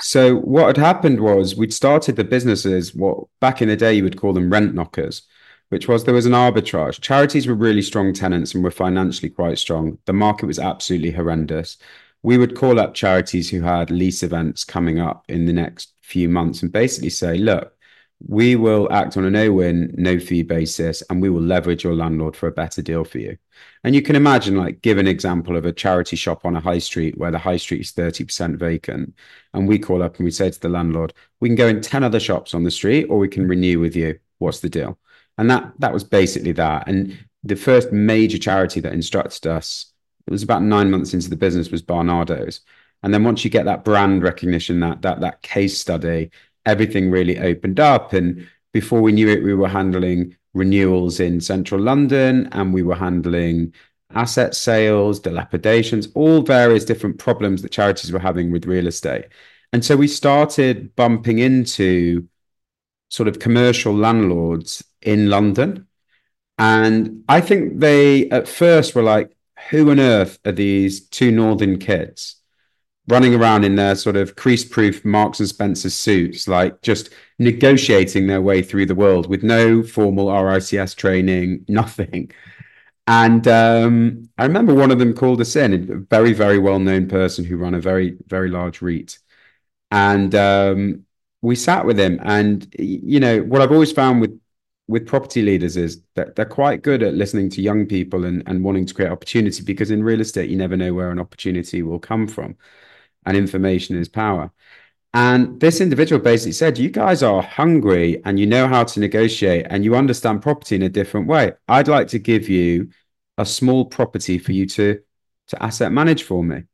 So 0.00 0.36
what 0.36 0.68
had 0.68 0.76
happened 0.76 1.18
was 1.18 1.56
we'd 1.56 1.74
started 1.74 2.14
the 2.14 2.22
businesses, 2.22 2.94
what 2.94 3.24
back 3.40 3.60
in 3.60 3.68
the 3.68 3.74
day 3.74 3.94
you 3.94 4.04
would 4.04 4.16
call 4.16 4.32
them 4.32 4.48
rent 4.48 4.76
knockers, 4.76 5.22
which 5.70 5.88
was 5.88 6.04
there 6.04 6.14
was 6.14 6.26
an 6.26 6.32
arbitrage. 6.32 7.00
Charities 7.00 7.46
were 7.46 7.54
really 7.54 7.82
strong 7.82 8.12
tenants 8.12 8.54
and 8.54 8.62
were 8.62 8.70
financially 8.70 9.30
quite 9.30 9.58
strong. 9.58 9.98
The 10.04 10.12
market 10.12 10.46
was 10.46 10.58
absolutely 10.58 11.12
horrendous. 11.12 11.78
We 12.22 12.38
would 12.38 12.56
call 12.56 12.78
up 12.78 12.94
charities 12.94 13.48
who 13.48 13.62
had 13.62 13.90
lease 13.90 14.22
events 14.22 14.64
coming 14.64 14.98
up 15.00 15.24
in 15.28 15.46
the 15.46 15.52
next 15.52 15.94
few 16.02 16.28
months 16.28 16.62
and 16.62 16.70
basically 16.72 17.10
say, 17.10 17.38
look, 17.38 17.72
we 18.26 18.54
will 18.56 18.92
act 18.92 19.16
on 19.16 19.24
a 19.24 19.30
no 19.30 19.52
win, 19.52 19.94
no 19.96 20.18
fee 20.18 20.42
basis, 20.42 21.02
and 21.08 21.22
we 21.22 21.30
will 21.30 21.40
leverage 21.40 21.84
your 21.84 21.94
landlord 21.94 22.36
for 22.36 22.48
a 22.48 22.52
better 22.52 22.82
deal 22.82 23.04
for 23.04 23.18
you. 23.18 23.38
And 23.82 23.94
you 23.94 24.02
can 24.02 24.16
imagine, 24.16 24.56
like, 24.56 24.82
give 24.82 24.98
an 24.98 25.06
example 25.06 25.56
of 25.56 25.64
a 25.64 25.72
charity 25.72 26.16
shop 26.16 26.44
on 26.44 26.56
a 26.56 26.60
high 26.60 26.78
street 26.78 27.16
where 27.16 27.30
the 27.30 27.38
high 27.38 27.56
street 27.56 27.80
is 27.80 27.92
30% 27.92 28.56
vacant. 28.56 29.14
And 29.54 29.66
we 29.66 29.78
call 29.78 30.02
up 30.02 30.16
and 30.16 30.24
we 30.24 30.30
say 30.30 30.50
to 30.50 30.60
the 30.60 30.68
landlord, 30.68 31.14
we 31.40 31.48
can 31.48 31.56
go 31.56 31.68
in 31.68 31.80
10 31.80 32.04
other 32.04 32.20
shops 32.20 32.52
on 32.52 32.64
the 32.64 32.70
street 32.70 33.04
or 33.04 33.18
we 33.18 33.28
can 33.28 33.48
renew 33.48 33.80
with 33.80 33.96
you. 33.96 34.18
What's 34.38 34.60
the 34.60 34.68
deal? 34.68 34.98
And 35.40 35.50
that 35.50 35.72
that 35.78 35.94
was 35.94 36.04
basically 36.04 36.52
that. 36.52 36.86
And 36.86 37.18
the 37.42 37.56
first 37.56 37.92
major 37.92 38.36
charity 38.36 38.78
that 38.80 38.92
instructed 38.92 39.46
us, 39.46 39.90
it 40.26 40.30
was 40.30 40.42
about 40.42 40.62
nine 40.62 40.90
months 40.90 41.14
into 41.14 41.30
the 41.30 41.36
business, 41.36 41.70
was 41.70 41.82
Barnardo's. 41.82 42.60
And 43.02 43.14
then 43.14 43.24
once 43.24 43.42
you 43.42 43.50
get 43.50 43.64
that 43.64 43.82
brand 43.82 44.22
recognition, 44.22 44.80
that 44.80 45.00
that 45.00 45.20
that 45.22 45.40
case 45.40 45.80
study, 45.80 46.30
everything 46.66 47.10
really 47.10 47.38
opened 47.38 47.80
up. 47.80 48.12
And 48.12 48.46
before 48.74 49.00
we 49.00 49.12
knew 49.12 49.28
it, 49.30 49.42
we 49.42 49.54
were 49.54 49.66
handling 49.66 50.36
renewals 50.52 51.20
in 51.20 51.40
central 51.40 51.80
London 51.80 52.50
and 52.52 52.74
we 52.74 52.82
were 52.82 52.94
handling 52.94 53.72
asset 54.14 54.54
sales, 54.54 55.20
dilapidations, 55.20 56.08
all 56.14 56.42
various 56.42 56.84
different 56.84 57.18
problems 57.18 57.62
that 57.62 57.72
charities 57.72 58.12
were 58.12 58.18
having 58.18 58.50
with 58.50 58.66
real 58.66 58.86
estate. 58.86 59.24
And 59.72 59.82
so 59.82 59.96
we 59.96 60.06
started 60.06 60.94
bumping 60.96 61.38
into 61.38 62.28
sort 63.08 63.28
of 63.28 63.38
commercial 63.38 63.94
landlords 63.96 64.84
in 65.02 65.30
London. 65.30 65.86
And 66.58 67.24
I 67.28 67.40
think 67.40 67.80
they 67.80 68.28
at 68.30 68.48
first 68.48 68.94
were 68.94 69.02
like, 69.02 69.36
who 69.70 69.90
on 69.90 70.00
earth 70.00 70.38
are 70.44 70.52
these 70.52 71.08
two 71.08 71.30
northern 71.30 71.78
kids? 71.78 72.40
running 73.10 73.34
around 73.34 73.64
in 73.64 73.74
their 73.74 73.94
sort 73.94 74.16
of 74.16 74.36
crease-proof 74.36 75.04
Marks 75.04 75.40
and 75.40 75.48
Spencer 75.48 75.90
suits, 75.90 76.46
like 76.46 76.80
just 76.80 77.10
negotiating 77.38 78.26
their 78.26 78.40
way 78.40 78.62
through 78.62 78.86
the 78.86 78.94
world 78.94 79.28
with 79.28 79.42
no 79.42 79.82
formal 79.82 80.26
RICS 80.26 80.94
training, 80.96 81.64
nothing. 81.68 82.30
And 83.06 83.46
um, 83.48 84.28
I 84.38 84.44
remember 84.44 84.72
one 84.72 84.92
of 84.92 85.00
them 85.00 85.14
called 85.14 85.40
us 85.40 85.56
in, 85.56 85.72
a 85.74 85.96
very, 85.96 86.32
very 86.32 86.58
well-known 86.58 87.08
person 87.08 87.44
who 87.44 87.56
ran 87.56 87.74
a 87.74 87.80
very, 87.80 88.16
very 88.28 88.48
large 88.48 88.80
REIT. 88.80 89.18
And 89.90 90.32
um, 90.36 91.06
we 91.42 91.56
sat 91.56 91.84
with 91.84 91.98
him. 91.98 92.20
And 92.22 92.72
you 92.78 93.18
know, 93.18 93.40
what 93.40 93.60
I've 93.60 93.72
always 93.72 93.90
found 93.90 94.20
with 94.20 94.38
with 94.90 95.06
property 95.06 95.40
leaders 95.40 95.76
is 95.76 96.02
that 96.16 96.34
they're 96.34 96.44
quite 96.44 96.82
good 96.82 97.02
at 97.02 97.14
listening 97.14 97.48
to 97.48 97.62
young 97.62 97.86
people 97.86 98.24
and, 98.24 98.42
and 98.46 98.64
wanting 98.64 98.84
to 98.84 98.92
create 98.92 99.12
opportunity 99.12 99.62
because 99.62 99.92
in 99.92 100.02
real 100.02 100.20
estate 100.20 100.50
you 100.50 100.56
never 100.56 100.76
know 100.76 100.92
where 100.92 101.12
an 101.12 101.20
opportunity 101.20 101.82
will 101.82 102.00
come 102.00 102.26
from 102.26 102.56
and 103.24 103.36
information 103.36 103.96
is 103.96 104.08
power. 104.08 104.50
And 105.14 105.60
this 105.60 105.80
individual 105.80 106.20
basically 106.20 106.52
said, 106.52 106.76
You 106.76 106.90
guys 106.90 107.22
are 107.22 107.40
hungry 107.40 108.20
and 108.24 108.38
you 108.38 108.46
know 108.46 108.66
how 108.66 108.82
to 108.82 109.00
negotiate 109.00 109.66
and 109.70 109.84
you 109.84 109.94
understand 109.94 110.42
property 110.42 110.74
in 110.74 110.82
a 110.82 110.88
different 110.88 111.28
way. 111.28 111.52
I'd 111.68 111.88
like 111.88 112.08
to 112.08 112.18
give 112.18 112.48
you 112.48 112.90
a 113.38 113.46
small 113.46 113.84
property 113.84 114.38
for 114.38 114.50
you 114.50 114.66
to, 114.66 115.00
to 115.48 115.62
asset 115.62 115.92
manage 115.92 116.24
for 116.24 116.42
me. 116.42 116.64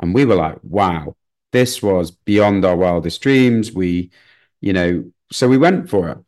And 0.00 0.14
we 0.14 0.24
were 0.24 0.34
like, 0.36 0.58
Wow, 0.64 1.14
this 1.52 1.80
was 1.80 2.10
beyond 2.10 2.64
our 2.64 2.76
wildest 2.76 3.22
dreams. 3.22 3.72
We, 3.72 4.10
you 4.60 4.72
know, 4.72 5.12
so 5.30 5.46
we 5.48 5.58
went 5.58 5.88
for 5.88 6.08
it. 6.08 6.18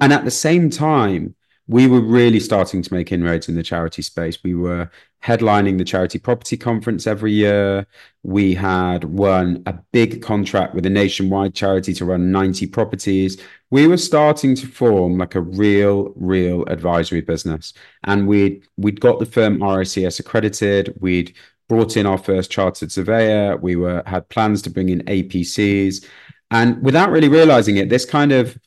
And 0.00 0.12
at 0.12 0.24
the 0.24 0.30
same 0.30 0.70
time, 0.70 1.34
we 1.66 1.86
were 1.86 2.00
really 2.00 2.40
starting 2.40 2.82
to 2.82 2.92
make 2.92 3.10
inroads 3.10 3.48
in 3.48 3.54
the 3.54 3.62
charity 3.62 4.02
space. 4.02 4.42
We 4.42 4.54
were 4.54 4.90
headlining 5.22 5.78
the 5.78 5.84
charity 5.84 6.18
property 6.18 6.58
conference 6.58 7.06
every 7.06 7.32
year. 7.32 7.86
We 8.22 8.54
had 8.54 9.04
won 9.04 9.62
a 9.64 9.72
big 9.92 10.20
contract 10.20 10.74
with 10.74 10.84
a 10.84 10.90
nationwide 10.90 11.54
charity 11.54 11.94
to 11.94 12.04
run 12.04 12.30
90 12.30 12.66
properties. 12.66 13.40
We 13.70 13.86
were 13.86 13.96
starting 13.96 14.54
to 14.56 14.66
form 14.66 15.16
like 15.16 15.34
a 15.36 15.40
real, 15.40 16.12
real 16.16 16.64
advisory 16.66 17.22
business. 17.22 17.72
And 18.04 18.28
we'd 18.28 18.66
we'd 18.76 19.00
got 19.00 19.18
the 19.18 19.26
firm 19.26 19.60
RICS 19.60 20.20
accredited. 20.20 20.94
We'd 21.00 21.34
brought 21.66 21.96
in 21.96 22.04
our 22.04 22.18
first 22.18 22.50
chartered 22.50 22.92
surveyor. 22.92 23.56
We 23.56 23.76
were 23.76 24.02
had 24.04 24.28
plans 24.28 24.60
to 24.62 24.70
bring 24.70 24.90
in 24.90 25.00
APCs. 25.04 26.04
And 26.50 26.82
without 26.82 27.10
really 27.10 27.28
realizing 27.28 27.78
it, 27.78 27.88
this 27.88 28.04
kind 28.04 28.32
of 28.32 28.58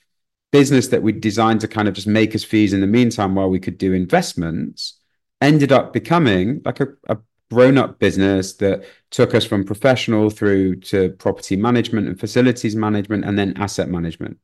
business 0.52 0.88
that 0.88 1.04
we 1.04 1.12
designed 1.12 1.62
to 1.62 1.68
kind 1.68 1.88
of 1.88 1.94
just 1.94 2.08
make 2.08 2.34
us 2.36 2.44
fees 2.44 2.74
in 2.74 2.82
the 2.82 2.88
meantime 2.88 3.36
while 3.36 3.50
we 3.50 3.60
could 3.60 3.78
do 3.78 3.94
investments 3.94 5.00
ended 5.42 5.72
up 5.72 5.94
becoming 5.94 6.62
like 6.66 6.80
a, 6.80 6.88
a 7.10 7.18
grown 7.52 7.78
up 7.78 8.00
business 8.00 8.54
that 8.56 8.84
took 9.10 9.34
us 9.34 9.46
from 9.46 9.64
professional 9.64 10.30
through 10.30 10.76
to 10.76 11.12
property 11.12 11.56
management 11.56 12.08
and 12.08 12.20
facilities 12.20 12.76
management 12.76 13.24
and 13.24 13.38
then 13.38 13.56
asset 13.58 13.90
management. 13.90 14.38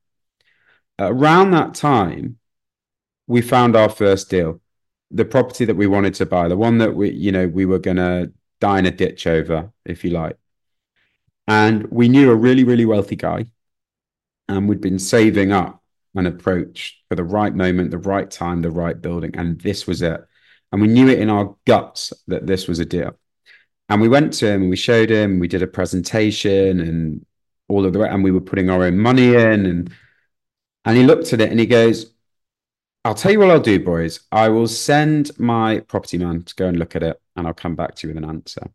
Around 1.00 1.52
that 1.52 1.74
time, 1.74 2.38
we 3.28 3.42
found 3.42 3.76
our 3.76 3.89
first 3.89 4.30
deal, 4.30 4.62
the 5.12 5.26
property 5.26 5.66
that 5.66 5.76
we 5.76 5.88
wanted 5.88 6.13
to 6.16 6.26
buy, 6.26 6.48
the 6.48 6.58
one 6.58 6.78
that 6.78 6.96
we, 6.96 7.12
you 7.12 7.32
know, 7.32 7.48
we 7.48 7.66
were 7.66 7.80
going 7.80 7.98
to 7.98 8.32
die 8.60 8.80
in 8.80 8.86
a 8.86 8.92
ditch 8.92 9.28
over, 9.28 9.72
if 9.86 10.04
you 10.04 10.12
like. 10.12 10.38
And 11.48 11.86
we 11.92 12.08
knew 12.08 12.32
a 12.32 12.36
really, 12.36 12.63
really 12.63 12.86
wealthy 12.86 13.16
guy. 13.16 13.48
And 14.48 14.70
we'd 14.70 14.82
been 14.82 15.00
saving 15.00 15.52
up 15.52 15.83
an 16.15 16.28
approach 16.28 17.02
for 17.10 17.15
the 17.15 17.23
right 17.23 17.54
moment, 17.54 17.91
the 17.91 17.97
right 17.97 18.30
time, 18.30 18.62
the 18.62 18.71
right 18.71 18.99
building. 18.99 19.36
And 19.36 19.60
this 19.62 19.88
was 19.88 20.02
it. 20.02 20.21
And 20.71 20.82
we 20.82 20.88
knew 20.88 21.08
it 21.08 21.19
in 21.19 21.30
our 21.30 21.56
guts 21.65 22.13
that 22.28 22.47
this 22.47 22.67
was 22.67 22.80
a 22.80 22.86
deal. 22.86 23.17
And 23.89 24.02
we 24.02 24.10
went 24.10 24.34
to 24.34 24.47
him 24.47 24.62
and 24.62 24.69
we 24.69 24.76
showed 24.76 25.10
him, 25.10 25.39
we 25.39 25.47
did 25.47 25.62
a 25.62 25.67
presentation 25.67 26.80
and 26.80 27.26
all 27.67 27.86
of 27.86 27.93
the 27.93 28.02
and 28.02 28.23
we 28.23 28.32
were 28.32 28.41
putting 28.41 28.69
our 28.69 28.84
own 28.84 28.97
money 28.97 29.36
in 29.36 29.65
and 29.65 29.91
and 30.86 30.97
he 30.97 31.04
looked 31.04 31.32
at 31.32 31.41
it 31.41 31.49
and 31.49 31.60
he 31.60 31.65
goes, 31.65 32.13
I'll 33.06 33.15
tell 33.15 33.32
you 33.32 33.39
what 33.39 33.52
I'll 33.52 33.60
do, 33.60 33.80
boys. 33.84 34.21
I 34.32 34.49
will 34.49 34.67
send 34.67 35.38
my 35.39 35.80
property 35.80 36.17
man 36.17 36.43
to 36.43 36.56
go 36.56 36.67
and 36.67 36.78
look 36.78 36.95
at 36.95 37.04
it 37.04 37.21
and 37.36 37.47
I'll 37.47 37.54
come 37.54 37.76
back 37.76 37.95
to 37.95 38.08
you 38.08 38.13
with 38.13 38.23
an 38.23 38.30
answer. 38.30 38.69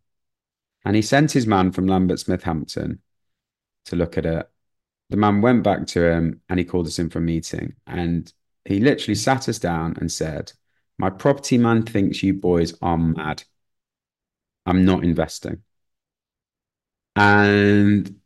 And 0.85 0.97
he 0.97 1.03
sent 1.03 1.33
his 1.33 1.47
man 1.47 1.73
from 1.73 1.87
Lambert 1.87 2.21
Smith 2.21 2.45
Hampton 2.45 3.01
to 3.87 3.97
look 3.97 4.17
at 4.17 4.27
it. 4.27 4.49
The 5.11 5.17
man 5.17 5.41
went 5.41 5.63
back 5.63 5.87
to 5.89 6.05
him 6.05 6.41
and 6.49 6.59
he 6.59 6.65
called 6.65 6.87
us 6.87 6.99
in 6.99 7.11
for 7.11 7.19
a 7.19 7.23
meeting. 7.23 7.75
And 7.87 8.33
he 8.65 8.81
literally 8.81 9.15
sat 9.15 9.49
us 9.49 9.59
down 9.59 9.97
and 9.99 10.13
said, 10.13 10.53
My 10.99 11.11
property 11.11 11.59
man 11.59 11.85
thinks 11.85 12.23
you 12.23 12.35
boys 12.35 12.75
are 12.83 12.99
mad. 12.99 13.45
I'm 14.67 14.85
not 14.85 15.05
investing. 15.05 15.63
And 17.17 18.21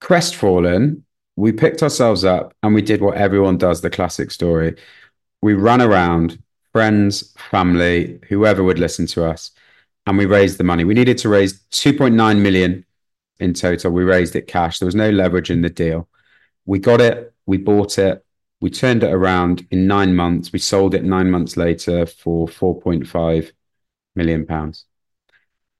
crestfallen, 0.00 1.04
we 1.36 1.52
picked 1.52 1.82
ourselves 1.82 2.24
up 2.24 2.54
and 2.62 2.74
we 2.74 2.82
did 2.82 3.00
what 3.00 3.16
everyone 3.16 3.58
does 3.58 3.80
the 3.80 3.90
classic 3.90 4.30
story. 4.30 4.76
We 5.40 5.54
ran 5.54 5.82
around, 5.82 6.42
friends, 6.72 7.34
family, 7.50 8.20
whoever 8.28 8.62
would 8.62 8.78
listen 8.78 9.06
to 9.08 9.24
us, 9.24 9.50
and 10.06 10.16
we 10.16 10.26
raised 10.26 10.58
the 10.58 10.64
money. 10.64 10.84
We 10.84 10.94
needed 10.94 11.18
to 11.18 11.28
raise 11.28 11.60
2.9 11.70 12.40
million 12.40 12.84
in 13.42 13.54
total. 13.54 13.90
We 13.90 14.04
raised 14.04 14.36
it 14.36 14.46
cash. 14.46 14.78
There 14.78 14.86
was 14.86 14.94
no 14.94 15.10
leverage 15.10 15.50
in 15.50 15.62
the 15.62 15.70
deal. 15.70 16.08
We 16.64 16.78
got 16.78 17.00
it, 17.00 17.34
we 17.44 17.58
bought 17.58 17.98
it, 17.98 18.24
we 18.62 18.70
turned 18.70 19.02
it 19.02 19.12
around 19.12 19.66
in 19.72 19.88
nine 19.88 20.14
months. 20.14 20.52
We 20.52 20.60
sold 20.60 20.94
it 20.94 21.02
nine 21.02 21.30
months 21.30 21.56
later 21.56 22.06
for 22.06 22.46
4.5 22.46 23.50
million 24.14 24.46
pounds. 24.46 24.84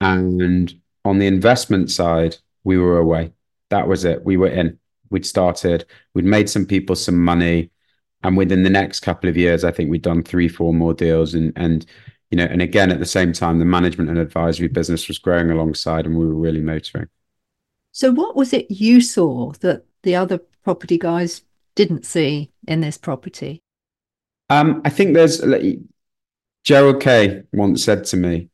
And 0.01 0.81
on 1.05 1.17
the 1.17 1.27
investment 1.27 1.91
side, 1.91 2.35
we 2.65 2.77
were 2.77 2.97
away. 2.97 3.31
That 3.69 3.87
was 3.87 4.03
it. 4.03 4.25
We 4.25 4.35
were 4.35 4.49
in. 4.49 4.79
We'd 5.09 5.25
started, 5.25 5.85
we'd 6.13 6.25
made 6.25 6.49
some 6.49 6.65
people 6.65 6.97
some 6.97 7.23
money. 7.23 7.71
And 8.21 8.35
within 8.35 8.63
the 8.63 8.69
next 8.69 8.99
couple 8.99 9.29
of 9.29 9.37
years, 9.37 9.63
I 9.63 9.71
think 9.71 9.89
we'd 9.89 10.01
done 10.01 10.21
three, 10.21 10.49
four 10.49 10.73
more 10.73 10.93
deals. 10.93 11.35
And 11.35 11.53
and 11.55 11.85
you 12.31 12.37
know, 12.37 12.45
and 12.45 12.61
again 12.61 12.91
at 12.91 12.99
the 12.99 13.05
same 13.05 13.31
time, 13.31 13.59
the 13.59 13.65
management 13.65 14.09
and 14.09 14.19
advisory 14.19 14.67
business 14.67 15.07
was 15.07 15.19
growing 15.19 15.51
alongside 15.51 16.05
and 16.05 16.17
we 16.17 16.27
were 16.27 16.33
really 16.33 16.61
motoring. 16.61 17.07
So 17.93 18.11
what 18.11 18.35
was 18.35 18.53
it 18.53 18.71
you 18.71 19.01
saw 19.01 19.51
that 19.61 19.85
the 20.01 20.15
other 20.15 20.39
property 20.63 20.97
guys 20.97 21.43
didn't 21.75 22.05
see 22.05 22.51
in 22.67 22.81
this 22.81 22.97
property? 22.97 23.61
Um, 24.49 24.81
I 24.83 24.89
think 24.89 25.13
there's 25.13 25.41
Gerald 26.63 27.01
Kaye 27.01 27.43
once 27.53 27.83
said 27.83 28.03
to 28.05 28.17
me, 28.17 28.49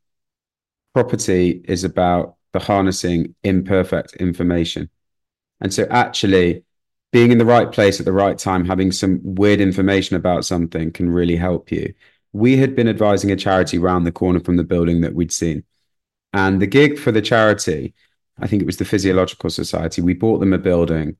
property 0.94 1.62
is 1.64 1.86
about 1.86 2.36
the 2.52 2.60
harnessing 2.60 3.34
imperfect 3.44 4.16
information. 4.18 4.90
And 5.62 5.74
so 5.74 5.88
actually 5.90 6.66
being 7.14 7.32
in 7.32 7.38
the 7.38 7.46
right 7.46 7.72
place 7.72 8.00
at 8.00 8.06
the 8.06 8.12
right 8.12 8.38
time, 8.38 8.66
having 8.66 8.92
some 8.92 9.22
weird 9.24 9.62
information 9.62 10.18
about 10.18 10.44
something 10.44 10.92
can 10.92 11.10
really 11.10 11.38
help 11.38 11.72
you. 11.72 11.94
We 12.34 12.58
had 12.58 12.76
been 12.76 12.90
advising 12.90 13.32
a 13.32 13.38
charity 13.38 13.78
round 13.78 14.06
the 14.06 14.12
corner 14.12 14.42
from 14.42 14.58
the 14.58 14.64
building 14.66 15.00
that 15.02 15.16
we'd 15.16 15.32
seen. 15.32 15.64
And 16.34 16.62
the 16.62 16.68
gig 16.68 17.00
for 17.00 17.12
the 17.12 17.22
charity, 17.22 17.94
I 18.42 18.48
think 18.48 18.62
it 18.62 18.66
was 18.66 18.78
the 18.78 18.86
Physiological 18.86 19.50
Society, 19.50 20.02
we 20.02 20.14
bought 20.14 20.40
them 20.40 20.54
a 20.54 20.58
building 20.58 21.18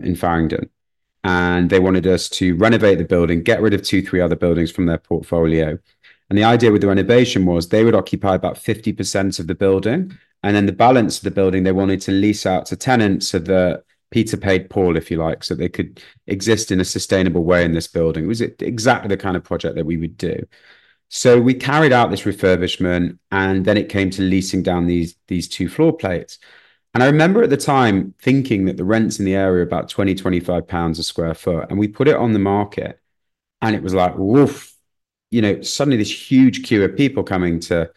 in 0.00 0.16
Farringdon 0.16 0.70
and 1.24 1.70
they 1.70 1.78
wanted 1.78 2.06
us 2.06 2.28
to 2.28 2.56
renovate 2.56 2.98
the 2.98 3.04
building, 3.04 3.42
get 3.42 3.60
rid 3.62 3.74
of 3.74 3.82
two, 3.82 4.02
three 4.02 4.20
other 4.20 4.36
buildings 4.36 4.70
from 4.70 4.86
their 4.86 4.98
portfolio. 4.98 5.78
And 6.28 6.38
the 6.38 6.44
idea 6.44 6.72
with 6.72 6.80
the 6.80 6.88
renovation 6.88 7.46
was 7.46 7.68
they 7.68 7.84
would 7.84 7.94
occupy 7.94 8.34
about 8.34 8.56
50% 8.56 9.38
of 9.38 9.46
the 9.46 9.54
building. 9.54 10.18
And 10.42 10.56
then 10.56 10.66
the 10.66 10.72
balance 10.72 11.18
of 11.18 11.24
the 11.24 11.30
building, 11.30 11.62
they 11.62 11.72
wanted 11.72 12.00
to 12.02 12.12
lease 12.12 12.46
out 12.46 12.66
to 12.66 12.76
tenants 12.76 13.28
so 13.28 13.38
that 13.40 13.84
Peter 14.10 14.36
paid 14.36 14.68
Paul, 14.68 14.96
if 14.96 15.10
you 15.10 15.18
like, 15.18 15.44
so 15.44 15.54
they 15.54 15.68
could 15.68 16.02
exist 16.26 16.72
in 16.72 16.80
a 16.80 16.84
sustainable 16.84 17.44
way 17.44 17.64
in 17.64 17.72
this 17.72 17.86
building. 17.86 18.24
It 18.24 18.28
was 18.28 18.40
exactly 18.40 19.08
the 19.08 19.16
kind 19.16 19.36
of 19.36 19.44
project 19.44 19.76
that 19.76 19.86
we 19.86 19.96
would 19.96 20.16
do. 20.16 20.44
So 21.08 21.40
we 21.40 21.54
carried 21.54 21.92
out 21.92 22.10
this 22.10 22.22
refurbishment 22.22 23.18
and 23.30 23.64
then 23.64 23.76
it 23.76 23.90
came 23.90 24.10
to 24.10 24.22
leasing 24.22 24.62
down 24.62 24.86
these, 24.86 25.14
these 25.28 25.48
two 25.48 25.68
floor 25.68 25.94
plates. 25.94 26.38
And 26.94 27.02
I 27.02 27.06
remember 27.06 27.42
at 27.42 27.50
the 27.50 27.56
time 27.56 28.14
thinking 28.20 28.66
that 28.66 28.76
the 28.76 28.84
rents 28.84 29.18
in 29.18 29.24
the 29.24 29.34
area 29.34 29.60
are 29.60 29.66
about 29.66 29.88
20, 29.88 30.14
25 30.14 30.68
pounds 30.68 30.98
a 30.98 31.02
square 31.02 31.34
foot. 31.34 31.70
And 31.70 31.78
we 31.78 31.88
put 31.88 32.08
it 32.08 32.16
on 32.16 32.32
the 32.32 32.38
market 32.38 33.00
and 33.62 33.74
it 33.74 33.82
was 33.82 33.94
like, 33.94 34.16
woof, 34.16 34.74
you 35.30 35.40
know, 35.40 35.62
suddenly 35.62 35.96
this 35.96 36.30
huge 36.30 36.64
queue 36.64 36.84
of 36.84 36.96
people 36.96 37.22
coming 37.22 37.60
to 37.60 37.90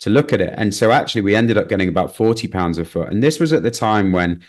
to 0.00 0.10
look 0.10 0.32
at 0.32 0.40
it. 0.40 0.52
And 0.56 0.74
so 0.74 0.90
actually 0.90 1.22
we 1.22 1.36
ended 1.36 1.56
up 1.56 1.68
getting 1.68 1.88
about 1.88 2.16
40 2.16 2.48
pounds 2.48 2.76
a 2.76 2.84
foot. 2.84 3.12
And 3.12 3.22
this 3.22 3.38
was 3.38 3.52
at 3.52 3.62
the 3.62 3.70
time 3.70 4.10
when 4.10 4.42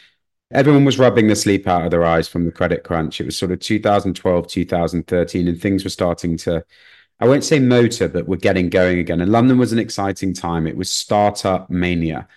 everyone 0.52 0.84
was 0.84 0.98
rubbing 0.98 1.28
the 1.28 1.36
sleep 1.36 1.68
out 1.68 1.86
of 1.86 1.92
their 1.92 2.04
eyes 2.04 2.28
from 2.28 2.46
the 2.46 2.52
credit 2.52 2.84
crunch. 2.84 3.22
It 3.22 3.26
was 3.28 3.38
sort 3.38 3.52
of 3.52 3.60
2012, 3.60 4.48
2013, 4.48 5.48
and 5.48 5.62
things 5.62 5.84
were 5.84 5.92
starting 5.92 6.38
to, 6.38 6.66
I 7.20 7.28
won't 7.28 7.44
say 7.44 7.60
motor, 7.60 8.08
but 8.08 8.28
we're 8.28 8.38
getting 8.38 8.70
going 8.70 8.98
again. 8.98 9.22
And 9.22 9.32
London 9.32 9.60
was 9.60 9.72
an 9.72 9.78
exciting 9.78 10.34
time. 10.34 10.66
It 10.66 10.76
was 10.76 10.90
startup 10.90 11.70
mania. 11.70 12.28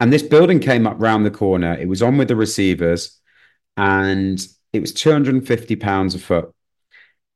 And 0.00 0.12
this 0.12 0.22
building 0.22 0.60
came 0.60 0.86
up 0.86 0.96
round 0.98 1.24
the 1.24 1.30
corner. 1.30 1.74
It 1.74 1.88
was 1.88 2.02
on 2.02 2.18
with 2.18 2.28
the 2.28 2.36
receivers 2.36 3.20
and 3.76 4.44
it 4.72 4.80
was 4.80 4.92
250 4.92 5.76
pounds 5.76 6.14
a 6.14 6.18
foot. 6.18 6.52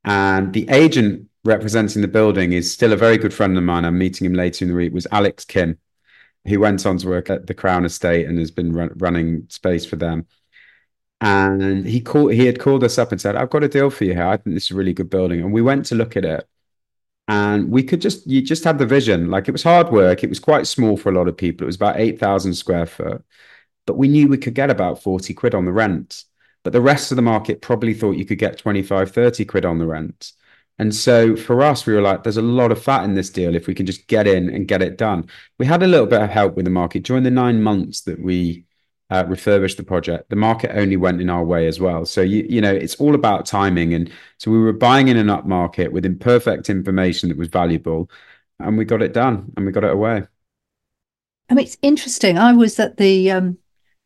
And 0.03 0.53
the 0.53 0.67
agent 0.69 1.29
representing 1.43 2.01
the 2.01 2.07
building 2.07 2.53
is 2.53 2.71
still 2.71 2.93
a 2.93 2.97
very 2.97 3.17
good 3.17 3.33
friend 3.33 3.57
of 3.57 3.63
mine. 3.63 3.85
I'm 3.85 3.97
meeting 3.97 4.25
him 4.25 4.33
later 4.33 4.65
in 4.65 4.69
the 4.69 4.75
week. 4.75 4.93
Was 4.93 5.07
Alex 5.11 5.45
Kim, 5.45 5.77
who 6.45 6.59
went 6.59 6.85
on 6.85 6.97
to 6.97 7.07
work 7.07 7.29
at 7.29 7.47
the 7.47 7.53
Crown 7.53 7.85
Estate 7.85 8.27
and 8.27 8.37
has 8.39 8.51
been 8.51 8.73
run, 8.73 8.91
running 8.97 9.45
space 9.49 9.85
for 9.85 9.95
them. 9.95 10.25
And 11.21 11.85
he 11.85 11.99
called. 11.99 12.33
He 12.33 12.45
had 12.45 12.59
called 12.59 12.83
us 12.83 12.97
up 12.97 13.11
and 13.11 13.19
said, 13.19 13.35
"I've 13.35 13.49
got 13.49 13.63
a 13.63 13.67
deal 13.67 13.89
for 13.89 14.05
you 14.05 14.13
here. 14.13 14.25
I 14.25 14.37
think 14.37 14.55
this 14.55 14.65
is 14.65 14.71
a 14.71 14.75
really 14.75 14.93
good 14.93 15.09
building." 15.09 15.41
And 15.41 15.51
we 15.51 15.61
went 15.61 15.85
to 15.87 15.95
look 15.95 16.15
at 16.15 16.23
it, 16.23 16.47
and 17.29 17.69
we 17.71 17.83
could 17.83 18.01
just 18.01 18.27
you 18.27 18.41
just 18.41 18.63
had 18.65 18.79
the 18.79 18.85
vision. 18.87 19.29
Like 19.29 19.47
it 19.47 19.51
was 19.51 19.63
hard 19.63 19.91
work. 19.91 20.23
It 20.23 20.29
was 20.29 20.39
quite 20.39 20.67
small 20.67 20.97
for 20.97 21.09
a 21.09 21.15
lot 21.15 21.27
of 21.29 21.37
people. 21.37 21.65
It 21.65 21.67
was 21.67 21.75
about 21.77 21.99
eight 21.99 22.19
thousand 22.19 22.55
square 22.55 22.87
foot, 22.87 23.23
but 23.85 23.97
we 23.97 24.07
knew 24.09 24.27
we 24.27 24.37
could 24.37 24.55
get 24.55 24.71
about 24.71 25.01
forty 25.03 25.33
quid 25.33 25.55
on 25.55 25.65
the 25.65 25.71
rent. 25.71 26.25
But 26.63 26.73
the 26.73 26.81
rest 26.81 27.11
of 27.11 27.15
the 27.17 27.21
market 27.21 27.61
probably 27.61 27.93
thought 27.93 28.17
you 28.17 28.25
could 28.25 28.39
get 28.39 28.57
25, 28.57 29.11
30 29.11 29.45
quid 29.45 29.65
on 29.65 29.79
the 29.79 29.87
rent. 29.87 30.33
And 30.77 30.93
so 30.93 31.35
for 31.35 31.61
us, 31.61 31.85
we 31.85 31.93
were 31.93 32.01
like, 32.01 32.23
there's 32.23 32.37
a 32.37 32.41
lot 32.41 32.71
of 32.71 32.83
fat 32.83 33.05
in 33.05 33.13
this 33.15 33.29
deal 33.29 33.55
if 33.55 33.67
we 33.67 33.73
can 33.73 33.85
just 33.85 34.07
get 34.07 34.27
in 34.27 34.49
and 34.49 34.67
get 34.67 34.81
it 34.81 34.97
done. 34.97 35.29
We 35.57 35.65
had 35.65 35.83
a 35.83 35.87
little 35.87 36.05
bit 36.05 36.21
of 36.21 36.29
help 36.29 36.55
with 36.55 36.65
the 36.65 36.71
market 36.71 37.03
during 37.03 37.23
the 37.23 37.31
nine 37.31 37.61
months 37.61 38.01
that 38.01 38.21
we 38.21 38.65
uh, 39.09 39.25
refurbished 39.27 39.77
the 39.77 39.83
project. 39.83 40.29
The 40.29 40.35
market 40.35 40.77
only 40.77 40.97
went 40.97 41.21
in 41.21 41.29
our 41.29 41.43
way 41.43 41.67
as 41.67 41.79
well. 41.79 42.05
So 42.05 42.21
you 42.21 42.45
you 42.49 42.61
know 42.61 42.73
it's 42.73 42.95
all 42.95 43.15
about 43.15 43.45
timing, 43.45 43.93
and 43.93 44.11
so 44.37 44.51
we 44.51 44.59
were 44.59 44.73
buying 44.73 45.07
in 45.07 45.17
an 45.17 45.29
up 45.29 45.45
market 45.45 45.91
with 45.91 46.05
imperfect 46.05 46.69
information 46.69 47.29
that 47.29 47.37
was 47.37 47.47
valuable, 47.47 48.09
and 48.59 48.77
we 48.77 48.85
got 48.85 49.01
it 49.01 49.13
done 49.13 49.51
and 49.55 49.65
we 49.65 49.71
got 49.71 49.83
it 49.83 49.91
away. 49.91 50.23
I 51.49 51.55
mean, 51.55 51.65
it's 51.65 51.77
interesting. 51.81 52.37
I 52.37 52.53
was 52.53 52.79
at 52.79 52.97
the 52.97 53.31
um, 53.31 53.57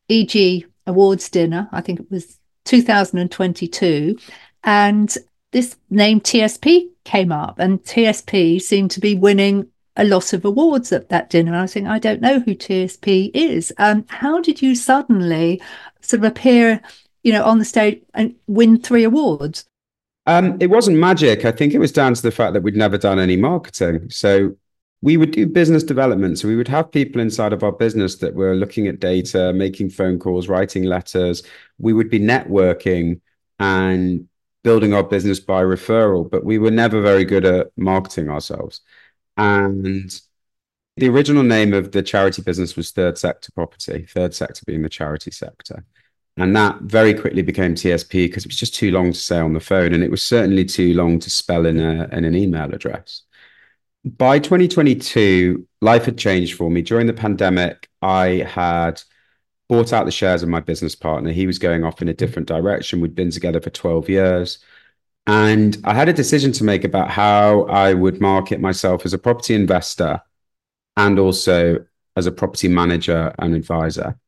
EG 0.08 0.64
Awards 0.86 1.28
dinner. 1.28 1.68
I 1.72 1.82
think 1.82 2.00
it 2.00 2.10
was 2.10 2.38
2022, 2.64 4.16
and 4.62 5.14
this 5.52 5.76
name 5.90 6.20
TSP 6.20 6.88
came 7.04 7.30
up, 7.30 7.58
and 7.58 7.82
TSP 7.82 8.60
seemed 8.60 8.90
to 8.92 9.00
be 9.00 9.14
winning 9.14 9.68
a 9.96 10.04
lot 10.04 10.32
of 10.32 10.44
awards 10.44 10.92
at 10.92 11.08
that 11.08 11.30
dinner. 11.30 11.54
I 11.54 11.62
was 11.62 11.72
thinking, 11.72 11.90
I 11.90 11.98
don't 11.98 12.20
know 12.20 12.40
who 12.40 12.54
TSP 12.54 13.30
is. 13.32 13.72
Um, 13.78 14.04
how 14.08 14.40
did 14.40 14.60
you 14.60 14.74
suddenly 14.74 15.62
sort 16.00 16.24
of 16.24 16.30
appear, 16.30 16.80
you 17.22 17.32
know, 17.32 17.44
on 17.44 17.58
the 17.58 17.64
stage 17.64 18.02
and 18.14 18.34
win 18.46 18.80
three 18.80 19.04
awards? 19.04 19.66
Um, 20.26 20.56
it 20.60 20.68
wasn't 20.68 20.98
magic. 20.98 21.44
I 21.44 21.52
think 21.52 21.74
it 21.74 21.78
was 21.78 21.92
down 21.92 22.14
to 22.14 22.22
the 22.22 22.30
fact 22.30 22.54
that 22.54 22.62
we'd 22.62 22.76
never 22.76 22.98
done 22.98 23.18
any 23.18 23.36
marketing. 23.36 24.10
So 24.10 24.56
we 25.02 25.16
would 25.18 25.32
do 25.32 25.46
business 25.46 25.82
development. 25.82 26.38
So 26.38 26.48
we 26.48 26.56
would 26.56 26.68
have 26.68 26.90
people 26.90 27.20
inside 27.20 27.52
of 27.52 27.62
our 27.62 27.72
business 27.72 28.16
that 28.16 28.34
were 28.34 28.54
looking 28.54 28.86
at 28.86 29.00
data, 29.00 29.52
making 29.52 29.90
phone 29.90 30.18
calls, 30.18 30.48
writing 30.48 30.84
letters. 30.84 31.42
We 31.78 31.92
would 31.92 32.08
be 32.08 32.18
networking 32.18 33.20
and 33.58 34.26
building 34.62 34.94
our 34.94 35.02
business 35.02 35.38
by 35.38 35.62
referral, 35.62 36.28
but 36.28 36.42
we 36.42 36.56
were 36.56 36.70
never 36.70 37.02
very 37.02 37.24
good 37.26 37.44
at 37.44 37.70
marketing 37.76 38.30
ourselves. 38.30 38.80
And 39.36 40.10
the 40.96 41.08
original 41.08 41.42
name 41.42 41.74
of 41.74 41.92
the 41.92 42.02
charity 42.02 42.42
business 42.42 42.76
was 42.76 42.90
Third 42.90 43.18
Sector 43.18 43.50
Property, 43.52 44.06
third 44.08 44.34
sector 44.34 44.62
being 44.66 44.82
the 44.82 44.88
charity 44.88 45.30
sector. 45.30 45.84
And 46.36 46.54
that 46.56 46.80
very 46.82 47.14
quickly 47.14 47.42
became 47.42 47.74
TSP 47.74 48.28
because 48.28 48.44
it 48.44 48.48
was 48.48 48.58
just 48.58 48.74
too 48.74 48.90
long 48.90 49.12
to 49.12 49.18
say 49.18 49.38
on 49.38 49.52
the 49.52 49.60
phone. 49.60 49.92
And 49.94 50.02
it 50.02 50.10
was 50.10 50.22
certainly 50.22 50.64
too 50.64 50.94
long 50.94 51.18
to 51.20 51.30
spell 51.30 51.66
in, 51.66 51.78
a, 51.78 52.08
in 52.10 52.24
an 52.24 52.34
email 52.34 52.74
address. 52.74 53.22
By 54.04 54.38
2022, 54.38 55.66
life 55.80 56.04
had 56.04 56.18
changed 56.18 56.56
for 56.56 56.70
me. 56.70 56.82
During 56.82 57.06
the 57.06 57.12
pandemic, 57.12 57.88
I 58.02 58.46
had 58.48 59.00
bought 59.68 59.92
out 59.92 60.04
the 60.04 60.10
shares 60.10 60.42
of 60.42 60.48
my 60.48 60.60
business 60.60 60.94
partner. 60.94 61.30
He 61.30 61.46
was 61.46 61.58
going 61.58 61.84
off 61.84 62.02
in 62.02 62.08
a 62.08 62.14
different 62.14 62.48
direction. 62.48 63.00
We'd 63.00 63.14
been 63.14 63.30
together 63.30 63.60
for 63.60 63.70
12 63.70 64.08
years. 64.08 64.58
And 65.26 65.78
I 65.84 65.94
had 65.94 66.08
a 66.08 66.12
decision 66.12 66.52
to 66.52 66.64
make 66.64 66.84
about 66.84 67.10
how 67.10 67.62
I 67.62 67.94
would 67.94 68.20
market 68.20 68.60
myself 68.60 69.06
as 69.06 69.14
a 69.14 69.18
property 69.18 69.54
investor 69.54 70.20
and 70.96 71.18
also 71.18 71.84
as 72.16 72.26
a 72.26 72.32
property 72.32 72.68
manager 72.68 73.34
and 73.38 73.54
advisor. 73.54 74.18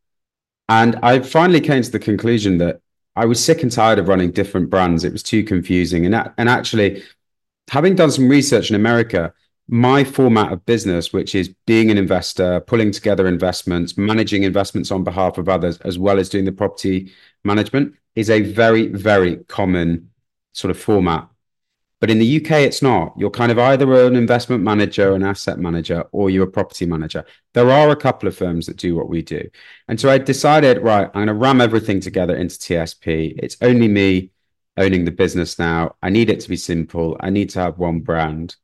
And 0.69 0.97
I 1.03 1.21
finally 1.21 1.61
came 1.61 1.83
to 1.83 1.91
the 1.91 1.99
conclusion 1.99 2.59
that 2.59 2.81
I 3.15 3.27
was 3.27 3.43
sick 3.43 3.63
and 3.63 3.71
tired 3.71 3.99
of 3.99 4.09
running 4.09 4.33
different 4.33 4.71
brands. 4.71 5.05
It 5.05 5.13
was 5.13 5.23
too 5.23 5.45
confusing. 5.45 6.07
And, 6.07 6.33
and 6.39 6.49
actually, 6.49 7.03
having 7.71 7.95
done 7.95 8.11
some 8.11 8.29
research 8.29 8.71
in 8.71 8.77
America, 8.77 9.33
my 9.69 10.05
format 10.05 10.53
of 10.53 10.65
business, 10.67 11.13
which 11.13 11.35
is 11.35 11.55
being 11.67 11.91
an 11.91 11.99
investor, 11.99 12.61
pulling 12.61 12.91
together 12.91 13.27
investments, 13.27 13.97
managing 13.97 14.45
investments 14.45 14.91
on 14.91 15.05
behalf 15.05 15.39
of 15.39 15.49
others, 15.49 15.79
as 15.79 15.99
well 15.99 16.19
as 16.19 16.29
doing 16.29 16.45
the 16.45 16.53
property 16.53 17.13
management, 17.45 17.95
is 18.15 18.31
a 18.31 18.43
very, 18.43 18.89
very 18.89 19.37
common 19.49 20.11
sort 20.57 20.71
of 20.71 20.79
format. 20.79 21.29
But 22.01 22.11
in 22.11 22.19
the 22.19 22.37
UK, 22.37 22.51
it's 22.63 22.83
not. 22.83 23.15
You're 23.17 23.31
kind 23.31 23.51
of 23.51 23.59
either 23.59 24.07
an 24.07 24.17
investment 24.17 24.63
manager, 24.63 25.15
an 25.15 25.23
asset 25.23 25.59
manager, 25.59 26.05
or 26.13 26.29
you're 26.29 26.45
a 26.45 26.51
property 26.51 26.85
manager. 26.85 27.25
There 27.55 27.71
are 27.71 27.91
a 27.91 27.97
couple 27.97 28.29
of 28.29 28.37
firms 28.37 28.67
that 28.67 28.77
do 28.77 28.95
what 28.95 29.09
we 29.09 29.23
do. 29.23 29.49
And 29.89 29.99
so 29.99 30.11
I 30.11 30.19
decided, 30.19 30.83
right, 30.83 31.07
I'm 31.07 31.13
going 31.13 31.27
to 31.29 31.35
ram 31.35 31.61
everything 31.61 32.01
together 32.01 32.37
into 32.37 32.57
TSP. 32.57 33.39
It's 33.39 33.57
only 33.63 33.89
me 33.89 34.31
owning 34.77 35.05
the 35.05 35.11
business 35.11 35.59
now. 35.59 35.97
I 36.03 36.11
need 36.11 36.29
it 36.29 36.41
to 36.41 36.49
be 36.49 36.57
simple. 36.57 37.17
I 37.21 37.31
need 37.31 37.51
to 37.51 37.61
have 37.61 37.79
one 37.79 38.01
brand. 38.01 38.57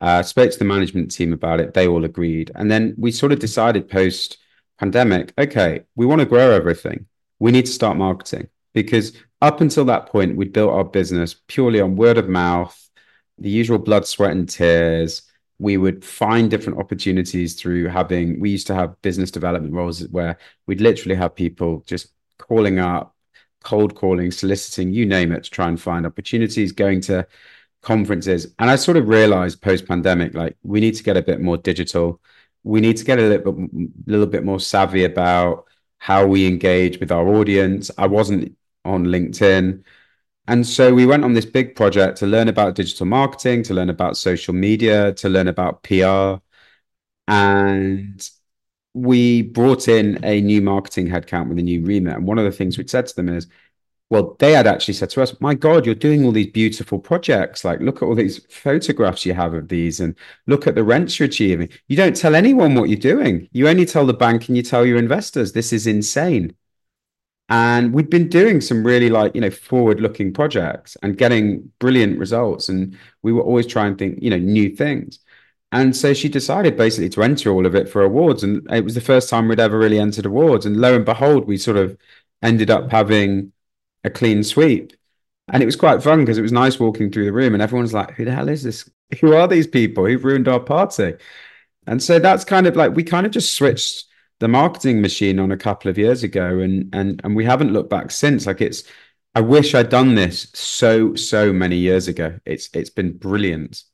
Uh, 0.00 0.22
spoke 0.24 0.50
to 0.50 0.58
the 0.58 0.64
management 0.64 1.12
team 1.12 1.32
about 1.32 1.60
it. 1.60 1.74
They 1.74 1.86
all 1.86 2.04
agreed. 2.04 2.50
And 2.56 2.68
then 2.68 2.94
we 2.98 3.12
sort 3.12 3.30
of 3.30 3.38
decided 3.38 3.88
post 3.88 4.38
pandemic, 4.78 5.32
okay, 5.38 5.82
we 5.94 6.06
want 6.06 6.20
to 6.20 6.26
grow 6.26 6.50
everything. 6.50 7.06
We 7.38 7.52
need 7.52 7.66
to 7.66 7.72
start 7.72 7.96
marketing 7.96 8.48
because 8.74 9.12
up 9.42 9.60
until 9.60 9.84
that 9.86 10.06
point, 10.06 10.36
we'd 10.36 10.52
built 10.52 10.72
our 10.72 10.84
business 10.84 11.34
purely 11.48 11.80
on 11.80 11.96
word 11.96 12.16
of 12.16 12.28
mouth, 12.28 12.78
the 13.38 13.50
usual 13.50 13.78
blood, 13.78 14.06
sweat, 14.06 14.30
and 14.30 14.48
tears. 14.48 15.22
We 15.58 15.76
would 15.76 16.04
find 16.04 16.48
different 16.48 16.78
opportunities 16.78 17.60
through 17.60 17.88
having, 17.88 18.40
we 18.40 18.50
used 18.50 18.68
to 18.68 18.74
have 18.74 19.00
business 19.02 19.32
development 19.32 19.74
roles 19.74 20.06
where 20.08 20.38
we'd 20.66 20.80
literally 20.80 21.16
have 21.16 21.34
people 21.34 21.82
just 21.86 22.08
calling 22.38 22.78
up, 22.78 23.16
cold 23.64 23.96
calling, 23.96 24.30
soliciting, 24.30 24.92
you 24.92 25.06
name 25.06 25.32
it, 25.32 25.44
to 25.44 25.50
try 25.50 25.68
and 25.68 25.80
find 25.80 26.06
opportunities, 26.06 26.70
going 26.70 27.00
to 27.02 27.26
conferences. 27.82 28.54
And 28.60 28.70
I 28.70 28.76
sort 28.76 28.96
of 28.96 29.08
realized 29.08 29.60
post 29.60 29.88
pandemic, 29.88 30.34
like 30.34 30.56
we 30.62 30.80
need 30.80 30.94
to 30.94 31.02
get 31.02 31.16
a 31.16 31.22
bit 31.22 31.40
more 31.40 31.56
digital. 31.56 32.20
We 32.62 32.80
need 32.80 32.96
to 32.98 33.04
get 33.04 33.18
a 33.18 33.22
little 33.22 33.52
bit, 33.52 33.70
little 34.06 34.26
bit 34.26 34.44
more 34.44 34.60
savvy 34.60 35.04
about 35.04 35.66
how 35.98 36.26
we 36.26 36.46
engage 36.46 37.00
with 37.00 37.10
our 37.10 37.26
audience. 37.26 37.90
I 37.98 38.06
wasn't 38.06 38.56
on 38.84 39.06
LinkedIn. 39.06 39.84
And 40.48 40.66
so 40.66 40.92
we 40.94 41.06
went 41.06 41.24
on 41.24 41.34
this 41.34 41.46
big 41.46 41.76
project 41.76 42.18
to 42.18 42.26
learn 42.26 42.48
about 42.48 42.74
digital 42.74 43.06
marketing, 43.06 43.62
to 43.64 43.74
learn 43.74 43.90
about 43.90 44.16
social 44.16 44.54
media, 44.54 45.12
to 45.14 45.28
learn 45.28 45.48
about 45.48 45.82
PR. 45.82 46.42
And 47.28 48.28
we 48.94 49.42
brought 49.42 49.88
in 49.88 50.22
a 50.24 50.40
new 50.40 50.60
marketing 50.60 51.08
headcount 51.08 51.48
with 51.48 51.58
a 51.58 51.62
new 51.62 51.84
remit. 51.84 52.16
And 52.16 52.26
one 52.26 52.38
of 52.38 52.44
the 52.44 52.52
things 52.52 52.76
we 52.76 52.86
said 52.88 53.06
to 53.06 53.16
them 53.16 53.28
is, 53.28 53.46
well, 54.10 54.36
they 54.40 54.52
had 54.52 54.66
actually 54.66 54.92
said 54.94 55.08
to 55.10 55.22
us, 55.22 55.40
My 55.40 55.54
God, 55.54 55.86
you're 55.86 55.94
doing 55.94 56.24
all 56.24 56.32
these 56.32 56.50
beautiful 56.50 56.98
projects. 56.98 57.64
Like, 57.64 57.80
look 57.80 58.02
at 58.02 58.02
all 58.02 58.14
these 58.14 58.44
photographs 58.46 59.24
you 59.24 59.32
have 59.32 59.54
of 59.54 59.68
these 59.68 60.00
and 60.00 60.14
look 60.46 60.66
at 60.66 60.74
the 60.74 60.84
rents 60.84 61.18
you're 61.18 61.28
achieving. 61.28 61.70
You 61.88 61.96
don't 61.96 62.14
tell 62.14 62.34
anyone 62.34 62.74
what 62.74 62.90
you're 62.90 62.98
doing. 62.98 63.48
You 63.52 63.68
only 63.68 63.86
tell 63.86 64.04
the 64.04 64.12
bank 64.12 64.48
and 64.48 64.56
you 64.56 64.62
tell 64.62 64.84
your 64.84 64.98
investors. 64.98 65.52
This 65.52 65.72
is 65.72 65.86
insane. 65.86 66.54
And 67.52 67.92
we'd 67.92 68.08
been 68.08 68.30
doing 68.30 68.62
some 68.62 68.82
really 68.82 69.10
like, 69.10 69.34
you 69.34 69.42
know, 69.42 69.50
forward 69.50 70.00
looking 70.00 70.32
projects 70.32 70.96
and 71.02 71.18
getting 71.18 71.70
brilliant 71.80 72.18
results. 72.18 72.70
And 72.70 72.96
we 73.22 73.30
were 73.30 73.42
always 73.42 73.66
trying 73.66 73.94
to 73.94 73.98
think, 73.98 74.22
you 74.22 74.30
know, 74.30 74.38
new 74.38 74.74
things. 74.74 75.18
And 75.70 75.94
so 75.94 76.14
she 76.14 76.30
decided 76.30 76.78
basically 76.78 77.10
to 77.10 77.22
enter 77.22 77.50
all 77.50 77.66
of 77.66 77.74
it 77.74 77.90
for 77.90 78.00
awards. 78.00 78.42
And 78.42 78.66
it 78.72 78.82
was 78.84 78.94
the 78.94 79.02
first 79.02 79.28
time 79.28 79.48
we'd 79.48 79.60
ever 79.60 79.78
really 79.78 79.98
entered 79.98 80.24
awards. 80.24 80.64
And 80.64 80.78
lo 80.78 80.96
and 80.96 81.04
behold, 81.04 81.46
we 81.46 81.58
sort 81.58 81.76
of 81.76 81.94
ended 82.40 82.70
up 82.70 82.90
having 82.90 83.52
a 84.02 84.08
clean 84.08 84.42
sweep. 84.44 84.94
And 85.48 85.62
it 85.62 85.66
was 85.66 85.76
quite 85.76 86.02
fun 86.02 86.20
because 86.20 86.38
it 86.38 86.42
was 86.42 86.52
nice 86.52 86.80
walking 86.80 87.10
through 87.10 87.26
the 87.26 87.34
room 87.34 87.52
and 87.52 87.62
everyone's 87.62 87.92
like, 87.92 88.12
who 88.12 88.24
the 88.24 88.34
hell 88.34 88.48
is 88.48 88.62
this? 88.62 88.88
Who 89.20 89.34
are 89.34 89.46
these 89.46 89.66
people 89.66 90.06
who've 90.06 90.24
ruined 90.24 90.48
our 90.48 90.60
party? 90.60 91.16
And 91.86 92.02
so 92.02 92.18
that's 92.18 92.46
kind 92.46 92.66
of 92.66 92.76
like 92.76 92.94
we 92.94 93.04
kind 93.04 93.26
of 93.26 93.32
just 93.32 93.54
switched 93.54 94.06
the 94.42 94.48
marketing 94.48 95.00
machine 95.00 95.38
on 95.38 95.52
a 95.52 95.56
couple 95.56 95.88
of 95.88 95.96
years 95.96 96.24
ago 96.24 96.58
and 96.58 96.92
and 96.92 97.20
and 97.22 97.36
we 97.36 97.44
haven't 97.44 97.72
looked 97.72 97.88
back 97.90 98.10
since. 98.10 98.44
Like 98.44 98.60
it's 98.60 98.82
i 99.34 99.40
wish 99.40 99.74
i'd 99.74 99.88
done 99.88 100.14
this 100.14 100.48
so 100.52 101.14
so 101.14 101.52
many 101.52 101.76
years 101.76 102.08
ago. 102.08 102.40
It's 102.44 102.68
it's 102.74 102.90
been 102.90 103.16
brilliant. 103.16 103.84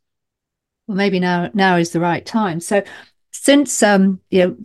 Well 0.86 0.96
maybe 0.96 1.20
now 1.20 1.50
now 1.52 1.76
is 1.76 1.90
the 1.90 2.00
right 2.00 2.24
time. 2.24 2.60
So 2.60 2.82
since 3.30 3.82
um 3.82 4.20
you 4.30 4.46
know 4.46 4.56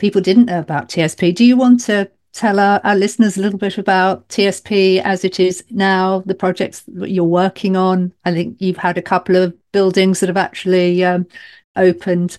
people 0.00 0.20
didn't 0.20 0.46
know 0.46 0.58
about 0.58 0.88
tsp 0.88 1.34
do 1.34 1.44
you 1.44 1.56
want 1.56 1.80
to 1.80 2.10
tell 2.32 2.58
our, 2.58 2.80
our 2.82 2.96
listeners 2.96 3.36
a 3.36 3.40
little 3.40 3.58
bit 3.58 3.78
about 3.78 4.26
tsp 4.28 5.00
as 5.02 5.24
it 5.24 5.38
is 5.38 5.62
now 5.70 6.24
the 6.26 6.34
projects 6.34 6.82
that 6.88 7.10
you're 7.10 7.22
working 7.22 7.76
on? 7.76 8.12
I 8.24 8.32
think 8.32 8.56
you've 8.58 8.78
had 8.78 8.98
a 8.98 9.02
couple 9.12 9.36
of 9.36 9.54
buildings 9.70 10.18
that 10.18 10.28
have 10.28 10.36
actually 10.36 11.04
um, 11.04 11.28
opened 11.76 12.38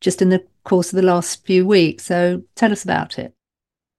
just 0.00 0.22
in 0.22 0.28
the 0.28 0.44
course 0.68 0.92
of 0.92 0.96
the 0.96 1.02
last 1.02 1.44
few 1.46 1.66
weeks. 1.66 2.04
So 2.04 2.42
tell 2.54 2.72
us 2.72 2.84
about 2.84 3.18
it. 3.18 3.34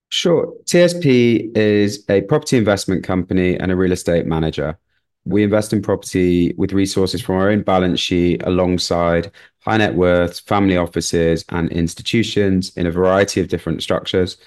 Sure. 0.09 0.53
TSP 0.65 1.55
is 1.55 2.03
a 2.09 2.21
property 2.21 2.57
investment 2.57 3.03
company 3.03 3.57
and 3.59 3.71
a 3.71 3.75
real 3.75 3.91
estate 3.91 4.25
manager. 4.25 4.77
We 5.25 5.43
invest 5.43 5.73
in 5.73 5.81
property 5.81 6.53
with 6.57 6.73
resources 6.73 7.21
from 7.21 7.35
our 7.35 7.49
own 7.49 7.61
balance 7.61 7.99
sheet 7.99 8.41
alongside 8.43 9.31
high 9.59 9.77
net 9.77 9.93
worth, 9.93 10.39
family 10.39 10.77
offices, 10.77 11.45
and 11.49 11.71
institutions 11.71 12.75
in 12.75 12.87
a 12.87 12.91
variety 12.91 13.39
of 13.39 13.49
different 13.49 13.83
structures. 13.83 14.37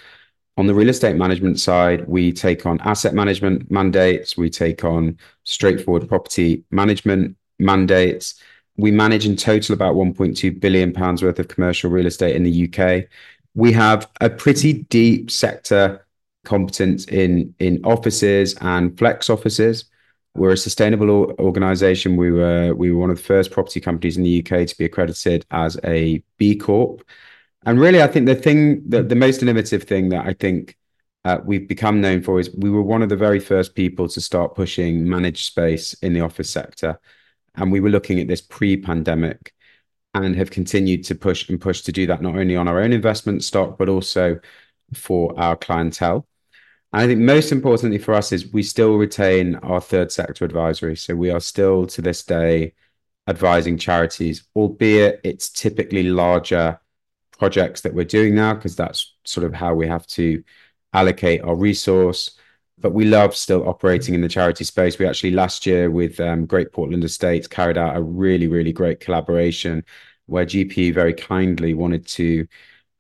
On 0.57 0.67
the 0.67 0.75
real 0.75 0.89
estate 0.89 1.17
management 1.17 1.61
side, 1.61 2.07
we 2.09 2.33
take 2.33 2.67
on 2.67 2.81
asset 2.81 3.15
management 3.15 3.71
mandates, 3.71 4.37
we 4.37 4.51
take 4.51 4.85
on 4.85 5.17
straightforward 5.45 6.09
property 6.09 6.65
management 6.71 7.37
mandates, 7.59 8.43
we 8.77 8.91
manage 8.91 9.27
in 9.27 9.37
total 9.37 9.75
about 9.75 9.95
1.2 9.95 10.59
billion 10.61 10.93
pounds 10.93 11.23
worth 11.23 11.39
of 11.39 11.49
commercial 11.49 11.91
real 11.91 12.07
estate 12.07 12.37
in 12.37 12.43
the 12.43 12.69
UK. 12.69 13.05
We 13.55 13.73
have 13.73 14.11
a 14.21 14.31
pretty 14.31 14.85
deep 14.85 15.31
sector 15.31 16.07
competence 16.45 17.05
in 17.07 17.55
in 17.59 17.81
offices 17.85 18.55
and 18.61 18.99
flex 18.99 19.31
offices. 19.31 19.85
We're 20.35 20.53
a 20.53 20.57
sustainable 20.57 21.35
organization. 21.39 22.17
We 22.17 22.33
were 22.33 22.75
we 22.75 22.91
were 22.93 22.99
one 22.99 23.11
of 23.11 23.19
the 23.19 23.23
first 23.23 23.51
property 23.51 23.81
companies 23.81 24.17
in 24.17 24.23
the 24.23 24.41
UK 24.41 24.67
to 24.67 24.79
be 24.79 24.87
accredited 24.87 25.45
as 25.51 25.79
a 25.85 26.23
B 26.39 26.57
Corp. 26.57 27.05
And 27.65 27.79
really, 27.79 28.03
I 28.03 28.09
think 28.09 28.27
the 28.27 28.35
thing 28.35 28.89
that 28.89 29.09
the 29.09 29.15
most 29.15 29.43
innovative 29.43 29.85
thing 29.85 30.09
that 30.09 30.27
I 30.27 30.33
think 30.33 30.77
uh, 31.25 31.39
we've 31.45 31.69
become 31.69 32.01
known 32.01 32.23
for 32.23 32.41
is 32.41 32.51
we 32.57 32.71
were 32.71 32.83
one 32.83 33.03
of 33.03 33.09
the 33.09 33.17
very 33.17 33.39
first 33.39 33.75
people 33.75 34.09
to 34.09 34.21
start 34.21 34.55
pushing 34.55 35.09
managed 35.09 35.47
space 35.47 35.95
in 35.95 36.13
the 36.15 36.21
office 36.21 36.51
sector. 36.51 36.99
And 37.55 37.71
we 37.71 37.81
were 37.81 37.91
looking 37.91 38.21
at 38.21 38.29
this 38.29 38.41
pre 38.41 38.77
pandemic 38.77 39.53
and 40.15 40.37
have 40.37 40.51
continued 40.51 41.05
to 41.05 41.15
push 41.15 41.49
and 41.49 41.61
push 41.61 41.83
to 41.83 41.93
do 41.93 42.07
that, 42.07 42.23
not 42.23 42.37
only 42.37 42.57
on 42.57 42.69
our 42.69 42.81
own 42.81 42.93
investment 42.93 43.45
stock, 43.45 43.79
but 43.79 43.89
also 43.89 44.39
for 44.95 45.39
our 45.39 45.57
clientele. 45.57 46.27
And 46.93 47.03
I 47.03 47.07
think 47.07 47.21
most 47.21 47.53
importantly 47.53 47.99
for 47.99 48.13
us 48.15 48.33
is 48.33 48.53
we 48.53 48.63
still 48.63 48.97
retain 48.97 49.55
our 49.57 49.81
third 49.81 50.13
sector 50.13 50.45
advisory. 50.45 50.97
So 50.97 51.15
we 51.15 51.31
are 51.31 51.41
still 51.41 51.87
to 51.87 52.03
this 52.03 52.23
day 52.23 52.75
advising 53.27 53.79
charities, 53.79 54.45
albeit 54.55 55.21
it's 55.25 55.49
typically 55.49 56.03
larger 56.03 56.79
projects 57.39 57.81
that 57.83 57.95
we're 57.95 58.05
doing 58.05 58.35
now, 58.35 58.55
because 58.55 58.77
that's 58.77 59.15
sort 59.25 59.47
of 59.47 59.55
how 59.55 59.75
we 59.75 59.87
have 59.87 60.07
to 60.09 60.45
allocate 60.93 61.43
our 61.43 61.55
resource 61.55 62.39
but 62.83 62.93
we 62.93 63.05
love 63.05 63.35
still 63.35 63.67
operating 63.69 64.15
in 64.15 64.21
the 64.21 64.29
charity 64.29 64.65
space. 64.65 64.99
We 64.99 65.07
actually 65.07 65.31
last 65.31 65.65
year 65.65 65.91
with 65.91 66.21
um, 66.21 66.45
Great 66.45 66.73
Portland 66.73 67.05
Estates 67.05 67.47
carried 67.47 67.79
out 67.79 67.97
a 67.97 68.03
really, 68.03 68.49
really 68.49 68.73
great 68.73 69.01
collaboration 69.01 69.85
where 70.27 70.45
GP 70.45 70.93
very 70.93 71.15
kindly 71.15 71.75
wanted 71.75 72.07
to 72.09 72.47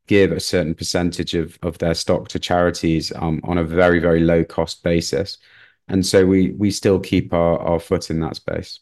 give 0.07 0.33
a 0.33 0.41
certain 0.41 0.75
percentage 0.75 1.35
of, 1.35 1.59
of 1.63 1.79
their 1.79 1.95
stock 1.95 2.29
to 2.29 2.39
charities 2.39 3.13
um, 3.17 3.41
on 3.45 3.59
a 3.59 3.65
very, 3.65 3.99
very 3.99 4.21
low 4.21 4.45
cost 4.45 4.83
basis. 4.83 5.39
And 5.89 6.07
so 6.07 6.25
we 6.25 6.53
we 6.53 6.71
still 6.71 7.01
keep 7.01 7.35
our, 7.35 7.59
our 7.59 7.81
foot 7.81 8.09
in 8.09 8.21
that 8.21 8.37
space. 8.37 8.81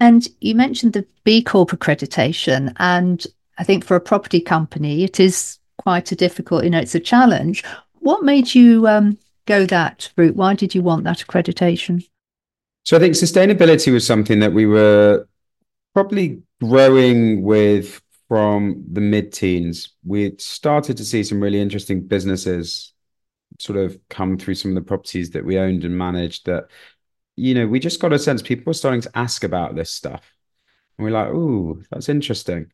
And 0.00 0.28
you 0.40 0.54
mentioned 0.54 0.92
the 0.92 1.06
B 1.24 1.42
Corp 1.42 1.70
accreditation. 1.70 2.72
And 2.76 3.26
I 3.58 3.64
think 3.64 3.84
for 3.84 3.96
a 3.96 4.00
property 4.00 4.40
company, 4.40 5.02
it 5.02 5.18
is 5.18 5.58
quite 5.78 6.12
a 6.12 6.16
difficult, 6.16 6.64
you 6.64 6.70
know, 6.70 6.78
it's 6.78 6.94
a 6.94 7.00
challenge. 7.00 7.64
What 7.98 8.22
made 8.22 8.54
you 8.54 8.86
um, 8.86 9.18
go 9.48 9.66
that 9.66 10.10
route? 10.16 10.36
Why 10.36 10.54
did 10.54 10.74
you 10.74 10.82
want 10.82 11.04
that 11.04 11.18
accreditation? 11.18 12.06
So 12.84 12.96
I 12.96 13.00
think 13.00 13.14
sustainability 13.14 13.92
was 13.92 14.06
something 14.06 14.40
that 14.40 14.52
we 14.52 14.66
were 14.66 15.26
probably 15.94 16.42
growing 16.60 17.42
with 17.42 18.00
from 18.28 18.84
the 18.92 19.00
mid 19.00 19.32
teens. 19.32 19.90
We 20.04 20.34
started 20.38 20.96
to 20.98 21.04
see 21.04 21.24
some 21.24 21.40
really 21.40 21.60
interesting 21.60 22.06
businesses 22.06 22.92
sort 23.58 23.78
of 23.78 23.98
come 24.08 24.38
through 24.38 24.54
some 24.54 24.70
of 24.70 24.74
the 24.76 24.86
properties 24.88 25.30
that 25.30 25.44
we 25.44 25.58
owned 25.58 25.84
and 25.84 25.96
managed 25.96 26.46
that, 26.46 26.68
you 27.36 27.54
know, 27.54 27.66
we 27.66 27.80
just 27.80 28.00
got 28.00 28.12
a 28.12 28.18
sense 28.18 28.42
people 28.42 28.64
were 28.66 28.74
starting 28.74 29.00
to 29.00 29.18
ask 29.18 29.42
about 29.44 29.74
this 29.74 29.90
stuff. 29.90 30.22
And 30.96 31.04
we're 31.04 31.10
like, 31.10 31.28
ooh, 31.28 31.82
that's 31.90 32.08
interesting. 32.08 32.70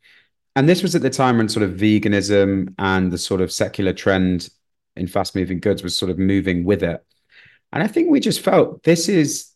And 0.56 0.68
this 0.68 0.82
was 0.82 0.94
at 0.94 1.02
the 1.02 1.10
time 1.10 1.38
when 1.38 1.48
sort 1.48 1.64
of 1.64 1.72
veganism 1.72 2.74
and 2.78 3.10
the 3.10 3.18
sort 3.18 3.40
of 3.40 3.52
secular 3.52 3.92
trend 3.92 4.50
in 4.96 5.06
fast 5.06 5.34
moving 5.34 5.60
goods 5.60 5.82
was 5.82 5.96
sort 5.96 6.10
of 6.10 6.18
moving 6.18 6.64
with 6.64 6.82
it. 6.82 7.04
And 7.72 7.82
I 7.82 7.86
think 7.86 8.10
we 8.10 8.20
just 8.20 8.40
felt 8.40 8.82
this 8.82 9.08
is 9.08 9.50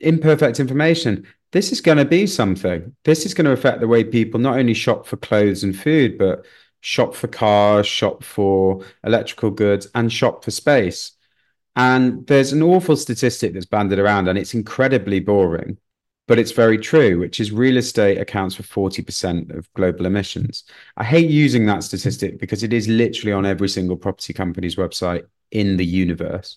imperfect 0.00 0.60
information. 0.60 1.26
This 1.52 1.72
is 1.72 1.80
going 1.80 1.98
to 1.98 2.04
be 2.04 2.26
something. 2.26 2.94
This 3.04 3.24
is 3.24 3.34
going 3.34 3.46
to 3.46 3.52
affect 3.52 3.80
the 3.80 3.88
way 3.88 4.04
people 4.04 4.40
not 4.40 4.58
only 4.58 4.74
shop 4.74 5.06
for 5.06 5.16
clothes 5.16 5.64
and 5.64 5.76
food, 5.76 6.18
but 6.18 6.44
shop 6.80 7.14
for 7.14 7.28
cars, 7.28 7.86
shop 7.86 8.22
for 8.22 8.84
electrical 9.04 9.50
goods, 9.50 9.88
and 9.94 10.12
shop 10.12 10.44
for 10.44 10.50
space. 10.50 11.12
And 11.76 12.26
there's 12.26 12.52
an 12.52 12.62
awful 12.62 12.96
statistic 12.96 13.54
that's 13.54 13.66
banded 13.66 13.98
around, 13.98 14.28
and 14.28 14.38
it's 14.38 14.54
incredibly 14.54 15.20
boring 15.20 15.78
but 16.26 16.38
it's 16.38 16.52
very 16.52 16.78
true, 16.78 17.18
which 17.18 17.38
is 17.38 17.52
real 17.52 17.76
estate 17.76 18.18
accounts 18.18 18.54
for 18.54 18.62
40% 18.62 19.56
of 19.56 19.72
global 19.74 20.06
emissions. 20.06 20.64
I 20.96 21.04
hate 21.04 21.28
using 21.28 21.66
that 21.66 21.84
statistic 21.84 22.38
because 22.38 22.62
it 22.62 22.72
is 22.72 22.88
literally 22.88 23.32
on 23.32 23.44
every 23.44 23.68
single 23.68 23.96
property 23.96 24.32
company's 24.32 24.76
website 24.76 25.24
in 25.50 25.76
the 25.76 25.84
universe, 25.84 26.56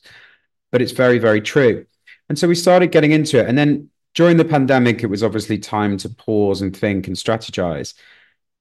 but 0.71 0.81
it's 0.81 0.93
very, 0.93 1.19
very 1.19 1.41
true. 1.41 1.85
And 2.29 2.39
so 2.39 2.47
we 2.47 2.55
started 2.55 2.91
getting 2.91 3.11
into 3.11 3.39
it. 3.39 3.47
And 3.47 3.57
then 3.57 3.89
during 4.13 4.37
the 4.37 4.45
pandemic, 4.45 5.03
it 5.03 5.07
was 5.07 5.23
obviously 5.23 5.57
time 5.57 5.97
to 5.97 6.09
pause 6.09 6.61
and 6.61 6.75
think 6.75 7.07
and 7.07 7.15
strategize. 7.15 7.93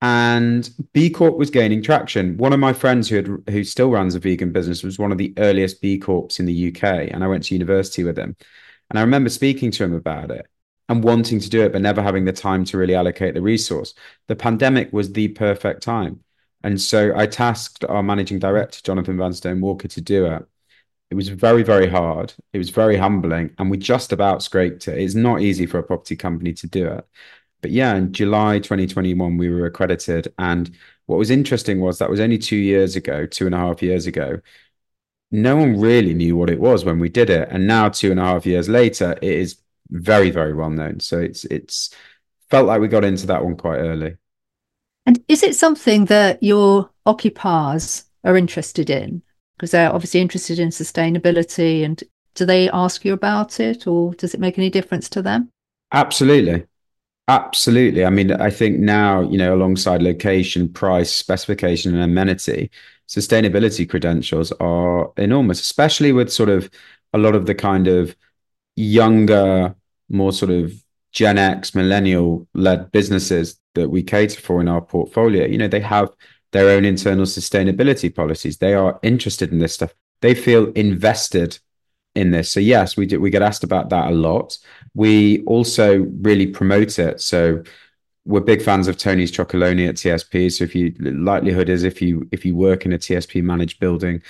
And 0.02 0.68
B 0.92 1.08
Corp 1.08 1.38
was 1.38 1.50
gaining 1.50 1.82
traction. 1.82 2.36
One 2.36 2.52
of 2.52 2.60
my 2.60 2.72
friends 2.72 3.08
who 3.08 3.16
had, 3.16 3.28
who 3.48 3.64
still 3.64 3.90
runs 3.90 4.14
a 4.14 4.18
vegan 4.18 4.52
business 4.52 4.82
was 4.82 4.98
one 4.98 5.12
of 5.12 5.18
the 5.18 5.32
earliest 5.38 5.80
B 5.80 5.98
Corps 5.98 6.38
in 6.38 6.46
the 6.46 6.68
UK, 6.68 7.10
and 7.10 7.24
I 7.24 7.28
went 7.28 7.44
to 7.44 7.54
university 7.54 8.04
with 8.04 8.18
him. 8.18 8.36
And 8.90 8.98
I 8.98 9.02
remember 9.02 9.30
speaking 9.30 9.70
to 9.72 9.84
him 9.84 9.94
about 9.94 10.30
it 10.30 10.46
and 10.88 11.02
wanting 11.02 11.40
to 11.40 11.50
do 11.50 11.62
it, 11.62 11.72
but 11.72 11.82
never 11.82 12.02
having 12.02 12.24
the 12.24 12.32
time 12.32 12.64
to 12.66 12.78
really 12.78 12.94
allocate 12.94 13.34
the 13.34 13.42
resource. 13.42 13.94
The 14.28 14.36
pandemic 14.36 14.92
was 14.92 15.12
the 15.12 15.28
perfect 15.28 15.82
time. 15.82 16.22
And 16.62 16.80
so 16.80 17.12
I 17.16 17.26
tasked 17.26 17.84
our 17.84 18.02
managing 18.02 18.38
director, 18.38 18.80
Jonathan 18.82 19.16
Vanstone 19.16 19.60
Walker, 19.60 19.88
to 19.88 20.00
do 20.00 20.26
it. 20.26 20.46
It 21.10 21.14
was 21.14 21.28
very, 21.28 21.62
very 21.62 21.88
hard. 21.88 22.34
It 22.52 22.58
was 22.58 22.70
very 22.70 22.96
humbling. 22.96 23.54
And 23.58 23.70
we 23.70 23.76
just 23.78 24.12
about 24.12 24.42
scraped 24.42 24.88
it. 24.88 24.98
It's 24.98 25.14
not 25.14 25.40
easy 25.40 25.66
for 25.66 25.78
a 25.78 25.82
property 25.82 26.16
company 26.16 26.52
to 26.54 26.66
do 26.66 26.88
it. 26.88 27.06
But 27.62 27.70
yeah, 27.70 27.94
in 27.96 28.12
July 28.12 28.58
2021, 28.58 29.36
we 29.36 29.48
were 29.48 29.66
accredited. 29.66 30.32
And 30.38 30.70
what 31.06 31.18
was 31.18 31.30
interesting 31.30 31.80
was 31.80 31.98
that 31.98 32.10
was 32.10 32.20
only 32.20 32.38
two 32.38 32.56
years 32.56 32.96
ago, 32.96 33.26
two 33.26 33.46
and 33.46 33.54
a 33.54 33.58
half 33.58 33.82
years 33.82 34.06
ago. 34.06 34.40
No 35.30 35.56
one 35.56 35.80
really 35.80 36.14
knew 36.14 36.36
what 36.36 36.50
it 36.50 36.60
was 36.60 36.84
when 36.84 36.98
we 36.98 37.08
did 37.08 37.30
it. 37.30 37.48
And 37.50 37.66
now, 37.66 37.88
two 37.88 38.10
and 38.10 38.20
a 38.20 38.24
half 38.24 38.46
years 38.46 38.68
later, 38.68 39.12
it 39.22 39.32
is 39.32 39.56
very 39.90 40.30
very 40.30 40.54
well 40.54 40.70
known. 40.70 41.00
So 41.00 41.18
it's 41.18 41.44
it's 41.46 41.90
felt 42.50 42.66
like 42.66 42.80
we 42.80 42.88
got 42.88 43.04
into 43.04 43.26
that 43.26 43.44
one 43.44 43.56
quite 43.56 43.78
early. 43.78 44.16
And 45.04 45.22
is 45.28 45.42
it 45.42 45.54
something 45.54 46.06
that 46.06 46.42
your 46.42 46.90
occupiers 47.04 48.04
are 48.24 48.36
interested 48.36 48.90
in? 48.90 49.22
Because 49.56 49.70
they're 49.70 49.92
obviously 49.92 50.20
interested 50.20 50.58
in 50.58 50.68
sustainability 50.68 51.84
and 51.84 52.02
do 52.34 52.44
they 52.44 52.68
ask 52.70 53.04
you 53.04 53.12
about 53.12 53.60
it 53.60 53.86
or 53.86 54.14
does 54.14 54.34
it 54.34 54.40
make 54.40 54.58
any 54.58 54.68
difference 54.68 55.08
to 55.10 55.22
them? 55.22 55.50
Absolutely. 55.92 56.64
Absolutely. 57.28 58.04
I 58.04 58.10
mean, 58.10 58.32
I 58.32 58.50
think 58.50 58.78
now, 58.78 59.22
you 59.22 59.38
know, 59.38 59.54
alongside 59.54 60.02
location, 60.02 60.68
price, 60.68 61.10
specification, 61.10 61.94
and 61.94 62.02
amenity, 62.02 62.70
sustainability 63.08 63.88
credentials 63.88 64.52
are 64.52 65.10
enormous, 65.16 65.60
especially 65.60 66.12
with 66.12 66.32
sort 66.32 66.48
of 66.48 66.70
a 67.12 67.18
lot 67.18 67.34
of 67.34 67.46
the 67.46 67.54
kind 67.54 67.88
of 67.88 68.14
younger, 68.76 69.74
more 70.08 70.32
sort 70.32 70.52
of 70.52 70.72
Gen 71.12 71.38
X, 71.38 71.74
millennial 71.74 72.46
led 72.54 72.92
businesses 72.92 73.58
that 73.74 73.88
we 73.88 74.02
cater 74.02 74.40
for 74.40 74.60
in 74.60 74.68
our 74.68 74.80
portfolio, 74.80 75.46
you 75.46 75.58
know, 75.58 75.68
they 75.68 75.80
have 75.80 76.10
their 76.52 76.68
own 76.70 76.84
internal 76.84 77.24
sustainability 77.24 78.14
policies. 78.14 78.58
They 78.58 78.74
are 78.74 78.98
interested 79.02 79.50
in 79.50 79.58
this 79.58 79.74
stuff. 79.74 79.94
They 80.20 80.34
feel 80.34 80.70
invested 80.72 81.58
in 82.14 82.30
this. 82.30 82.50
So 82.50 82.60
yes, 82.60 82.96
we 82.96 83.06
do, 83.06 83.20
we 83.20 83.30
get 83.30 83.42
asked 83.42 83.64
about 83.64 83.90
that 83.90 84.10
a 84.10 84.14
lot. 84.14 84.58
We 84.94 85.42
also 85.44 85.98
really 86.20 86.46
promote 86.46 86.98
it. 86.98 87.20
So 87.20 87.62
we're 88.24 88.40
big 88.40 88.62
fans 88.62 88.88
of 88.88 88.96
Tony's 88.96 89.30
Chocolonely 89.30 89.88
at 89.88 89.96
TSP. 89.96 90.52
So 90.52 90.64
if 90.64 90.74
you 90.74 90.94
likelihood 90.98 91.68
is 91.68 91.84
if 91.84 92.02
you 92.02 92.28
if 92.32 92.44
you 92.44 92.56
work 92.56 92.84
in 92.84 92.92
a 92.92 92.98
TSP 92.98 93.42
managed 93.42 93.78
building, 93.78 94.22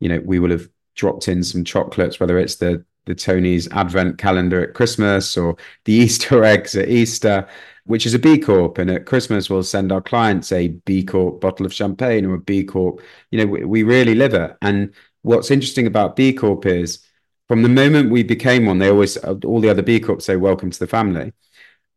you 0.00 0.08
know, 0.08 0.20
we 0.24 0.38
will 0.38 0.50
have 0.50 0.68
dropped 0.96 1.28
in 1.28 1.44
some 1.44 1.64
chocolates, 1.64 2.18
whether 2.18 2.38
it's 2.38 2.56
the 2.56 2.84
the 3.06 3.14
Tony's 3.14 3.68
Advent 3.72 4.18
calendar 4.18 4.62
at 4.62 4.74
Christmas 4.74 5.36
or 5.36 5.56
the 5.84 5.92
Easter 6.04 6.44
eggs 6.44 6.74
at 6.76 6.88
Easter, 6.88 7.48
which 7.84 8.06
is 8.06 8.14
a 8.14 8.18
B 8.18 8.38
Corp. 8.38 8.78
And 8.78 8.90
at 8.90 9.06
Christmas, 9.06 9.50
we'll 9.50 9.62
send 9.62 9.92
our 9.92 10.00
clients 10.00 10.52
a 10.52 10.68
B 10.68 11.04
Corp 11.04 11.40
bottle 11.40 11.66
of 11.66 11.74
champagne 11.74 12.24
or 12.24 12.34
a 12.34 12.40
B 12.40 12.64
Corp. 12.64 13.00
You 13.30 13.38
know, 13.38 13.46
we, 13.46 13.64
we 13.64 13.82
really 13.82 14.14
live 14.14 14.34
it. 14.34 14.56
And 14.62 14.94
what's 15.22 15.50
interesting 15.50 15.86
about 15.86 16.16
B 16.16 16.32
Corp 16.32 16.66
is 16.66 17.00
from 17.48 17.62
the 17.62 17.68
moment 17.68 18.10
we 18.10 18.22
became 18.22 18.66
one, 18.66 18.78
they 18.78 18.88
always, 18.88 19.16
all 19.18 19.60
the 19.60 19.70
other 19.70 19.82
B 19.82 20.00
Corps 20.00 20.20
say, 20.20 20.36
Welcome 20.36 20.70
to 20.70 20.78
the 20.78 20.86
family. 20.86 21.32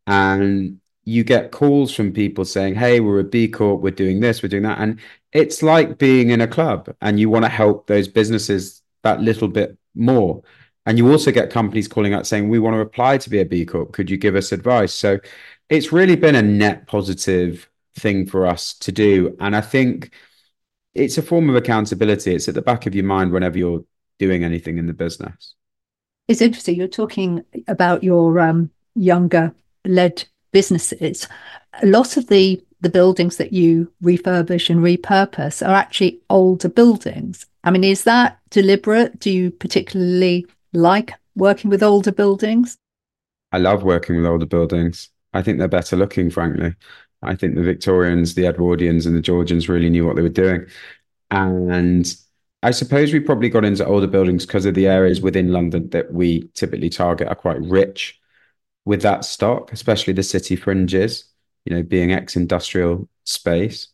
And 0.06 0.80
you 1.04 1.24
get 1.24 1.52
calls 1.52 1.94
from 1.94 2.12
people 2.12 2.44
saying, 2.44 2.74
Hey, 2.74 3.00
we're 3.00 3.20
a 3.20 3.24
B 3.24 3.48
Corp, 3.48 3.80
we're 3.80 3.90
doing 3.90 4.20
this, 4.20 4.42
we're 4.42 4.50
doing 4.50 4.64
that. 4.64 4.78
And 4.78 5.00
it's 5.32 5.62
like 5.62 5.98
being 5.98 6.30
in 6.30 6.40
a 6.40 6.46
club 6.46 6.94
and 7.00 7.18
you 7.18 7.30
want 7.30 7.44
to 7.44 7.50
help 7.50 7.86
those 7.86 8.08
businesses 8.08 8.82
that 9.02 9.20
little 9.20 9.48
bit 9.48 9.76
more. 9.94 10.42
And 10.88 10.96
you 10.96 11.12
also 11.12 11.30
get 11.30 11.50
companies 11.50 11.86
calling 11.86 12.14
out 12.14 12.26
saying, 12.26 12.48
we 12.48 12.58
want 12.58 12.72
to 12.72 12.80
apply 12.80 13.18
to 13.18 13.28
be 13.28 13.40
a 13.40 13.44
B 13.44 13.66
Corp. 13.66 13.92
Could 13.92 14.08
you 14.08 14.16
give 14.16 14.34
us 14.34 14.52
advice? 14.52 14.94
So 14.94 15.18
it's 15.68 15.92
really 15.92 16.16
been 16.16 16.34
a 16.34 16.40
net 16.40 16.86
positive 16.86 17.68
thing 17.96 18.24
for 18.24 18.46
us 18.46 18.72
to 18.78 18.90
do. 18.90 19.36
And 19.38 19.54
I 19.54 19.60
think 19.60 20.12
it's 20.94 21.18
a 21.18 21.22
form 21.22 21.50
of 21.50 21.56
accountability. 21.56 22.34
It's 22.34 22.48
at 22.48 22.54
the 22.54 22.62
back 22.62 22.86
of 22.86 22.94
your 22.94 23.04
mind 23.04 23.32
whenever 23.32 23.58
you're 23.58 23.84
doing 24.18 24.44
anything 24.44 24.78
in 24.78 24.86
the 24.86 24.94
business. 24.94 25.54
It's 26.26 26.40
interesting. 26.40 26.76
You're 26.76 26.88
talking 26.88 27.44
about 27.66 28.02
your 28.02 28.40
um, 28.40 28.70
younger 28.94 29.54
led 29.84 30.24
businesses. 30.52 31.28
A 31.82 31.86
lot 31.86 32.16
of 32.16 32.28
the 32.28 32.64
the 32.80 32.88
buildings 32.88 33.36
that 33.36 33.52
you 33.52 33.92
refurbish 34.02 34.70
and 34.70 34.80
repurpose 34.80 35.66
are 35.66 35.74
actually 35.74 36.20
older 36.30 36.70
buildings. 36.70 37.44
I 37.62 37.72
mean, 37.72 37.84
is 37.84 38.04
that 38.04 38.38
deliberate? 38.48 39.20
Do 39.20 39.30
you 39.30 39.50
particularly 39.50 40.46
like 40.72 41.12
working 41.34 41.70
with 41.70 41.82
older 41.82 42.12
buildings? 42.12 42.78
I 43.52 43.58
love 43.58 43.82
working 43.82 44.16
with 44.16 44.26
older 44.26 44.46
buildings. 44.46 45.10
I 45.32 45.42
think 45.42 45.58
they're 45.58 45.68
better 45.68 45.96
looking, 45.96 46.30
frankly. 46.30 46.74
I 47.22 47.34
think 47.34 47.54
the 47.54 47.62
Victorians, 47.62 48.34
the 48.34 48.44
Edwardians, 48.44 49.06
and 49.06 49.14
the 49.14 49.20
Georgians 49.20 49.68
really 49.68 49.90
knew 49.90 50.06
what 50.06 50.16
they 50.16 50.22
were 50.22 50.28
doing. 50.28 50.66
And 51.30 52.14
I 52.62 52.70
suppose 52.70 53.12
we 53.12 53.20
probably 53.20 53.48
got 53.48 53.64
into 53.64 53.86
older 53.86 54.06
buildings 54.06 54.46
because 54.46 54.66
of 54.66 54.74
the 54.74 54.86
areas 54.86 55.20
within 55.20 55.52
London 55.52 55.90
that 55.90 56.12
we 56.12 56.48
typically 56.54 56.90
target 56.90 57.28
are 57.28 57.34
quite 57.34 57.60
rich 57.60 58.20
with 58.84 59.02
that 59.02 59.24
stock, 59.24 59.72
especially 59.72 60.12
the 60.12 60.22
city 60.22 60.56
fringes, 60.56 61.24
you 61.64 61.74
know, 61.74 61.82
being 61.82 62.12
ex 62.12 62.36
industrial 62.36 63.08
space. 63.24 63.88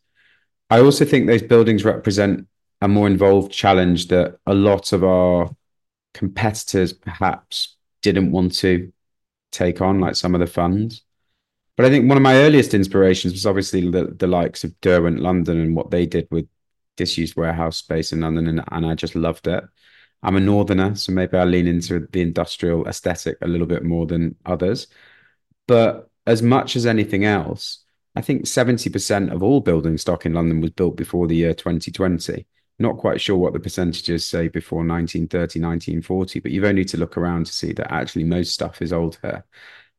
I 0.69 0.79
also 0.79 1.05
think 1.05 1.27
those 1.27 1.43
buildings 1.43 1.83
represent 1.83 2.47
a 2.81 2.87
more 2.87 3.07
involved 3.07 3.51
challenge 3.51 4.07
that 4.07 4.37
a 4.45 4.53
lot 4.53 4.93
of 4.93 5.03
our 5.03 5.49
competitors 6.15 6.93
perhaps 6.93 7.75
didn't 8.01 8.31
want 8.31 8.55
to 8.55 8.91
take 9.51 9.81
on, 9.81 9.99
like 9.99 10.15
some 10.15 10.33
of 10.33 10.39
the 10.39 10.47
funds. 10.47 11.03
But 11.75 11.85
I 11.85 11.89
think 11.89 12.07
one 12.07 12.17
of 12.17 12.23
my 12.23 12.35
earliest 12.35 12.73
inspirations 12.73 13.33
was 13.33 13.45
obviously 13.45 13.89
the, 13.91 14.05
the 14.17 14.27
likes 14.27 14.63
of 14.63 14.79
Derwent 14.79 15.19
London 15.19 15.59
and 15.59 15.75
what 15.75 15.91
they 15.91 16.05
did 16.05 16.27
with 16.31 16.47
disused 16.95 17.35
warehouse 17.35 17.77
space 17.77 18.13
in 18.13 18.21
London, 18.21 18.47
and, 18.47 18.63
and 18.71 18.85
I 18.85 18.95
just 18.95 19.13
loved 19.13 19.45
it. 19.47 19.63
I'm 20.23 20.37
a 20.37 20.39
northerner, 20.39 20.95
so 20.95 21.11
maybe 21.11 21.37
I 21.37 21.43
lean 21.43 21.67
into 21.67 22.07
the 22.11 22.21
industrial 22.21 22.87
aesthetic 22.87 23.37
a 23.41 23.47
little 23.47 23.67
bit 23.67 23.83
more 23.83 24.05
than 24.05 24.37
others. 24.45 24.87
But 25.67 26.09
as 26.25 26.41
much 26.41 26.77
as 26.77 26.85
anything 26.85 27.25
else, 27.25 27.83
I 28.15 28.21
think 28.21 28.45
70% 28.45 29.33
of 29.33 29.43
all 29.43 29.59
building 29.59 29.97
stock 29.97 30.25
in 30.25 30.33
London 30.33 30.61
was 30.61 30.71
built 30.71 30.95
before 30.95 31.27
the 31.27 31.35
year 31.35 31.53
2020. 31.53 32.47
Not 32.77 32.97
quite 32.97 33.21
sure 33.21 33.37
what 33.37 33.53
the 33.53 33.59
percentages 33.59 34.25
say 34.27 34.49
before 34.49 34.79
1930, 34.79 35.59
1940, 35.59 36.39
but 36.41 36.51
you've 36.51 36.65
only 36.65 36.83
to 36.85 36.97
look 36.97 37.17
around 37.17 37.45
to 37.45 37.53
see 37.53 37.71
that 37.73 37.91
actually 37.91 38.25
most 38.25 38.53
stuff 38.53 38.81
is 38.81 38.91
old 38.91 39.17
here. 39.21 39.45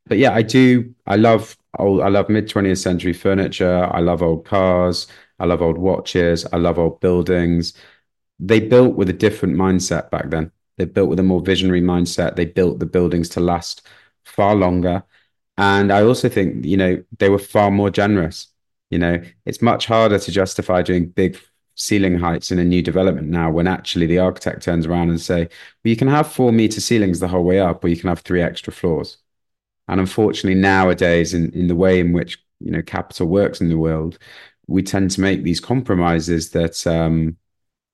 But 0.07 0.19
yeah, 0.19 0.33
I 0.33 0.43
do. 0.43 0.95
I 1.07 1.17
love 1.17 1.57
old. 1.79 2.01
I 2.03 2.09
love 2.09 2.29
mid 2.29 2.49
20th 2.49 2.79
century 2.79 3.13
furniture. 3.13 3.89
I 3.91 4.01
love 4.01 4.23
old 4.23 4.45
cars. 4.45 5.07
I 5.39 5.47
love 5.47 5.63
old 5.63 5.79
watches. 5.79 6.47
I 6.53 6.57
love 6.57 6.79
old 6.79 7.01
buildings. 7.01 7.75
They 8.39 8.61
built 8.61 8.95
with 8.97 9.09
a 9.09 9.13
different 9.15 9.57
mindset 9.57 10.11
back 10.11 10.31
then. 10.31 10.53
They 10.77 10.85
built 10.85 11.09
with 11.09 11.19
a 11.19 11.23
more 11.23 11.41
visionary 11.41 11.81
mindset. 11.81 12.37
They 12.37 12.45
built 12.45 12.79
the 12.79 12.87
buildings 12.87 13.31
to 13.31 13.41
last 13.41 13.87
far 14.25 14.55
longer. 14.55 15.05
And 15.59 15.91
I 15.91 16.03
also 16.03 16.29
think, 16.29 16.65
you 16.65 16.77
know, 16.77 17.03
they 17.19 17.31
were 17.31 17.39
far 17.39 17.71
more 17.71 17.91
generous. 17.91 18.49
You 18.91 18.99
know, 18.99 19.23
it's 19.47 19.63
much 19.63 19.87
harder 19.87 20.19
to 20.19 20.31
justify 20.31 20.83
doing 20.83 21.09
big 21.09 21.39
ceiling 21.77 22.19
heights 22.19 22.51
in 22.51 22.59
a 22.59 22.65
new 22.65 22.83
development 22.83 23.29
now 23.29 23.51
when 23.51 23.67
actually 23.67 24.07
the 24.07 24.19
architect 24.19 24.63
turns 24.63 24.87
around 24.87 25.11
and 25.11 25.21
say, 25.21 25.41
well, 25.41 25.49
you 25.85 25.97
can 25.97 26.09
have 26.09 26.33
four 26.33 26.51
meter 26.51 26.81
ceilings 26.81 27.21
the 27.21 27.29
whole 27.29 27.45
way 27.45 27.61
up, 27.61 27.85
or 27.85 27.89
you 27.89 27.97
can 27.97 28.09
have 28.09 28.21
three 28.21 28.43
extra 28.43 28.73
floors. 28.73 29.19
And 29.87 30.01
unfortunately, 30.01 30.61
nowadays, 30.61 31.35
in, 31.35 31.53
in 31.53 31.69
the 31.69 31.77
way 31.77 32.01
in 32.01 32.13
which 32.13 32.39
you 32.59 32.73
know 32.73 32.83
capital 32.83 33.29
works 33.29 33.61
in 33.61 33.69
the 33.69 33.79
world, 33.79 34.19
we 34.67 34.83
tend 34.83 35.11
to 35.13 35.21
make 35.21 35.43
these 35.43 35.61
compromises 35.61 36.51
that 36.51 36.85
um, 36.87 37.37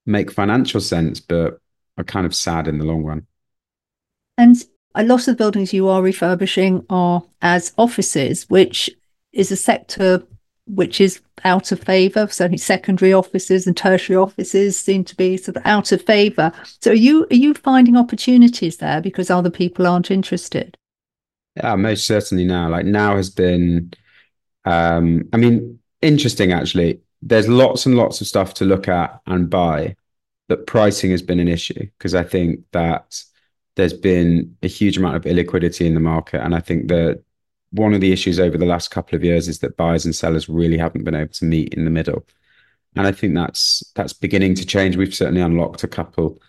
make 0.05 0.31
financial 0.31 0.81
sense, 0.81 1.19
but 1.19 1.59
are 1.97 2.03
kind 2.03 2.25
of 2.25 2.33
sad 2.33 2.67
in 2.67 2.79
the 2.79 2.85
long 2.85 3.03
run. 3.03 3.27
And 4.37 4.55
a 4.95 5.03
lot 5.03 5.19
of 5.19 5.25
the 5.25 5.35
buildings 5.35 5.73
you 5.73 5.87
are 5.87 6.01
refurbishing 6.01 6.85
are 6.89 7.23
as 7.41 7.73
offices, 7.77 8.49
which 8.49 8.89
is 9.33 9.51
a 9.51 9.55
sector 9.55 10.23
which 10.65 11.01
is 11.01 11.21
out 11.43 11.71
of 11.71 11.79
favour. 11.81 12.27
Certainly, 12.27 12.57
secondary 12.59 13.13
offices 13.13 13.67
and 13.67 13.75
tertiary 13.75 14.17
offices 14.17 14.79
seem 14.79 15.03
to 15.05 15.15
be 15.15 15.37
sort 15.37 15.57
of 15.57 15.65
out 15.65 15.91
of 15.91 16.01
favour. 16.01 16.51
So, 16.81 16.91
are 16.91 16.95
you 16.95 17.27
are 17.31 17.35
you 17.35 17.53
finding 17.53 17.97
opportunities 17.97 18.77
there 18.77 19.01
because 19.01 19.29
other 19.29 19.49
people 19.49 19.87
aren't 19.87 20.11
interested? 20.11 20.77
Yeah, 21.55 21.75
most 21.75 22.07
certainly 22.07 22.45
now. 22.45 22.69
Like 22.69 22.85
now 22.85 23.15
has 23.15 23.29
been, 23.29 23.93
um, 24.65 25.29
I 25.33 25.37
mean, 25.37 25.79
interesting 26.01 26.51
actually. 26.51 27.01
There's 27.21 27.47
lots 27.47 27.85
and 27.85 27.95
lots 27.95 28.19
of 28.19 28.27
stuff 28.27 28.53
to 28.55 28.65
look 28.65 28.87
at 28.87 29.21
and 29.27 29.49
buy, 29.49 29.95
but 30.49 30.67
pricing 30.67 31.11
has 31.11 31.21
been 31.21 31.39
an 31.39 31.47
issue 31.47 31.87
because 31.97 32.15
I 32.15 32.23
think 32.23 32.61
that 32.73 33.21
there's 33.75 33.93
been 33.93 34.57
a 34.61 34.67
huge 34.67 34.97
amount 34.97 35.15
of 35.15 35.23
illiquidity 35.23 35.85
in 35.85 35.93
the 35.93 35.99
market, 35.99 36.41
and 36.43 36.53
I 36.53 36.59
think 36.59 36.89
that 36.89 37.23
one 37.73 37.93
of 37.93 38.01
the 38.01 38.11
issues 38.11 38.39
over 38.39 38.57
the 38.57 38.65
last 38.65 38.91
couple 38.91 39.15
of 39.15 39.23
years 39.23 39.47
is 39.47 39.59
that 39.59 39.77
buyers 39.77 40.05
and 40.05 40.15
sellers 40.15 40.47
really 40.47 40.77
haven't 40.77 41.03
been 41.03 41.15
able 41.15 41.33
to 41.33 41.45
meet 41.45 41.73
in 41.73 41.85
the 41.85 41.91
middle. 41.91 42.25
And 42.95 43.07
I 43.07 43.11
think 43.11 43.33
that's 43.33 43.83
that's 43.95 44.13
beginning 44.13 44.55
to 44.55 44.65
change. 44.65 44.95
We've 44.95 45.13
certainly 45.13 45.41
unlocked 45.41 45.83
a 45.83 45.87
couple 45.87 46.39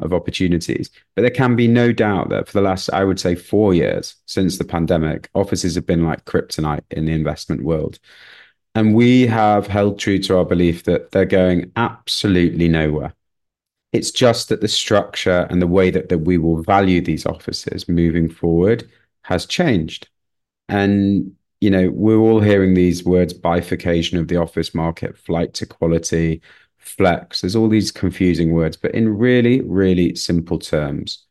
of 0.00 0.12
opportunities. 0.12 0.90
But 1.14 1.22
there 1.22 1.30
can 1.30 1.54
be 1.54 1.68
no 1.68 1.92
doubt 1.92 2.30
that 2.30 2.48
for 2.48 2.54
the 2.54 2.62
last, 2.62 2.90
I 2.92 3.04
would 3.04 3.20
say, 3.20 3.34
four 3.34 3.74
years 3.74 4.16
since 4.26 4.58
the 4.58 4.64
pandemic, 4.64 5.28
offices 5.34 5.74
have 5.74 5.86
been 5.86 6.04
like 6.04 6.24
kryptonite 6.24 6.84
in 6.90 7.04
the 7.04 7.12
investment 7.12 7.62
world. 7.62 7.98
And 8.74 8.94
we 8.94 9.26
have 9.26 9.66
held 9.66 9.98
true 9.98 10.18
to 10.20 10.38
our 10.38 10.44
belief 10.44 10.84
that 10.84 11.10
they're 11.10 11.26
going 11.26 11.70
absolutely 11.76 12.68
nowhere. 12.68 13.12
It's 13.92 14.10
just 14.10 14.48
that 14.48 14.62
the 14.62 14.68
structure 14.68 15.46
and 15.50 15.60
the 15.60 15.66
way 15.66 15.90
that, 15.90 16.08
that 16.08 16.20
we 16.20 16.38
will 16.38 16.62
value 16.62 17.02
these 17.02 17.26
offices 17.26 17.88
moving 17.88 18.30
forward 18.30 18.90
has 19.24 19.44
changed. 19.44 20.08
And, 20.72 21.36
you 21.60 21.68
know, 21.68 21.90
we're 21.90 22.16
all 22.16 22.40
hearing 22.40 22.72
these 22.72 23.04
words 23.04 23.34
bifurcation 23.34 24.16
of 24.16 24.28
the 24.28 24.38
office 24.38 24.74
market, 24.74 25.18
flight 25.18 25.52
to 25.54 25.66
quality, 25.66 26.40
flex. 26.78 27.42
There's 27.42 27.54
all 27.54 27.68
these 27.68 27.92
confusing 27.92 28.52
words, 28.52 28.78
but 28.78 28.94
in 28.94 29.18
really, 29.18 29.60
really 29.60 30.14
simple 30.14 30.58
terms, 30.58 31.26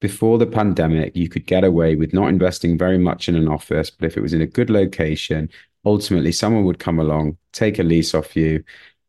before 0.00 0.38
the 0.38 0.46
pandemic, 0.46 1.16
you 1.16 1.28
could 1.28 1.44
get 1.44 1.64
away 1.64 1.96
with 1.96 2.14
not 2.14 2.28
investing 2.28 2.78
very 2.78 2.96
much 2.96 3.28
in 3.28 3.34
an 3.34 3.48
office, 3.48 3.90
but 3.90 4.06
if 4.06 4.16
it 4.16 4.20
was 4.20 4.32
in 4.32 4.42
a 4.42 4.46
good 4.46 4.70
location, 4.70 5.50
ultimately 5.84 6.30
someone 6.30 6.64
would 6.64 6.78
come 6.78 7.00
along, 7.00 7.36
take 7.50 7.80
a 7.80 7.82
lease 7.82 8.14
off 8.14 8.36
you, 8.36 8.62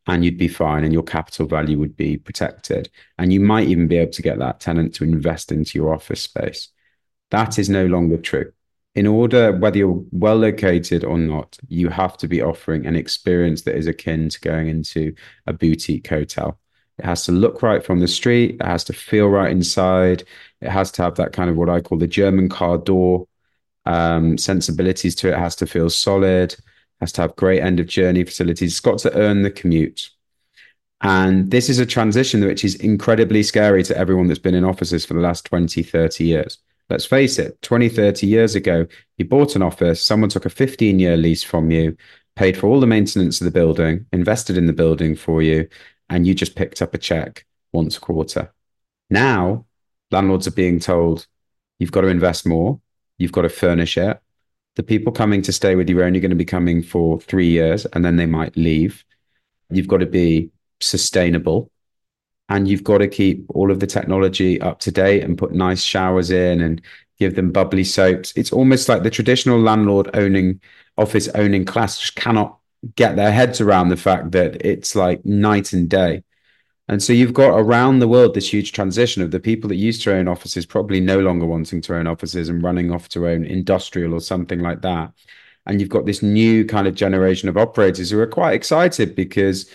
and 0.08 0.26
you'd 0.26 0.40
be 0.40 0.48
fine 0.48 0.84
and 0.84 0.94
your 0.94 1.04
capital 1.04 1.46
value 1.46 1.78
would 1.78 1.96
be 1.96 2.18
protected. 2.18 2.90
And 3.20 3.32
you 3.32 3.40
might 3.40 3.68
even 3.68 3.88
be 3.88 3.98
able 3.98 4.14
to 4.14 4.22
get 4.24 4.40
that 4.40 4.62
tenant 4.62 4.96
to 4.96 5.04
invest 5.04 5.52
into 5.52 5.78
your 5.78 5.94
office 5.94 6.22
space. 6.22 6.70
That 7.30 7.60
is 7.60 7.70
no 7.70 7.86
longer 7.86 8.18
true 8.18 8.52
in 8.96 9.06
order, 9.06 9.52
whether 9.52 9.78
you're 9.78 10.04
well 10.12 10.38
located 10.38 11.04
or 11.04 11.18
not, 11.18 11.58
you 11.68 11.90
have 11.90 12.16
to 12.18 12.28
be 12.28 12.42
offering 12.42 12.86
an 12.86 12.96
experience 12.96 13.64
that 13.64 13.76
is 13.76 13.88
akin 13.88 14.30
to 14.30 14.40
going 14.40 14.68
into 14.70 15.14
a 15.48 15.54
boutique 15.54 16.08
hotel. 16.08 16.60
It 16.98 17.04
has 17.04 17.26
to 17.26 17.34
look 17.34 17.62
right 17.62 17.84
from 17.84 18.00
the 18.00 18.08
street. 18.08 18.56
It 18.62 18.66
has 18.66 18.86
to 18.86 18.94
feel 18.94 19.28
right 19.28 19.52
inside. 19.52 20.24
It 20.62 20.70
has 20.70 20.92
to 20.94 21.04
have 21.04 21.16
that 21.16 21.34
kind 21.34 21.50
of 21.50 21.58
what 21.58 21.70
I 21.70 21.82
call 21.82 21.98
the 21.98 22.08
German 22.08 22.48
car 22.48 22.78
door 22.78 23.28
um, 23.86 24.38
sensibilities 24.38 25.14
to 25.16 25.28
it. 25.28 25.34
it. 25.34 25.40
Has 25.40 25.58
to 25.58 25.68
feel 25.68 25.90
solid. 25.90 26.54
It 26.54 26.60
has 27.02 27.12
to 27.14 27.22
have 27.22 27.36
great 27.36 27.62
end 27.62 27.82
of 27.82 27.88
journey 27.88 28.24
facilities. 28.24 28.72
It's 28.72 28.80
got 28.80 29.00
to 29.00 29.14
earn 29.18 29.42
the 29.42 29.52
commute. 29.52 30.10
And 31.02 31.52
this 31.52 31.70
is 31.70 31.80
a 31.80 31.86
transition 31.86 32.46
which 32.46 32.64
is 32.64 32.76
incredibly 32.76 33.44
scary 33.44 33.84
to 33.84 33.98
everyone 33.98 34.28
that's 34.28 34.40
been 34.40 34.56
in 34.56 34.64
offices 34.64 35.06
for 35.06 35.16
the 35.16 35.20
last 35.20 35.44
20, 35.46 35.84
30 35.84 36.24
years 36.24 36.60
let's 36.90 37.06
face 37.06 37.40
it 37.40 37.62
20 37.62 37.90
30 37.90 38.28
years 38.28 38.56
ago 38.56 38.86
you 39.18 39.26
bought 39.26 39.56
an 39.56 39.62
office 39.62 40.06
someone 40.06 40.30
took 40.30 40.46
a 40.46 40.50
15 40.50 41.00
year 41.00 41.18
lease 41.18 41.44
from 41.44 41.72
you 41.72 41.96
paid 42.36 42.58
for 42.58 42.68
all 42.68 42.80
the 42.80 42.88
maintenance 42.88 43.40
of 43.42 43.46
the 43.46 43.52
building 43.52 44.06
invested 44.12 44.58
in 44.58 44.68
the 44.68 44.74
building 44.74 45.16
for 45.16 45.42
you 45.42 45.68
and 46.10 46.28
you 46.28 46.34
just 46.34 46.56
picked 46.56 46.82
up 46.82 46.94
a 46.94 46.98
check 46.98 47.46
once 47.74 47.98
a 47.98 48.00
quarter. 48.00 48.54
Now 49.10 49.66
landlords 50.12 50.48
are 50.48 50.52
being 50.52 50.80
told 50.80 51.28
you've 51.80 51.92
got 51.92 52.02
to 52.02 52.08
invest 52.08 52.46
more 52.46 52.80
you've 53.18 53.32
got 53.32 53.44
to 53.44 53.50
furnish 53.50 53.98
it. 53.98 54.20
The 54.76 54.84
people 54.84 55.14
coming 55.14 55.42
to 55.44 55.54
stay 55.54 55.76
with 55.76 55.90
you 55.90 56.00
are 56.00 56.04
only 56.04 56.20
going 56.20 56.32
to 56.32 56.36
be 56.36 56.46
coming 56.46 56.84
for 56.84 57.20
three 57.20 57.48
years 57.48 57.86
and 57.86 58.04
then 58.04 58.18
they 58.18 58.26
might 58.26 58.58
leave. 58.58 59.06
You've 59.70 59.88
got 59.88 59.98
to 59.98 60.06
be 60.06 60.52
sustainable 60.82 61.72
and 62.50 62.68
you've 62.68 62.84
got 62.84 63.00
to 63.00 63.08
keep 63.08 63.46
all 63.50 63.72
of 63.72 63.80
the 63.80 63.88
technology 63.88 64.62
up 64.62 64.80
to 64.80 64.92
date 64.92 65.24
and 65.24 65.38
put 65.38 65.52
nice 65.52 65.82
showers 65.82 66.32
in 66.32 66.62
and 66.62 66.82
give 67.18 67.36
them 67.36 67.52
bubbly 67.52 67.84
soaps. 67.84 68.34
It's 68.36 68.52
almost 68.52 68.90
like 68.90 69.04
the 69.04 69.10
traditional 69.10 69.60
landlord 69.60 70.10
owning 70.14 70.62
office 70.98 71.28
owning 71.30 71.66
class 71.66 72.00
just 72.00 72.16
cannot 72.16 72.58
get 72.96 73.16
their 73.16 73.32
heads 73.32 73.62
around 73.62 73.90
the 73.90 73.98
fact 73.98 74.32
that 74.32 74.64
it's 74.66 74.96
like 74.96 75.26
night 75.26 75.74
and 75.74 75.90
day. 75.90 76.24
And 76.88 77.02
so 77.02 77.14
you've 77.14 77.34
got 77.34 77.60
around 77.60 77.98
the 77.98 78.08
world 78.08 78.36
this 78.36 78.54
huge 78.54 78.72
transition 78.72 79.24
of 79.24 79.32
the 79.32 79.40
people 79.40 79.68
that 79.70 79.76
used 79.76 80.04
to 80.04 80.14
own 80.14 80.28
offices 80.28 80.68
probably 80.68 81.00
no 81.00 81.20
longer 81.20 81.46
wanting 81.46 81.82
to 81.82 81.96
own 81.96 82.06
offices 82.06 82.48
and 82.48 82.62
running 82.62 82.92
off 82.92 83.10
to 83.10 83.28
own 83.28 83.44
industrial 83.44 84.14
or 84.14 84.22
something 84.22 84.60
like 84.60 84.82
that. 84.84 85.12
And 85.66 85.82
you've 85.82 85.90
got 85.90 86.06
this 86.06 86.22
new 86.22 86.64
kind 86.64 86.88
of 86.88 86.94
generation 86.94 87.50
of 87.50 87.58
operators 87.58 88.12
who 88.12 88.20
are 88.20 88.28
quite 88.28 88.54
excited 88.54 89.16
because 89.16 89.72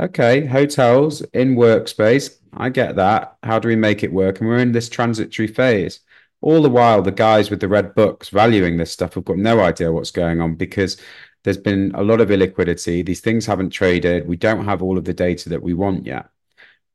okay, 0.00 0.46
hotels 0.46 1.22
in 1.32 1.56
workspace. 1.56 2.38
I 2.54 2.68
get 2.68 2.96
that. 2.96 3.36
How 3.42 3.58
do 3.58 3.68
we 3.68 3.76
make 3.76 4.02
it 4.02 4.12
work? 4.12 4.40
And 4.40 4.48
we're 4.48 4.58
in 4.58 4.72
this 4.72 4.88
transitory 4.88 5.48
phase. 5.48 6.00
All 6.40 6.62
the 6.62 6.70
while, 6.70 7.02
the 7.02 7.12
guys 7.12 7.50
with 7.50 7.60
the 7.60 7.68
red 7.68 7.94
books 7.94 8.28
valuing 8.28 8.76
this 8.76 8.92
stuff 8.92 9.14
have 9.14 9.24
got 9.24 9.38
no 9.38 9.60
idea 9.60 9.92
what's 9.92 10.10
going 10.10 10.40
on 10.40 10.56
because 10.56 11.00
there's 11.44 11.56
been 11.56 11.92
a 11.94 12.02
lot 12.02 12.20
of 12.20 12.28
illiquidity. 12.28 13.04
These 13.04 13.20
things 13.20 13.46
haven't 13.46 13.70
traded. 13.70 14.26
We 14.26 14.36
don't 14.36 14.64
have 14.64 14.82
all 14.82 14.98
of 14.98 15.04
the 15.04 15.14
data 15.14 15.48
that 15.50 15.62
we 15.62 15.74
want 15.74 16.06
yet. 16.06 16.28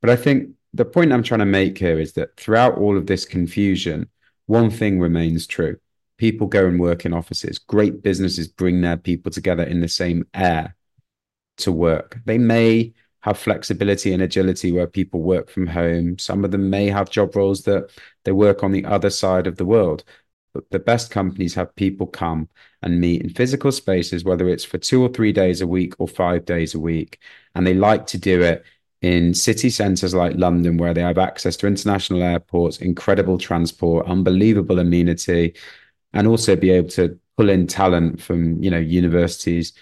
But 0.00 0.10
I 0.10 0.16
think 0.16 0.50
the 0.74 0.84
point 0.84 1.12
I'm 1.12 1.22
trying 1.22 1.40
to 1.40 1.46
make 1.46 1.78
here 1.78 1.98
is 1.98 2.12
that 2.14 2.36
throughout 2.36 2.76
all 2.76 2.96
of 2.96 3.06
this 3.06 3.24
confusion, 3.24 4.08
one 4.46 4.70
thing 4.70 5.00
remains 5.00 5.46
true. 5.46 5.78
People 6.18 6.46
go 6.46 6.66
and 6.66 6.78
work 6.78 7.04
in 7.04 7.12
offices. 7.12 7.58
Great 7.58 8.02
businesses 8.02 8.48
bring 8.48 8.80
their 8.80 8.96
people 8.96 9.30
together 9.30 9.62
in 9.62 9.80
the 9.80 9.88
same 9.88 10.26
air 10.34 10.76
to 11.58 11.72
work. 11.72 12.18
They 12.24 12.38
may 12.38 12.92
have 13.20 13.38
flexibility 13.38 14.12
and 14.12 14.22
agility 14.22 14.72
where 14.72 14.86
people 14.86 15.20
work 15.20 15.50
from 15.50 15.66
home. 15.66 16.18
Some 16.18 16.44
of 16.44 16.50
them 16.50 16.70
may 16.70 16.86
have 16.86 17.10
job 17.10 17.34
roles 17.34 17.62
that 17.64 17.90
they 18.24 18.32
work 18.32 18.62
on 18.62 18.72
the 18.72 18.84
other 18.84 19.10
side 19.10 19.46
of 19.46 19.56
the 19.56 19.64
world. 19.64 20.04
But 20.54 20.70
the 20.70 20.78
best 20.78 21.10
companies 21.10 21.54
have 21.54 21.74
people 21.76 22.06
come 22.06 22.48
and 22.82 23.00
meet 23.00 23.22
in 23.22 23.28
physical 23.30 23.70
spaces, 23.72 24.24
whether 24.24 24.48
it's 24.48 24.64
for 24.64 24.78
two 24.78 25.02
or 25.02 25.08
three 25.08 25.32
days 25.32 25.60
a 25.60 25.66
week 25.66 25.94
or 25.98 26.08
five 26.08 26.44
days 26.44 26.74
a 26.74 26.80
week. 26.80 27.18
And 27.54 27.66
they 27.66 27.74
like 27.74 28.06
to 28.08 28.18
do 28.18 28.42
it 28.42 28.64
in 29.02 29.34
city 29.34 29.70
centers 29.70 30.14
like 30.14 30.36
London, 30.36 30.76
where 30.76 30.94
they 30.94 31.02
have 31.02 31.18
access 31.18 31.56
to 31.58 31.66
international 31.66 32.22
airports, 32.22 32.78
incredible 32.78 33.38
transport, 33.38 34.06
unbelievable 34.06 34.78
amenity, 34.78 35.54
and 36.12 36.26
also 36.26 36.56
be 36.56 36.70
able 36.70 36.88
to 36.88 37.18
pull 37.36 37.50
in 37.50 37.66
talent 37.66 38.20
from, 38.20 38.60
you 38.62 38.70
know, 38.70 38.78
universities 38.78 39.72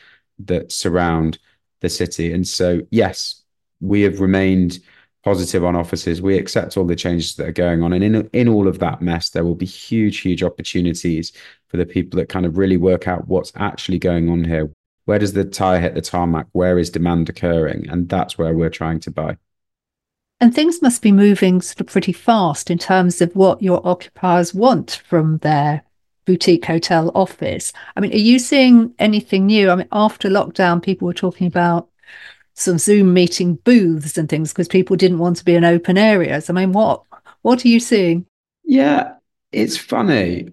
that 0.40 0.72
surround 0.72 1.38
the 1.80 1.88
city. 1.88 2.32
And 2.32 2.46
so, 2.46 2.80
yes, 2.90 3.42
we 3.80 4.02
have 4.02 4.20
remained 4.20 4.80
positive 5.24 5.64
on 5.64 5.74
offices. 5.74 6.22
We 6.22 6.38
accept 6.38 6.76
all 6.76 6.84
the 6.84 6.94
changes 6.94 7.34
that 7.34 7.48
are 7.48 7.52
going 7.52 7.82
on. 7.82 7.92
And 7.92 8.04
in, 8.04 8.30
in 8.32 8.48
all 8.48 8.68
of 8.68 8.78
that 8.78 9.02
mess, 9.02 9.30
there 9.30 9.44
will 9.44 9.56
be 9.56 9.66
huge, 9.66 10.18
huge 10.18 10.42
opportunities 10.42 11.32
for 11.68 11.76
the 11.76 11.86
people 11.86 12.18
that 12.18 12.28
kind 12.28 12.46
of 12.46 12.58
really 12.58 12.76
work 12.76 13.08
out 13.08 13.26
what's 13.26 13.52
actually 13.56 13.98
going 13.98 14.30
on 14.30 14.44
here. 14.44 14.70
Where 15.06 15.18
does 15.18 15.32
the 15.32 15.44
tire 15.44 15.80
hit 15.80 15.94
the 15.94 16.00
tarmac? 16.00 16.46
Where 16.52 16.78
is 16.78 16.90
demand 16.90 17.28
occurring? 17.28 17.88
And 17.88 18.08
that's 18.08 18.38
where 18.38 18.54
we're 18.54 18.70
trying 18.70 19.00
to 19.00 19.10
buy. 19.10 19.36
And 20.38 20.54
things 20.54 20.82
must 20.82 21.00
be 21.00 21.12
moving 21.12 21.62
sort 21.62 21.80
of 21.80 21.86
pretty 21.86 22.12
fast 22.12 22.70
in 22.70 22.78
terms 22.78 23.20
of 23.20 23.34
what 23.34 23.62
your 23.62 23.84
occupiers 23.86 24.52
want 24.52 25.02
from 25.06 25.38
their 25.38 25.82
boutique 26.26 26.64
hotel 26.64 27.10
office. 27.14 27.72
I 27.96 28.00
mean, 28.00 28.12
are 28.12 28.16
you 28.16 28.38
seeing 28.38 28.94
anything 28.98 29.46
new? 29.46 29.70
I 29.70 29.76
mean, 29.76 29.88
after 29.92 30.28
lockdown, 30.28 30.82
people 30.82 31.06
were 31.06 31.14
talking 31.14 31.46
about 31.46 31.88
some 32.54 32.78
Zoom 32.78 33.14
meeting 33.14 33.54
booths 33.56 34.18
and 34.18 34.28
things 34.28 34.52
because 34.52 34.68
people 34.68 34.96
didn't 34.96 35.18
want 35.18 35.36
to 35.36 35.44
be 35.44 35.54
in 35.54 35.64
open 35.64 35.96
areas. 35.96 36.50
I 36.50 36.52
mean, 36.52 36.72
what 36.72 37.02
what 37.42 37.64
are 37.64 37.68
you 37.68 37.80
seeing? 37.80 38.26
Yeah, 38.64 39.14
it's 39.52 39.76
funny. 39.76 40.50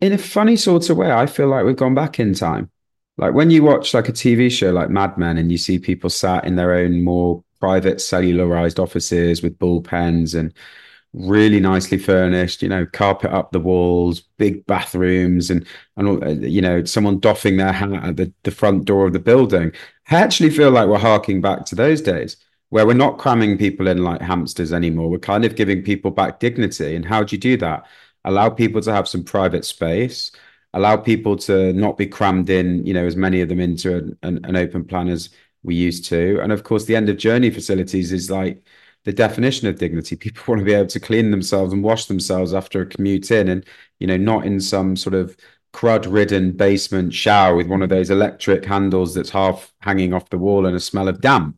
In 0.00 0.12
a 0.12 0.18
funny 0.18 0.56
sort 0.56 0.90
of 0.90 0.96
way, 0.96 1.10
I 1.10 1.26
feel 1.26 1.48
like 1.48 1.64
we've 1.64 1.76
gone 1.76 1.94
back 1.94 2.18
in 2.18 2.34
time. 2.34 2.70
Like 3.16 3.32
when 3.32 3.50
you 3.50 3.62
watch 3.62 3.94
like 3.94 4.08
a 4.08 4.12
TV 4.12 4.50
show 4.50 4.72
like 4.72 4.90
Mad 4.90 5.16
Men 5.16 5.38
and 5.38 5.52
you 5.52 5.58
see 5.58 5.78
people 5.78 6.10
sat 6.10 6.44
in 6.44 6.56
their 6.56 6.74
own 6.74 7.04
more 7.04 7.44
private 7.60 7.98
cellularized 7.98 8.82
offices 8.82 9.42
with 9.42 9.58
bullpens 9.58 10.38
and 10.38 10.52
really 11.14 11.60
nicely 11.60 11.96
furnished, 11.96 12.62
you 12.62 12.68
know, 12.68 12.84
carpet 12.84 13.30
up 13.30 13.52
the 13.52 13.60
walls, 13.60 14.20
big 14.36 14.66
bathrooms, 14.66 15.48
and 15.50 15.66
and 15.96 16.44
you 16.44 16.60
know, 16.60 16.84
someone 16.84 17.20
doffing 17.20 17.56
their 17.56 17.72
hat 17.72 17.92
at 18.04 18.16
the, 18.16 18.32
the 18.42 18.50
front 18.50 18.84
door 18.84 19.06
of 19.06 19.12
the 19.12 19.18
building. 19.18 19.72
I 20.10 20.16
actually 20.16 20.50
feel 20.50 20.70
like 20.70 20.88
we're 20.88 20.98
harking 20.98 21.40
back 21.40 21.64
to 21.66 21.74
those 21.74 22.02
days 22.02 22.36
where 22.70 22.86
we're 22.86 22.94
not 22.94 23.18
cramming 23.18 23.56
people 23.56 23.86
in 23.86 24.02
like 24.02 24.20
hamsters 24.20 24.72
anymore. 24.72 25.08
We're 25.08 25.18
kind 25.18 25.44
of 25.44 25.54
giving 25.54 25.82
people 25.82 26.10
back 26.10 26.40
dignity. 26.40 26.96
And 26.96 27.04
how 27.04 27.22
do 27.22 27.36
you 27.36 27.40
do 27.40 27.56
that? 27.58 27.86
Allow 28.24 28.50
people 28.50 28.80
to 28.82 28.92
have 28.92 29.06
some 29.06 29.22
private 29.22 29.64
space, 29.64 30.32
allow 30.72 30.96
people 30.96 31.36
to 31.36 31.72
not 31.72 31.96
be 31.96 32.06
crammed 32.06 32.50
in, 32.50 32.84
you 32.84 32.92
know, 32.92 33.06
as 33.06 33.16
many 33.16 33.40
of 33.42 33.48
them 33.48 33.60
into 33.60 33.96
an, 33.96 34.18
an, 34.22 34.44
an 34.44 34.56
open 34.56 34.84
plan 34.84 35.08
as 35.08 35.30
we 35.62 35.76
used 35.76 36.06
to. 36.06 36.40
And 36.42 36.50
of 36.50 36.64
course, 36.64 36.84
the 36.84 36.96
end 36.96 37.08
of 37.08 37.16
journey 37.16 37.50
facilities 37.50 38.12
is 38.12 38.30
like 38.30 38.62
the 39.04 39.12
definition 39.12 39.68
of 39.68 39.78
dignity. 39.78 40.16
People 40.16 40.42
want 40.46 40.60
to 40.60 40.64
be 40.64 40.74
able 40.74 40.88
to 40.88 41.00
clean 41.00 41.30
themselves 41.30 41.72
and 41.72 41.82
wash 41.82 42.06
themselves 42.06 42.54
after 42.54 42.82
a 42.82 42.86
commute 42.86 43.30
in, 43.30 43.48
and 43.48 43.64
you 43.98 44.06
know, 44.06 44.16
not 44.16 44.46
in 44.46 44.60
some 44.60 44.96
sort 44.96 45.14
of 45.14 45.36
crud-ridden 45.72 46.52
basement 46.52 47.12
shower 47.12 47.56
with 47.56 47.66
one 47.66 47.82
of 47.82 47.88
those 47.88 48.08
electric 48.08 48.64
handles 48.64 49.14
that's 49.14 49.30
half 49.30 49.72
hanging 49.80 50.14
off 50.14 50.30
the 50.30 50.38
wall 50.38 50.66
and 50.66 50.76
a 50.76 50.80
smell 50.80 51.08
of 51.08 51.20
damp. 51.20 51.56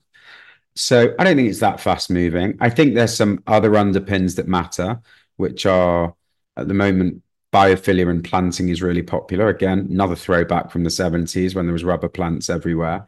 So 0.74 1.14
I 1.18 1.24
don't 1.24 1.36
think 1.36 1.48
it's 1.48 1.60
that 1.60 1.80
fast 1.80 2.10
moving. 2.10 2.56
I 2.60 2.70
think 2.70 2.94
there's 2.94 3.16
some 3.16 3.42
other 3.46 3.70
underpins 3.72 4.36
that 4.36 4.48
matter, 4.48 5.00
which 5.36 5.66
are 5.66 6.14
at 6.56 6.68
the 6.68 6.74
moment 6.74 7.22
biophilia 7.52 8.10
and 8.10 8.24
planting 8.24 8.68
is 8.68 8.82
really 8.82 9.02
popular. 9.02 9.48
Again, 9.48 9.86
another 9.90 10.16
throwback 10.16 10.70
from 10.70 10.84
the 10.84 10.90
70s 10.90 11.54
when 11.54 11.66
there 11.66 11.72
was 11.72 11.84
rubber 11.84 12.08
plants 12.08 12.50
everywhere. 12.50 13.06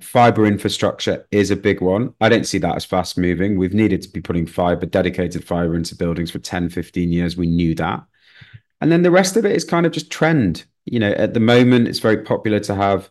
Fiber 0.00 0.46
infrastructure 0.46 1.26
is 1.30 1.50
a 1.50 1.56
big 1.56 1.80
one. 1.80 2.14
I 2.20 2.28
don't 2.28 2.46
see 2.46 2.58
that 2.58 2.76
as 2.76 2.84
fast 2.84 3.18
moving. 3.18 3.58
We've 3.58 3.74
needed 3.74 4.02
to 4.02 4.08
be 4.08 4.20
putting 4.20 4.46
fiber, 4.46 4.86
dedicated 4.86 5.44
fiber 5.44 5.74
into 5.74 5.96
buildings 5.96 6.30
for 6.30 6.38
10, 6.38 6.70
15 6.70 7.12
years. 7.12 7.36
We 7.36 7.46
knew 7.46 7.74
that. 7.76 8.04
And 8.80 8.90
then 8.90 9.02
the 9.02 9.10
rest 9.10 9.36
of 9.36 9.44
it 9.44 9.52
is 9.52 9.64
kind 9.64 9.86
of 9.86 9.92
just 9.92 10.10
trend. 10.10 10.64
You 10.86 10.98
know, 10.98 11.12
at 11.12 11.34
the 11.34 11.40
moment, 11.40 11.88
it's 11.88 11.98
very 11.98 12.22
popular 12.22 12.60
to 12.60 12.74
have 12.74 13.10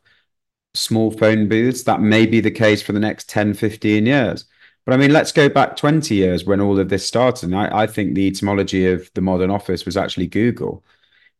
small 0.73 1.11
phone 1.11 1.47
booths. 1.47 1.83
That 1.83 2.01
may 2.01 2.25
be 2.25 2.41
the 2.41 2.51
case 2.51 2.81
for 2.81 2.93
the 2.93 2.99
next 2.99 3.29
10, 3.29 3.53
15 3.53 4.05
years. 4.05 4.45
But 4.85 4.93
I 4.93 4.97
mean, 4.97 5.13
let's 5.13 5.31
go 5.31 5.49
back 5.49 5.75
20 5.75 6.15
years 6.15 6.45
when 6.45 6.61
all 6.61 6.79
of 6.79 6.89
this 6.89 7.05
started. 7.05 7.47
And 7.51 7.55
I, 7.55 7.83
I 7.83 7.87
think 7.87 8.15
the 8.15 8.27
etymology 8.27 8.87
of 8.87 9.11
the 9.13 9.21
modern 9.21 9.51
office 9.51 9.85
was 9.85 9.97
actually 9.97 10.27
Google. 10.27 10.83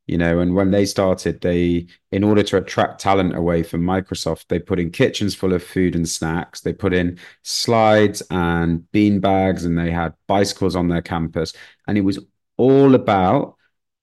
You 0.10 0.18
know, 0.18 0.40
and 0.40 0.56
when 0.56 0.72
they 0.72 0.86
started, 0.86 1.40
they, 1.42 1.86
in 2.12 2.24
order 2.24 2.42
to 2.42 2.58
attract 2.58 3.00
talent 3.00 3.36
away 3.36 3.62
from 3.62 3.84
Microsoft, 3.84 4.46
they 4.48 4.58
put 4.58 4.80
in 4.80 4.90
kitchens 4.90 5.36
full 5.36 5.54
of 5.54 5.62
food 5.62 5.96
and 5.96 6.10
snacks. 6.10 6.62
They 6.62 6.74
put 6.74 6.96
in 6.96 7.20
slides 7.44 8.24
and 8.32 8.92
bean 8.92 9.20
bags, 9.20 9.66
and 9.66 9.78
they 9.78 9.92
had 9.92 10.16
bicycles 10.26 10.76
on 10.76 10.88
their 10.88 11.04
campus. 11.04 11.54
And 11.88 11.96
it 11.96 12.02
was 12.02 12.18
all 12.58 12.96
about 12.96 13.56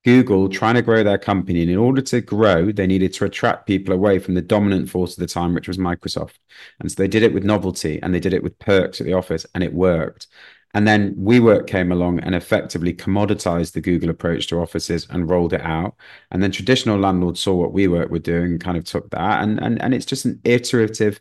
Google 0.05 0.49
trying 0.49 0.77
to 0.77 0.83
grow 0.83 1.03
their 1.03 1.19
company. 1.19 1.63
And 1.63 1.71
in 1.73 1.77
order 1.77 2.03
to 2.03 2.21
grow, 2.21 2.71
they 2.71 2.87
needed 2.87 3.13
to 3.15 3.25
attract 3.25 3.67
people 3.67 3.93
away 3.93 4.21
from 4.21 4.35
the 4.35 4.43
dominant 4.43 4.89
force 4.89 5.15
of 5.15 5.19
the 5.19 5.27
time, 5.27 5.55
which 5.55 5.67
was 5.67 5.77
Microsoft. 5.77 6.35
And 6.79 6.89
so 6.89 6.95
they 7.03 7.09
did 7.09 7.25
it 7.25 7.35
with 7.35 7.43
novelty 7.43 8.01
and 8.01 8.15
they 8.15 8.21
did 8.21 8.33
it 8.33 8.45
with 8.45 8.57
perks 8.61 9.01
at 9.01 9.09
the 9.09 9.15
office, 9.15 9.45
and 9.57 9.65
it 9.65 9.75
worked. 9.75 10.29
And 10.77 10.87
then 10.87 11.15
WeWork 11.15 11.67
came 11.67 11.91
along 11.91 12.21
and 12.21 12.35
effectively 12.35 12.93
commoditized 12.93 13.73
the 13.73 13.81
Google 13.81 14.11
approach 14.11 14.47
to 14.49 14.61
offices 14.61 15.07
and 15.09 15.31
rolled 15.31 15.55
it 15.55 15.63
out. 15.63 15.97
And 16.31 16.43
then 16.43 16.51
traditional 16.51 16.99
landlords 16.99 17.41
saw 17.41 17.55
what 17.55 17.73
WeWork 17.73 18.11
were 18.11 18.19
doing 18.19 18.53
and 18.53 18.61
kind 18.61 18.77
of 18.77 18.85
took 18.85 19.09
that. 19.09 19.43
And, 19.43 19.59
and, 19.59 19.81
and 19.81 19.95
it's 19.95 20.05
just 20.05 20.27
an 20.27 20.39
iterative 20.45 21.19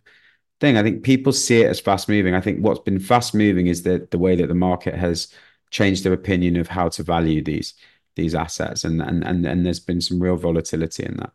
thing. 0.60 0.76
I 0.76 0.84
think 0.84 1.04
people 1.04 1.32
see 1.32 1.62
it 1.62 1.70
as 1.70 1.80
fast 1.80 2.10
moving. 2.10 2.36
I 2.36 2.42
think 2.42 2.66
what's 2.66 2.82
been 2.82 3.00
fast 3.00 3.34
moving 3.34 3.68
is 3.68 3.84
the, 3.84 4.06
the 4.12 4.18
way 4.18 4.36
that 4.36 4.48
the 4.48 4.56
market 4.56 4.96
has 4.96 5.34
changed 5.70 6.04
their 6.04 6.12
opinion 6.12 6.58
of 6.58 6.68
how 6.68 6.90
to 6.90 7.04
value 7.04 7.42
these 7.42 7.76
these 8.16 8.36
assets, 8.36 8.84
and 8.84 9.02
and 9.02 9.24
and 9.26 9.46
and 9.46 9.66
there's 9.66 9.80
been 9.80 10.00
some 10.00 10.22
real 10.22 10.38
volatility 10.38 11.04
in 11.04 11.18
that. 11.18 11.32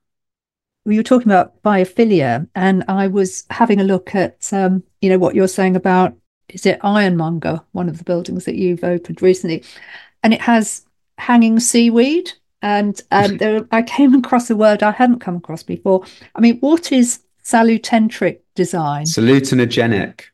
You 0.87 0.97
were 0.97 1.03
talking 1.03 1.29
about 1.29 1.63
biophilia, 1.63 2.49
and 2.55 2.85
I 2.89 3.07
was 3.07 3.45
having 3.51 3.81
a 3.81 3.85
look 3.85 4.15
at 4.15 4.51
um, 4.53 4.83
you 5.03 5.11
know 5.11 5.19
what 5.19 5.35
you're 5.35 5.49
saying 5.49 5.77
about 5.77 6.17
is 6.55 6.67
it 6.67 6.79
Ironmonger, 6.83 7.61
one 7.73 7.89
of 7.89 7.99
the 7.99 8.05
buildings 8.05 8.45
that 8.45 8.57
you've 8.57 8.85
opened 8.85 9.23
recently, 9.23 9.65
and 10.23 10.35
it 10.35 10.41
has 10.43 10.85
hanging 11.19 11.61
seaweed. 11.61 12.33
And 12.63 13.01
um, 13.11 13.37
there, 13.39 13.67
I 13.71 13.83
came 13.83 14.15
across 14.15 14.51
a 14.51 14.57
word 14.57 14.83
I 14.83 14.91
hadn't 14.91 15.21
come 15.21 15.37
across 15.37 15.63
before. 15.63 16.05
I 16.35 16.41
mean, 16.41 16.59
what 16.61 16.93
is 16.93 17.21
salutentric 17.45 18.41
design? 18.55 19.05
Salutinogenic. 19.05 20.25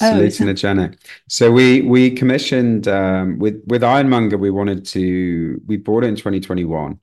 Salutinogenic. 0.00 0.94
Oh, 0.94 1.08
so 1.28 1.52
we 1.52 1.82
we 1.82 2.10
commissioned 2.10 2.88
um, 2.88 3.38
with 3.38 3.62
with 3.66 3.84
Ironmonger. 3.84 4.38
We 4.38 4.50
wanted 4.50 4.84
to 4.86 5.60
we 5.66 5.76
bought 5.76 6.04
it 6.04 6.08
in 6.08 6.16
2021, 6.16 6.98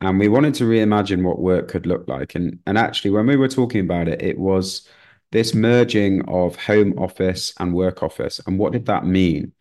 and 0.00 0.18
we 0.18 0.28
wanted 0.28 0.54
to 0.54 0.64
reimagine 0.64 1.22
what 1.24 1.40
work 1.40 1.66
could 1.68 1.86
look 1.86 2.06
like. 2.06 2.36
And 2.36 2.60
and 2.66 2.78
actually, 2.78 3.10
when 3.10 3.26
we 3.26 3.36
were 3.36 3.48
talking 3.48 3.80
about 3.80 4.06
it, 4.06 4.22
it 4.22 4.38
was 4.38 4.86
this 5.32 5.54
merging 5.54 6.28
of 6.28 6.56
home 6.56 6.98
office 6.98 7.52
and 7.58 7.74
work 7.74 8.02
office. 8.02 8.40
And 8.46 8.58
what 8.58 8.72
did 8.72 8.86
that 8.86 9.06
mean? 9.06 9.52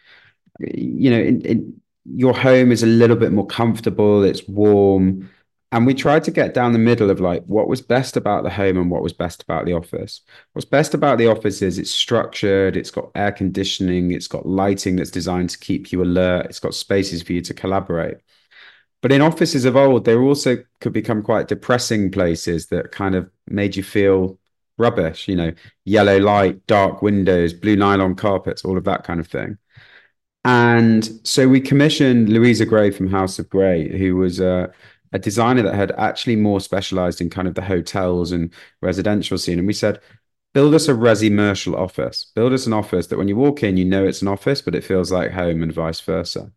You 0.60 1.12
know, 1.12 1.20
in, 1.20 1.42
in, 1.42 1.82
your 2.06 2.34
home 2.34 2.72
is 2.72 2.84
a 2.84 2.88
little 2.88 3.16
bit 3.16 3.32
more 3.32 3.46
comfortable. 3.46 4.24
It's 4.24 4.48
warm 4.48 5.30
and 5.72 5.86
we 5.86 5.94
tried 5.94 6.24
to 6.24 6.32
get 6.32 6.56
down 6.56 6.74
the 6.74 6.80
middle 6.80 7.12
of 7.12 7.20
like 7.20 7.44
what 7.46 7.68
was 7.68 7.82
best 7.82 8.18
about 8.18 8.44
the 8.44 8.50
home 8.50 8.78
and 8.78 8.90
what 8.90 9.04
was 9.04 9.14
best 9.14 9.44
about 9.44 9.66
the 9.66 9.74
office. 9.74 10.22
What's 10.54 10.66
best 10.66 10.96
about 10.96 11.20
the 11.20 11.28
office 11.28 11.62
is 11.62 11.78
it's 11.78 11.92
structured, 11.92 12.76
it's 12.76 12.90
got 12.90 13.12
air 13.14 13.32
conditioning, 13.32 14.12
it's 14.12 14.28
got 14.28 14.48
lighting 14.48 14.96
that's 14.96 15.12
designed 15.12 15.52
to 15.52 15.60
keep 15.60 15.92
you 15.92 16.02
alert, 16.02 16.48
it's 16.48 16.60
got 16.60 16.74
spaces 16.74 17.22
for 17.22 17.34
you 17.34 17.42
to 17.42 17.54
collaborate. 17.54 18.18
But 19.02 19.12
in 19.12 19.22
offices 19.22 19.64
of 19.66 19.76
old, 19.76 20.06
they 20.06 20.16
also 20.16 20.58
could 20.82 20.92
become 20.92 21.22
quite 21.22 21.48
depressing 21.48 22.12
places 22.12 22.68
that 22.68 22.92
kind 22.92 23.14
of 23.14 23.30
made 23.48 23.76
you 23.76 23.84
feel 23.84 24.39
rubbish, 24.80 25.28
you 25.28 25.36
know, 25.36 25.52
yellow 25.86 26.18
light, 26.18 26.66
dark 26.68 27.02
windows, 27.02 27.54
blue 27.54 27.76
nylon 27.76 28.16
carpets, 28.16 28.66
all 28.66 28.78
of 28.78 28.86
that 28.86 29.04
kind 29.04 29.20
of 29.20 29.28
thing. 29.28 29.58
And 30.46 31.28
so 31.28 31.48
we 31.48 31.60
commissioned 31.60 32.30
Louisa 32.30 32.66
Grey 32.66 32.92
from 32.92 33.08
House 33.08 33.40
of 33.40 33.50
Grey, 33.50 33.98
who 33.98 34.16
was 34.16 34.40
uh, 34.40 34.68
a 35.12 35.20
designer 35.20 35.64
that 35.64 35.76
had 35.76 35.92
actually 35.92 36.38
more 36.38 36.62
specialized 36.62 37.20
in 37.20 37.30
kind 37.30 37.48
of 37.48 37.56
the 37.56 37.62
hotels 37.62 38.32
and 38.32 38.54
residential 38.82 39.38
scene. 39.38 39.60
And 39.60 39.68
we 39.68 39.74
said, 39.74 40.00
build 40.54 40.74
us 40.74 40.88
a 40.88 40.94
resi-mercial 40.94 41.76
office. 41.76 42.32
Build 42.36 42.54
us 42.54 42.66
an 42.66 42.74
office 42.74 43.08
that 43.08 43.18
when 43.18 43.28
you 43.28 43.36
walk 43.36 43.64
in, 43.64 43.78
you 43.78 43.86
know 43.86 44.06
it's 44.06 44.22
an 44.22 44.28
office, 44.28 44.62
but 44.62 44.76
it 44.76 44.84
feels 44.84 45.12
like 45.12 45.32
home 45.32 45.62
and 45.62 45.74
vice 45.74 46.00
versa. 46.00 46.52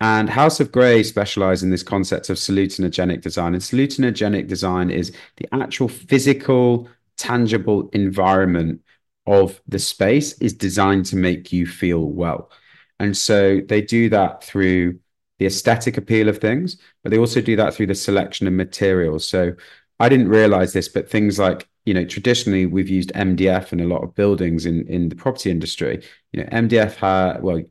And 0.00 0.28
House 0.28 0.60
of 0.60 0.72
Grey 0.72 1.02
specialize 1.02 1.62
in 1.62 1.70
this 1.70 1.82
concept 1.82 2.28
of 2.28 2.36
salutinogenic 2.36 3.22
design. 3.22 3.54
And 3.54 3.62
salutinogenic 3.62 4.46
design 4.46 4.90
is 4.90 5.10
the 5.36 5.48
actual 5.54 5.88
physical, 5.88 6.88
tangible 7.16 7.88
environment 7.92 8.80
of 9.26 9.60
the 9.66 9.78
space 9.78 10.34
is 10.38 10.52
designed 10.52 11.06
to 11.06 11.16
make 11.16 11.52
you 11.52 11.66
feel 11.66 12.04
well. 12.04 12.50
And 12.98 13.16
so 13.16 13.60
they 13.60 13.82
do 13.82 14.08
that 14.10 14.42
through 14.42 14.98
the 15.38 15.46
aesthetic 15.46 15.96
appeal 15.96 16.28
of 16.28 16.38
things, 16.38 16.78
but 17.02 17.10
they 17.10 17.18
also 17.18 17.40
do 17.40 17.56
that 17.56 17.74
through 17.74 17.88
the 17.88 17.94
selection 17.94 18.46
of 18.46 18.54
materials. 18.54 19.28
So 19.28 19.52
I 19.98 20.08
didn't 20.08 20.28
realize 20.28 20.72
this, 20.72 20.88
but 20.88 21.10
things 21.10 21.38
like 21.38 21.68
you 21.84 21.94
know 21.94 22.04
traditionally 22.04 22.66
we've 22.66 22.88
used 22.88 23.12
MDF 23.12 23.72
in 23.72 23.80
a 23.80 23.86
lot 23.86 24.02
of 24.02 24.14
buildings 24.14 24.66
in 24.66 24.86
in 24.88 25.08
the 25.08 25.16
property 25.16 25.50
industry. 25.50 26.02
You 26.32 26.42
know 26.42 26.48
MDF 26.50 26.96
ha 26.96 27.38
well 27.40 27.62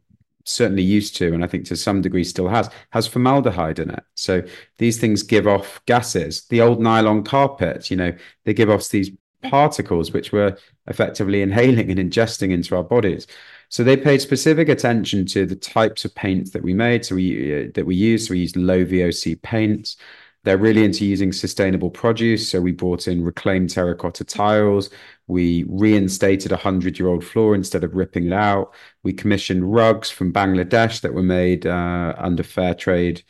certainly 0.46 0.84
used 0.84 1.16
to, 1.18 1.34
and 1.34 1.43
I 1.43 1.48
think 1.48 1.66
to 1.66 1.76
some 1.76 2.02
degree 2.02 2.24
still 2.24 2.48
has, 2.48 2.70
has 2.91 3.08
formaldehyde 3.08 3.80
in 3.80 3.89
it. 3.89 4.04
So 4.14 4.43
these 4.78 5.00
things 5.00 5.24
give 5.24 5.48
off 5.48 5.82
gases. 5.86 6.46
The 6.48 6.62
old 6.62 6.80
nylon 6.80 7.24
carpet, 7.24 7.89
you 7.89 7.98
know, 7.98 8.14
they 8.46 8.54
give 8.54 8.70
off 8.70 8.88
these 8.89 9.10
particles 9.50 10.12
which 10.12 10.32
we're 10.32 10.58
effectively 10.88 11.41
inhaling 11.41 11.89
and 11.89 12.00
ingesting 12.00 12.52
into 12.52 12.76
our 12.76 12.84
bodies. 12.84 13.28
So 13.70 13.84
they 13.84 13.98
paid 13.98 14.22
specific 14.22 14.70
attention 14.70 15.26
to 15.28 15.46
the 15.46 15.56
types 15.56 16.06
of 16.06 16.14
paints 16.16 16.52
that 16.52 16.64
we 16.64 16.74
made. 16.74 17.06
So 17.06 17.16
we 17.16 17.66
uh, 17.66 17.72
that 17.76 17.86
we 17.86 17.96
used. 17.96 18.28
So 18.28 18.34
we 18.34 18.39
used 18.39 18.56
low 18.56 18.86
VOC 18.86 19.41
paints. 19.41 19.98
They're 20.43 20.58
really 20.60 20.86
into 20.86 21.06
using 21.06 21.34
sustainable 21.34 21.89
produce. 21.89 22.52
So 22.52 22.62
we 22.62 22.72
brought 22.72 23.08
in 23.08 23.24
reclaimed 23.24 23.72
terracotta 23.72 24.24
tiles. 24.24 24.91
We 25.28 25.66
reinstated 25.68 26.52
a 26.52 26.58
hundred 26.58 27.00
year 27.00 27.08
old 27.08 27.26
floor 27.26 27.56
instead 27.56 27.84
of 27.84 27.96
ripping 27.96 28.28
it 28.28 28.34
out. 28.34 28.74
We 29.02 29.12
commissioned 29.12 29.74
rugs 29.74 30.12
from 30.12 30.32
Bangladesh 30.32 31.02
that 31.02 31.16
were 31.16 31.24
made 31.24 31.66
uh, 31.66 32.14
under 32.18 32.43
fair 32.43 32.76
trade 32.76 33.24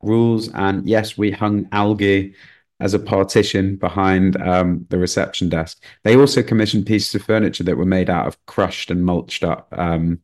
rules. 0.00 0.48
And 0.54 0.88
yes, 0.88 1.18
we 1.18 1.32
hung 1.32 1.68
algae 1.72 2.34
as 2.80 2.94
a 2.94 2.98
partition 2.98 3.76
behind 3.76 4.40
um, 4.42 4.86
the 4.88 4.98
reception 4.98 5.48
desk. 5.48 5.82
They 6.02 6.16
also 6.16 6.42
commissioned 6.42 6.86
pieces 6.86 7.14
of 7.14 7.22
furniture 7.22 7.64
that 7.64 7.76
were 7.76 7.84
made 7.84 8.10
out 8.10 8.26
of 8.26 8.44
crushed 8.46 8.90
and 8.90 9.04
mulched 9.04 9.44
up 9.44 9.68
um, 9.76 10.20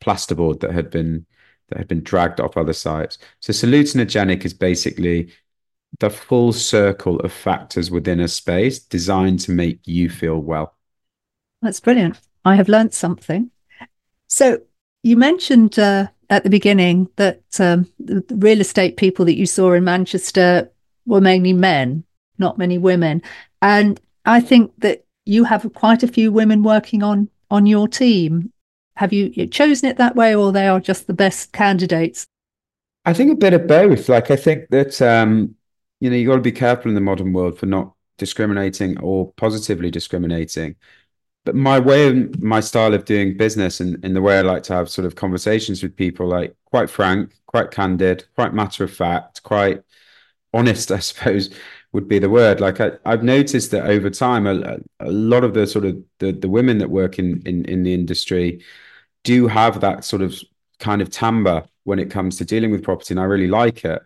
plasterboard 0.00 0.60
that 0.60 0.72
had 0.72 0.90
been 0.90 1.26
that 1.68 1.78
had 1.78 1.88
been 1.88 2.02
dragged 2.02 2.40
off 2.40 2.56
other 2.56 2.72
sites. 2.72 3.16
So 3.38 3.52
salutinogenic 3.52 4.44
is 4.44 4.52
basically 4.52 5.32
the 6.00 6.10
full 6.10 6.52
circle 6.52 7.20
of 7.20 7.32
factors 7.32 7.92
within 7.92 8.18
a 8.18 8.26
space 8.26 8.80
designed 8.80 9.38
to 9.40 9.52
make 9.52 9.78
you 9.86 10.10
feel 10.10 10.40
well. 10.40 10.74
That's 11.62 11.78
brilliant. 11.78 12.18
I 12.44 12.56
have 12.56 12.68
learned 12.68 12.92
something. 12.92 13.50
So 14.26 14.62
you 15.04 15.16
mentioned 15.16 15.78
uh, 15.78 16.08
at 16.28 16.42
the 16.42 16.50
beginning 16.50 17.08
that 17.16 17.42
um, 17.60 17.90
the 17.98 18.24
real 18.30 18.60
estate 18.60 18.96
people 18.96 19.24
that 19.26 19.36
you 19.36 19.46
saw 19.46 19.72
in 19.72 19.84
Manchester 19.84 20.70
were 21.06 21.20
mainly 21.20 21.52
men, 21.52 22.04
not 22.38 22.58
many 22.58 22.78
women. 22.78 23.22
And 23.62 24.00
I 24.24 24.40
think 24.40 24.72
that 24.78 25.04
you 25.24 25.44
have 25.44 25.72
quite 25.74 26.02
a 26.02 26.08
few 26.08 26.32
women 26.32 26.62
working 26.62 27.02
on 27.02 27.28
on 27.50 27.66
your 27.66 27.88
team. 27.88 28.52
Have 28.96 29.12
you 29.12 29.46
chosen 29.46 29.88
it 29.88 29.96
that 29.96 30.16
way, 30.16 30.34
or 30.34 30.52
they 30.52 30.68
are 30.68 30.80
just 30.80 31.06
the 31.06 31.14
best 31.14 31.52
candidates? 31.52 32.26
I 33.04 33.12
think 33.12 33.32
a 33.32 33.36
bit 33.36 33.54
of 33.54 33.66
both. 33.66 34.08
Like 34.08 34.30
I 34.30 34.36
think 34.36 34.68
that 34.70 35.00
um, 35.00 35.54
you 36.00 36.10
know 36.10 36.16
you 36.16 36.26
got 36.26 36.36
to 36.36 36.42
be 36.42 36.52
careful 36.52 36.90
in 36.90 36.94
the 36.94 37.00
modern 37.00 37.32
world 37.32 37.58
for 37.58 37.66
not 37.66 37.94
discriminating 38.18 38.98
or 39.00 39.32
positively 39.32 39.90
discriminating. 39.90 40.76
But 41.44 41.54
my 41.54 41.78
way 41.78 42.08
and 42.08 42.38
my 42.42 42.60
style 42.60 42.92
of 42.92 43.06
doing 43.06 43.36
business 43.36 43.80
and, 43.80 44.04
in 44.04 44.12
the 44.12 44.20
way 44.20 44.38
I 44.38 44.42
like 44.42 44.62
to 44.64 44.74
have 44.74 44.90
sort 44.90 45.06
of 45.06 45.14
conversations 45.14 45.82
with 45.82 45.96
people, 45.96 46.28
like 46.28 46.54
quite 46.66 46.90
frank, 46.90 47.32
quite 47.46 47.70
candid, 47.70 48.24
quite 48.34 48.52
matter 48.52 48.84
of 48.84 48.92
fact, 48.92 49.42
quite 49.42 49.82
honest, 50.52 50.90
I 50.90 50.98
suppose 50.98 51.50
would 51.92 52.08
be 52.08 52.18
the 52.18 52.30
word. 52.30 52.60
Like 52.60 52.80
I, 52.80 52.92
have 53.04 53.22
noticed 53.22 53.70
that 53.72 53.86
over 53.86 54.10
time, 54.10 54.46
a, 54.46 54.78
a, 55.00 55.10
lot 55.10 55.44
of 55.44 55.54
the 55.54 55.66
sort 55.66 55.84
of 55.84 56.02
the, 56.18 56.32
the 56.32 56.48
women 56.48 56.78
that 56.78 56.90
work 56.90 57.18
in, 57.18 57.42
in 57.46 57.64
in 57.64 57.82
the 57.82 57.94
industry 57.94 58.62
do 59.24 59.48
have 59.48 59.80
that 59.80 60.04
sort 60.04 60.22
of 60.22 60.38
kind 60.78 61.02
of 61.02 61.10
timbre 61.10 61.64
when 61.84 61.98
it 61.98 62.10
comes 62.10 62.38
to 62.38 62.44
dealing 62.44 62.70
with 62.70 62.84
property, 62.84 63.12
and 63.14 63.20
I 63.20 63.24
really 63.24 63.48
like 63.48 63.84
it. 63.84 64.02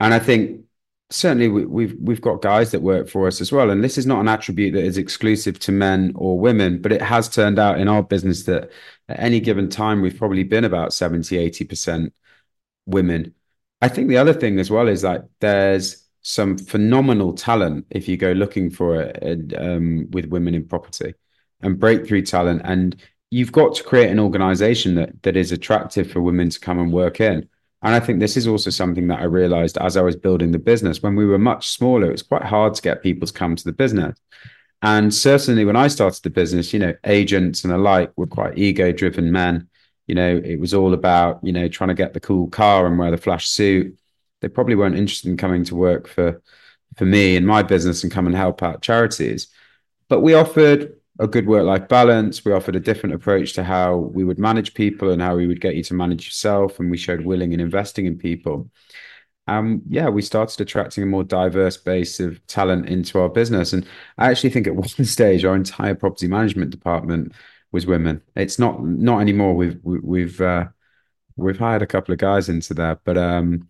And 0.00 0.14
I 0.14 0.18
think 0.18 0.64
certainly 1.10 1.48
we, 1.48 1.64
we've 1.64 1.96
we've 2.00 2.20
got 2.20 2.42
guys 2.42 2.70
that 2.72 2.82
work 2.82 3.08
for 3.08 3.26
us 3.26 3.40
as 3.40 3.52
well, 3.52 3.70
and 3.70 3.82
this 3.82 3.98
is 3.98 4.06
not 4.06 4.20
an 4.20 4.28
attribute 4.28 4.74
that 4.74 4.84
is 4.84 4.98
exclusive 4.98 5.58
to 5.60 5.72
men 5.72 6.12
or 6.14 6.38
women, 6.38 6.80
but 6.82 6.92
it 6.92 7.02
has 7.02 7.28
turned 7.28 7.58
out 7.58 7.80
in 7.80 7.88
our 7.88 8.02
business 8.02 8.44
that 8.44 8.70
at 9.08 9.18
any 9.18 9.40
given 9.40 9.68
time 9.70 10.02
we've 10.02 10.18
probably 10.18 10.44
been 10.44 10.64
about 10.64 10.92
70 10.92 11.36
80 11.36 11.64
percent 11.64 12.14
women 12.86 13.34
I 13.80 13.88
think 13.88 14.08
the 14.08 14.16
other 14.16 14.32
thing 14.32 14.58
as 14.58 14.70
well 14.70 14.88
is 14.88 15.02
that 15.02 15.28
there's 15.40 16.04
some 16.22 16.58
phenomenal 16.58 17.32
talent 17.32 17.86
if 17.90 18.08
you 18.08 18.16
go 18.16 18.32
looking 18.32 18.70
for 18.70 19.00
it 19.00 19.54
um, 19.56 20.10
with 20.10 20.26
women 20.26 20.54
in 20.54 20.66
property 20.66 21.14
and 21.60 21.78
breakthrough 21.78 22.22
talent. 22.22 22.62
And 22.64 22.96
you've 23.30 23.52
got 23.52 23.74
to 23.76 23.84
create 23.84 24.10
an 24.10 24.18
organization 24.18 24.94
that 24.96 25.22
that 25.22 25.36
is 25.36 25.52
attractive 25.52 26.10
for 26.10 26.20
women 26.20 26.50
to 26.50 26.60
come 26.60 26.78
and 26.78 26.92
work 26.92 27.20
in. 27.20 27.48
And 27.82 27.94
I 27.94 28.00
think 28.00 28.18
this 28.18 28.36
is 28.36 28.48
also 28.48 28.70
something 28.70 29.06
that 29.08 29.20
I 29.20 29.24
realized 29.24 29.78
as 29.78 29.96
I 29.96 30.02
was 30.02 30.16
building 30.16 30.50
the 30.50 30.58
business. 30.58 31.02
When 31.02 31.14
we 31.14 31.24
were 31.24 31.38
much 31.38 31.68
smaller, 31.68 32.08
it 32.08 32.12
was 32.12 32.22
quite 32.22 32.42
hard 32.42 32.74
to 32.74 32.82
get 32.82 33.04
people 33.04 33.26
to 33.26 33.32
come 33.32 33.54
to 33.54 33.64
the 33.64 33.72
business. 33.72 34.18
And 34.82 35.14
certainly 35.14 35.64
when 35.64 35.76
I 35.76 35.86
started 35.88 36.22
the 36.22 36.30
business, 36.30 36.72
you 36.72 36.80
know, 36.80 36.94
agents 37.04 37.64
and 37.64 37.72
alike 37.72 38.12
were 38.16 38.26
quite 38.26 38.58
ego 38.58 38.90
driven 38.90 39.30
men 39.30 39.68
you 40.08 40.14
know, 40.14 40.40
it 40.42 40.58
was 40.58 40.74
all 40.74 40.94
about, 40.94 41.38
you 41.44 41.52
know, 41.52 41.68
trying 41.68 41.88
to 41.88 41.94
get 41.94 42.14
the 42.14 42.20
cool 42.20 42.48
car 42.48 42.86
and 42.86 42.98
wear 42.98 43.10
the 43.12 43.16
flash 43.18 43.48
suit. 43.48 43.96
They 44.40 44.48
probably 44.48 44.74
weren't 44.74 44.96
interested 44.96 45.30
in 45.30 45.36
coming 45.36 45.64
to 45.64 45.76
work 45.76 46.08
for 46.08 46.42
for 46.96 47.04
me 47.04 47.36
and 47.36 47.46
my 47.46 47.62
business 47.62 48.02
and 48.02 48.10
come 48.10 48.26
and 48.26 48.34
help 48.34 48.62
out 48.62 48.82
charities. 48.82 49.48
But 50.08 50.20
we 50.20 50.34
offered 50.34 50.96
a 51.20 51.28
good 51.28 51.46
work-life 51.46 51.88
balance. 51.88 52.44
We 52.44 52.52
offered 52.52 52.76
a 52.76 52.80
different 52.80 53.14
approach 53.14 53.52
to 53.54 53.64
how 53.64 53.96
we 53.96 54.24
would 54.24 54.38
manage 54.38 54.74
people 54.74 55.10
and 55.10 55.20
how 55.20 55.36
we 55.36 55.46
would 55.46 55.60
get 55.60 55.76
you 55.76 55.84
to 55.84 55.94
manage 55.94 56.24
yourself. 56.24 56.80
And 56.80 56.90
we 56.90 56.96
showed 56.96 57.24
willing 57.24 57.52
and 57.52 57.60
investing 57.60 58.06
in 58.06 58.16
people. 58.16 58.70
Um, 59.46 59.82
yeah, 59.88 60.08
we 60.08 60.22
started 60.22 60.60
attracting 60.60 61.02
a 61.02 61.06
more 61.06 61.24
diverse 61.24 61.76
base 61.76 62.20
of 62.20 62.44
talent 62.46 62.88
into 62.88 63.18
our 63.18 63.28
business. 63.28 63.72
And 63.72 63.86
I 64.16 64.30
actually 64.30 64.50
think 64.50 64.66
at 64.66 64.76
one 64.76 64.88
stage, 65.04 65.44
our 65.44 65.56
entire 65.56 65.94
property 65.94 66.28
management 66.28 66.70
department 66.70 67.32
was 67.72 67.86
women. 67.86 68.22
It's 68.36 68.58
not 68.58 68.82
not 68.82 69.20
anymore. 69.20 69.54
We've 69.54 69.78
we've 69.82 70.40
uh, 70.40 70.68
we've 71.36 71.58
hired 71.58 71.82
a 71.82 71.86
couple 71.86 72.12
of 72.12 72.18
guys 72.18 72.48
into 72.48 72.74
that, 72.74 73.00
but 73.04 73.18
um, 73.18 73.68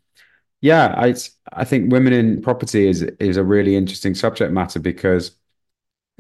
yeah, 0.61 0.95
I 0.97 1.15
I 1.53 1.65
think 1.65 1.93
women 1.93 2.13
in 2.13 2.43
property 2.43 2.89
is 2.89 3.03
is 3.03 3.37
a 3.37 3.45
really 3.45 3.77
interesting 3.77 4.15
subject 4.15 4.53
matter 4.53 4.81
because 4.81 5.33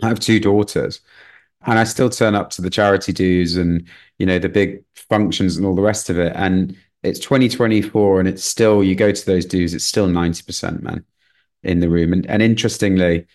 I 0.02 0.08
have 0.08 0.20
two 0.20 0.40
daughters, 0.40 1.00
and 1.66 1.78
I 1.78 1.84
still 1.84 2.10
turn 2.10 2.34
up 2.34 2.50
to 2.50 2.62
the 2.62 2.70
charity 2.70 3.12
dues 3.12 3.56
and 3.56 3.88
you 4.18 4.26
know 4.26 4.38
the 4.38 4.48
big 4.48 4.84
functions 4.94 5.56
and 5.56 5.66
all 5.66 5.74
the 5.74 5.82
rest 5.82 6.10
of 6.10 6.18
it, 6.18 6.32
and 6.36 6.76
it's 7.02 7.20
2024 7.20 8.20
and 8.20 8.28
it's 8.28 8.44
still 8.44 8.82
you 8.84 8.94
go 8.94 9.12
to 9.12 9.26
those 9.26 9.46
dues, 9.46 9.74
it's 9.74 9.84
still 9.84 10.08
90% 10.08 10.82
men 10.82 11.04
in 11.62 11.80
the 11.80 11.88
room, 11.90 12.12
and 12.12 12.26
and 12.26 12.42
interestingly, 12.42 13.26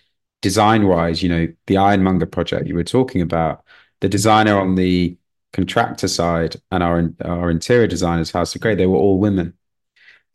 design 0.42 0.88
wise, 0.88 1.24
you 1.24 1.30
know 1.30 1.48
the 1.68 1.78
Ironmonger 1.78 2.26
project 2.28 2.68
you 2.68 2.76
were 2.76 2.84
talking 2.84 3.22
about 3.22 3.63
the 4.04 4.10
designer 4.10 4.60
on 4.60 4.76
the 4.76 5.18
contractor 5.54 6.10
side 6.10 6.58
and 6.72 6.84
our 6.84 7.10
our 7.24 7.50
interior 7.50 7.88
designers 7.88 8.32
House 8.32 8.54
of 8.54 8.60
Grey, 8.60 8.76
they 8.76 8.86
were 8.86 8.98
all 8.98 9.18
women. 9.18 9.54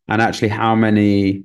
And 0.08 0.22
actually, 0.22 0.48
how 0.48 0.74
many 0.74 1.44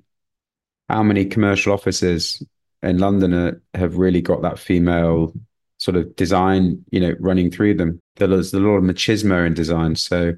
how 0.88 1.04
many 1.04 1.26
commercial 1.26 1.74
offices 1.74 2.42
in 2.82 2.98
London 2.98 3.62
have 3.74 3.98
really 3.98 4.22
got 4.22 4.42
that 4.42 4.58
female 4.58 5.34
sort 5.80 5.98
of 5.98 6.16
design, 6.16 6.86
you 6.92 7.02
know, 7.02 7.14
running 7.20 7.52
through 7.52 7.74
them? 7.74 8.00
There's 8.16 8.54
a 8.54 8.60
lot 8.60 8.78
of 8.78 8.84
machismo 8.86 9.46
in 9.46 9.54
design. 9.54 9.98
So, 9.98 10.34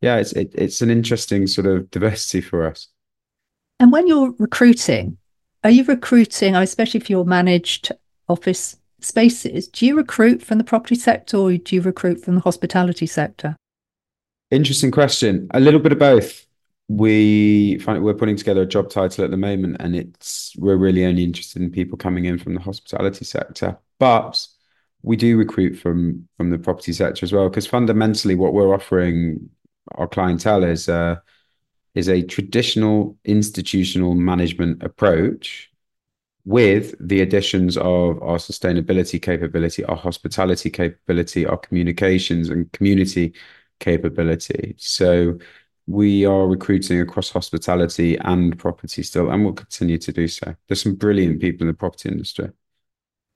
yeah, 0.00 0.16
it's 0.16 0.32
it, 0.32 0.50
it's 0.56 0.82
an 0.82 0.90
interesting 0.90 1.46
sort 1.46 1.68
of 1.68 1.88
diversity 1.92 2.40
for 2.40 2.66
us. 2.66 2.88
And 3.78 3.92
when 3.92 4.08
you're 4.08 4.34
recruiting, 4.40 5.18
are 5.62 5.70
you 5.70 5.84
recruiting, 5.84 6.56
especially 6.56 6.98
if 6.98 7.08
you're 7.08 7.24
managed 7.24 7.92
office 8.28 8.76
spaces, 9.00 9.68
do 9.68 9.86
you 9.86 9.96
recruit 9.96 10.42
from 10.42 10.58
the 10.58 10.64
property 10.64 10.94
sector 10.94 11.36
or 11.36 11.56
do 11.56 11.76
you 11.76 11.82
recruit 11.82 12.24
from 12.24 12.34
the 12.36 12.40
hospitality 12.40 13.06
sector? 13.06 13.56
Interesting 14.50 14.90
question. 14.90 15.48
A 15.52 15.60
little 15.60 15.80
bit 15.80 15.92
of 15.92 15.98
both. 15.98 16.46
We 16.88 17.78
find 17.80 18.02
we're 18.02 18.14
putting 18.14 18.36
together 18.36 18.62
a 18.62 18.66
job 18.66 18.88
title 18.88 19.22
at 19.22 19.30
the 19.30 19.36
moment, 19.36 19.76
and 19.78 19.94
it's 19.94 20.54
we're 20.56 20.76
really 20.76 21.04
only 21.04 21.22
interested 21.22 21.60
in 21.60 21.70
people 21.70 21.98
coming 21.98 22.24
in 22.24 22.38
from 22.38 22.54
the 22.54 22.60
hospitality 22.60 23.26
sector, 23.26 23.76
but 23.98 24.46
we 25.02 25.14
do 25.14 25.36
recruit 25.36 25.74
from 25.76 26.26
from 26.38 26.48
the 26.48 26.58
property 26.58 26.94
sector 26.94 27.24
as 27.24 27.32
well 27.32 27.48
because 27.50 27.66
fundamentally 27.66 28.34
what 28.34 28.54
we're 28.54 28.74
offering 28.74 29.50
our 29.92 30.08
clientele 30.08 30.64
is 30.64 30.88
is 31.94 32.08
a 32.08 32.22
traditional 32.22 33.18
institutional 33.24 34.14
management 34.14 34.82
approach 34.82 35.70
with 36.48 36.94
the 36.98 37.20
additions 37.20 37.76
of 37.76 38.22
our 38.22 38.38
sustainability 38.38 39.20
capability, 39.20 39.84
our 39.84 39.96
hospitality 39.96 40.70
capability, 40.70 41.44
our 41.44 41.58
communications 41.58 42.48
and 42.48 42.72
community 42.72 43.34
capability. 43.80 44.74
So 44.78 45.38
we 45.86 46.24
are 46.24 46.46
recruiting 46.46 47.02
across 47.02 47.28
hospitality 47.28 48.16
and 48.16 48.58
property 48.58 49.02
still, 49.02 49.28
and 49.28 49.44
we'll 49.44 49.52
continue 49.52 49.98
to 49.98 50.10
do 50.10 50.26
so. 50.26 50.54
There's 50.66 50.80
some 50.80 50.94
brilliant 50.94 51.38
people 51.42 51.64
in 51.64 51.68
the 51.68 51.74
property 51.74 52.08
industry. 52.08 52.48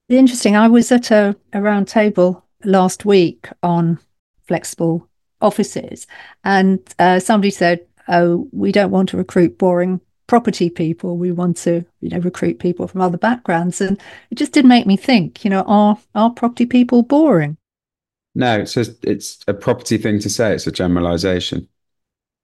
Interesting. 0.08 0.56
I 0.56 0.68
was 0.68 0.90
at 0.90 1.10
a, 1.10 1.36
a 1.52 1.60
round 1.60 1.88
table 1.88 2.42
last 2.64 3.04
week 3.04 3.46
on 3.62 3.98
flexible 4.46 5.06
offices, 5.42 6.06
and 6.44 6.80
uh, 6.98 7.20
somebody 7.20 7.50
said, 7.50 7.80
"Oh, 8.08 8.48
we 8.52 8.72
don't 8.72 8.90
want 8.90 9.10
to 9.10 9.18
recruit 9.18 9.58
boring 9.58 10.00
property 10.33 10.70
people. 10.70 11.18
We 11.18 11.30
want 11.30 11.59
to, 11.59 11.85
you 12.01 12.09
know, 12.09 12.16
recruit 12.16 12.59
people 12.59 12.89
from 12.89 13.03
other 13.03 13.18
backgrounds. 13.18 13.83
And 13.83 14.01
it 14.30 14.37
just 14.37 14.53
did 14.53 14.64
make 14.64 14.87
me 14.87 14.97
think, 14.97 15.45
you 15.45 15.51
know, 15.51 15.61
are 15.66 15.99
are 16.14 16.30
property 16.30 16.64
people 16.64 17.03
boring? 17.03 17.59
No, 18.35 18.61
it's 18.61 18.72
just, 18.72 19.05
it's 19.05 19.41
a 19.47 19.53
property 19.53 19.99
thing 19.99 20.20
to 20.20 20.30
say. 20.30 20.55
It's 20.55 20.66
a 20.66 20.72
generalization. 20.72 21.68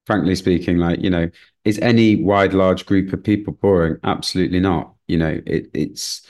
Frankly 0.05 0.35
speaking, 0.35 0.77
like, 0.77 1.01
you 1.01 1.09
know, 1.09 1.31
is 1.65 1.79
any 1.79 2.23
wide, 2.23 2.53
large 2.53 2.85
group 2.85 3.11
of 3.15 3.25
people 3.25 3.55
boring? 3.55 3.97
Absolutely 4.05 4.61
not. 4.61 4.93
You 5.07 5.17
know, 5.17 5.41
it, 5.47 5.71
it's 5.73 6.27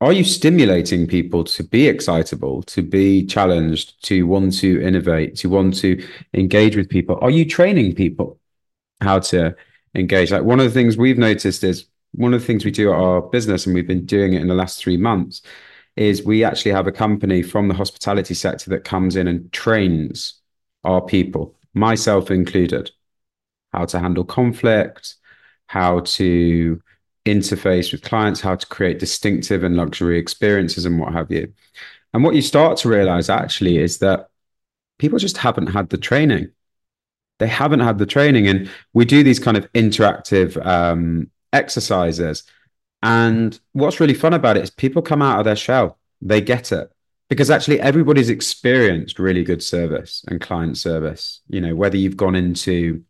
are 0.00 0.12
you 0.12 0.24
stimulating 0.24 1.06
people 1.06 1.44
to 1.44 1.62
be 1.62 1.86
excitable, 1.86 2.64
to 2.64 2.82
be 2.82 3.24
challenged, 3.26 4.04
to 4.06 4.26
want 4.26 4.58
to 4.58 4.82
innovate, 4.82 5.36
to 5.36 5.48
want 5.48 5.76
to 5.82 6.04
engage 6.34 6.74
with 6.74 6.88
people? 6.88 7.16
Are 7.22 7.30
you 7.30 7.44
training 7.44 7.94
people 7.94 8.40
how 9.00 9.20
to 9.20 9.54
engage. 9.94 10.30
Like 10.30 10.42
one 10.42 10.60
of 10.60 10.66
the 10.66 10.72
things 10.72 10.96
we've 10.96 11.18
noticed 11.18 11.64
is 11.64 11.86
one 12.12 12.34
of 12.34 12.40
the 12.40 12.46
things 12.46 12.64
we 12.64 12.70
do 12.70 12.92
at 12.92 12.98
our 12.98 13.22
business, 13.22 13.66
and 13.66 13.74
we've 13.74 13.86
been 13.86 14.06
doing 14.06 14.32
it 14.32 14.42
in 14.42 14.48
the 14.48 14.54
last 14.54 14.82
three 14.82 14.96
months, 14.96 15.42
is 15.96 16.24
we 16.24 16.44
actually 16.44 16.72
have 16.72 16.86
a 16.86 16.92
company 16.92 17.42
from 17.42 17.68
the 17.68 17.74
hospitality 17.74 18.34
sector 18.34 18.70
that 18.70 18.84
comes 18.84 19.16
in 19.16 19.28
and 19.28 19.52
trains 19.52 20.40
our 20.84 21.00
people, 21.00 21.54
myself 21.74 22.30
included, 22.30 22.90
how 23.72 23.84
to 23.84 23.98
handle 23.98 24.24
conflict, 24.24 25.16
how 25.66 26.00
to 26.00 26.80
interface 27.26 27.92
with 27.92 28.02
clients, 28.02 28.40
how 28.40 28.56
to 28.56 28.66
create 28.66 28.98
distinctive 28.98 29.62
and 29.62 29.76
luxury 29.76 30.18
experiences, 30.18 30.86
and 30.86 30.98
what 30.98 31.12
have 31.12 31.30
you. 31.30 31.52
And 32.12 32.24
what 32.24 32.34
you 32.34 32.42
start 32.42 32.78
to 32.78 32.88
realize 32.88 33.28
actually 33.28 33.78
is 33.78 33.98
that 33.98 34.30
people 34.98 35.18
just 35.18 35.36
haven't 35.36 35.68
had 35.68 35.90
the 35.90 35.98
training 35.98 36.50
they 37.40 37.48
haven't 37.48 37.80
had 37.80 37.98
the 37.98 38.06
training. 38.06 38.46
And 38.46 38.70
we 38.92 39.04
do 39.04 39.24
these 39.24 39.40
kind 39.40 39.56
of 39.56 39.70
interactive 39.72 40.64
um, 40.64 41.30
exercises. 41.52 42.44
And 43.02 43.58
what's 43.72 43.98
really 43.98 44.14
fun 44.14 44.34
about 44.34 44.56
it 44.56 44.62
is 44.62 44.70
people 44.70 45.02
come 45.02 45.22
out 45.22 45.40
of 45.40 45.44
their 45.44 45.56
shell, 45.56 45.98
they 46.22 46.40
get 46.40 46.70
it. 46.70 46.92
because 47.30 47.48
actually 47.50 47.80
everybody's 47.80 48.28
experienced 48.28 49.18
really 49.18 49.44
good 49.44 49.62
service 49.62 50.24
and 50.28 50.40
client 50.40 50.76
service. 50.76 51.40
You 51.48 51.60
know, 51.60 51.74
whether 51.74 51.96
you've 51.96 52.16
gone 52.16 52.34
into 52.34 53.02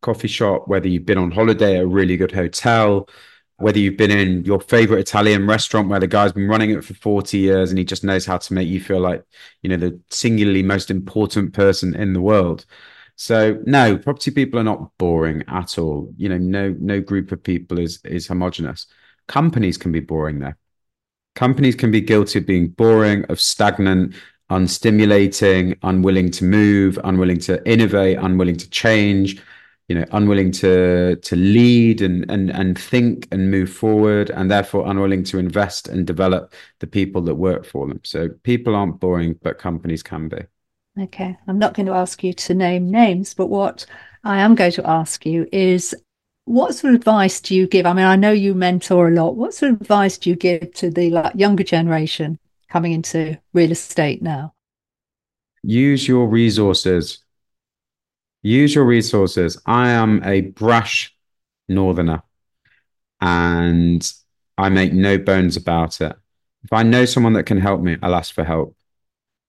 coffee 0.00 0.28
shop, 0.28 0.66
whether 0.68 0.88
you've 0.88 1.06
been 1.06 1.18
on 1.18 1.30
holiday 1.30 1.76
at 1.76 1.84
a 1.84 1.86
really 1.86 2.16
good 2.16 2.32
hotel, 2.32 3.08
whether 3.58 3.78
you've 3.78 3.96
been 3.96 4.10
in 4.10 4.44
your 4.44 4.60
favorite 4.60 5.00
Italian 5.00 5.46
restaurant 5.46 5.88
where 5.88 6.00
the 6.00 6.06
guy's 6.08 6.32
been 6.32 6.48
running 6.48 6.70
it 6.70 6.84
for 6.84 6.94
40 6.94 7.38
years 7.38 7.70
and 7.70 7.78
he 7.78 7.84
just 7.84 8.02
knows 8.02 8.26
how 8.26 8.38
to 8.38 8.54
make 8.54 8.68
you 8.68 8.80
feel 8.80 9.00
like, 9.00 9.22
you 9.62 9.68
know, 9.68 9.76
the 9.76 10.00
singularly 10.10 10.64
most 10.64 10.90
important 10.90 11.52
person 11.52 11.94
in 11.94 12.12
the 12.12 12.20
world. 12.20 12.66
So 13.16 13.60
no, 13.66 13.98
property 13.98 14.30
people 14.30 14.58
are 14.60 14.64
not 14.64 14.90
boring 14.98 15.44
at 15.48 15.78
all. 15.78 16.12
You 16.16 16.28
know, 16.28 16.38
no 16.38 16.74
no 16.78 17.00
group 17.00 17.32
of 17.32 17.42
people 17.42 17.78
is 17.78 18.00
is 18.04 18.26
homogenous. 18.26 18.86
Companies 19.28 19.78
can 19.78 19.92
be 19.92 20.00
boring 20.00 20.40
though. 20.40 20.54
Companies 21.34 21.74
can 21.76 21.90
be 21.90 22.00
guilty 22.00 22.38
of 22.40 22.46
being 22.46 22.68
boring, 22.68 23.24
of 23.26 23.40
stagnant, 23.40 24.14
unstimulating, 24.50 25.78
unwilling 25.82 26.30
to 26.30 26.44
move, 26.44 26.98
unwilling 27.04 27.38
to 27.40 27.66
innovate, 27.68 28.18
unwilling 28.18 28.56
to 28.56 28.68
change, 28.70 29.40
you 29.88 29.94
know, 29.94 30.04
unwilling 30.12 30.52
to 30.52 31.16
to 31.16 31.36
lead 31.36 32.02
and 32.02 32.30
and 32.30 32.50
and 32.50 32.78
think 32.78 33.28
and 33.32 33.50
move 33.50 33.70
forward, 33.72 34.30
and 34.30 34.50
therefore 34.50 34.86
unwilling 34.88 35.24
to 35.24 35.38
invest 35.38 35.88
and 35.88 36.06
develop 36.06 36.52
the 36.80 36.86
people 36.86 37.22
that 37.22 37.34
work 37.34 37.64
for 37.64 37.86
them. 37.88 38.00
So 38.04 38.28
people 38.42 38.74
aren't 38.74 39.00
boring, 39.00 39.38
but 39.42 39.58
companies 39.58 40.02
can 40.02 40.28
be. 40.28 40.42
Okay. 41.00 41.36
I'm 41.48 41.58
not 41.58 41.74
going 41.74 41.86
to 41.86 41.92
ask 41.92 42.22
you 42.22 42.32
to 42.34 42.54
name 42.54 42.90
names, 42.90 43.34
but 43.34 43.46
what 43.46 43.86
I 44.24 44.40
am 44.40 44.54
going 44.54 44.72
to 44.72 44.88
ask 44.88 45.24
you 45.24 45.48
is 45.50 45.94
what 46.44 46.74
sort 46.74 46.92
of 46.94 47.00
advice 47.00 47.40
do 47.40 47.54
you 47.54 47.66
give? 47.66 47.86
I 47.86 47.92
mean, 47.92 48.04
I 48.04 48.16
know 48.16 48.32
you 48.32 48.54
mentor 48.54 49.08
a 49.08 49.10
lot. 49.10 49.36
What 49.36 49.54
sort 49.54 49.72
of 49.72 49.80
advice 49.80 50.18
do 50.18 50.30
you 50.30 50.36
give 50.36 50.74
to 50.74 50.90
the 50.90 51.10
like, 51.10 51.34
younger 51.34 51.64
generation 51.64 52.38
coming 52.68 52.92
into 52.92 53.38
real 53.52 53.70
estate 53.70 54.22
now? 54.22 54.54
Use 55.62 56.06
your 56.06 56.28
resources. 56.28 57.24
Use 58.42 58.74
your 58.74 58.84
resources. 58.84 59.60
I 59.64 59.90
am 59.90 60.22
a 60.24 60.42
brash 60.42 61.14
northerner 61.68 62.22
and 63.20 64.12
I 64.58 64.68
make 64.68 64.92
no 64.92 65.16
bones 65.16 65.56
about 65.56 66.00
it. 66.00 66.14
If 66.64 66.72
I 66.72 66.82
know 66.82 67.06
someone 67.06 67.32
that 67.34 67.44
can 67.44 67.60
help 67.60 67.80
me, 67.80 67.96
I'll 68.02 68.14
ask 68.14 68.34
for 68.34 68.44
help 68.44 68.76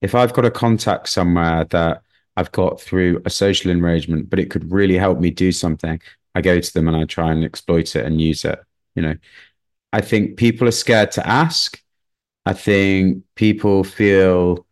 if 0.03 0.13
I've 0.13 0.33
got 0.33 0.45
a 0.45 0.51
contact 0.51 1.07
somewhere 1.07 1.63
that 1.71 2.03
I've 2.35 2.51
got 2.51 2.79
through 2.81 3.21
a 3.25 3.29
social 3.29 3.71
arrangement, 3.71 4.29
but 4.29 4.37
it 4.37 4.51
could 4.51 4.69
really 4.71 4.97
help 4.97 5.19
me 5.19 5.31
do 5.31 5.51
something, 5.51 5.99
I 6.35 6.41
go 6.41 6.59
to 6.59 6.73
them 6.73 6.89
and 6.89 6.97
I 6.97 7.05
try 7.05 7.31
and 7.31 7.43
exploit 7.43 7.95
it 7.95 8.05
and 8.05 8.19
use 8.19 8.43
it. 8.43 8.59
You 8.95 9.03
know, 9.03 9.15
I 9.93 10.01
think 10.01 10.37
people 10.37 10.67
are 10.67 10.71
scared 10.71 11.11
to 11.13 11.27
ask. 11.27 11.81
I 12.45 12.53
think 12.53 13.23
people 13.35 13.83
feel. 13.85 14.67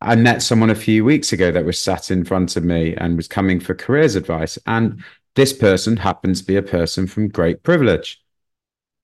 I 0.00 0.16
met 0.16 0.40
someone 0.40 0.70
a 0.70 0.74
few 0.74 1.04
weeks 1.04 1.34
ago 1.34 1.52
that 1.52 1.66
was 1.66 1.78
sat 1.78 2.10
in 2.10 2.24
front 2.24 2.56
of 2.56 2.64
me 2.64 2.94
and 2.96 3.18
was 3.18 3.28
coming 3.28 3.60
for 3.60 3.74
careers 3.74 4.16
advice. 4.16 4.58
And 4.66 5.04
this 5.34 5.52
person 5.52 5.98
happens 5.98 6.40
to 6.40 6.46
be 6.46 6.56
a 6.56 6.62
person 6.62 7.06
from 7.06 7.28
great 7.28 7.62
privilege. 7.62 8.22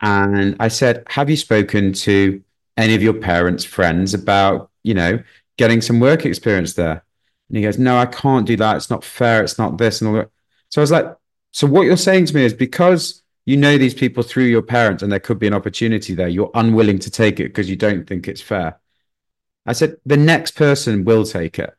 And 0.00 0.56
I 0.58 0.68
said, 0.68 1.02
Have 1.08 1.28
you 1.28 1.36
spoken 1.36 1.92
to 1.92 2.42
any 2.78 2.94
of 2.94 3.02
your 3.02 3.14
parents' 3.14 3.64
friends 3.64 4.14
about, 4.14 4.70
you 4.82 4.94
know, 4.94 5.22
getting 5.56 5.80
some 5.80 6.00
work 6.00 6.24
experience 6.24 6.74
there. 6.74 7.04
And 7.48 7.56
he 7.56 7.62
goes, 7.62 7.78
No, 7.78 7.96
I 7.96 8.06
can't 8.06 8.46
do 8.46 8.56
that. 8.56 8.76
It's 8.76 8.90
not 8.90 9.04
fair. 9.04 9.42
It's 9.42 9.58
not 9.58 9.78
this 9.78 10.00
and 10.00 10.08
all 10.08 10.16
that. 10.16 10.30
So 10.70 10.80
I 10.80 10.82
was 10.82 10.90
like, 10.90 11.06
So 11.52 11.66
what 11.66 11.82
you're 11.82 11.96
saying 11.96 12.26
to 12.26 12.34
me 12.34 12.44
is 12.44 12.54
because 12.54 13.22
you 13.44 13.56
know 13.56 13.78
these 13.78 13.94
people 13.94 14.22
through 14.22 14.44
your 14.44 14.62
parents 14.62 15.02
and 15.02 15.12
there 15.12 15.20
could 15.20 15.38
be 15.38 15.46
an 15.46 15.54
opportunity 15.54 16.14
there, 16.14 16.28
you're 16.28 16.50
unwilling 16.54 16.98
to 17.00 17.10
take 17.10 17.38
it 17.38 17.48
because 17.48 17.70
you 17.70 17.76
don't 17.76 18.06
think 18.06 18.26
it's 18.26 18.42
fair. 18.42 18.78
I 19.66 19.72
said, 19.72 19.96
The 20.06 20.16
next 20.16 20.52
person 20.52 21.04
will 21.04 21.24
take 21.24 21.58
it 21.58 21.74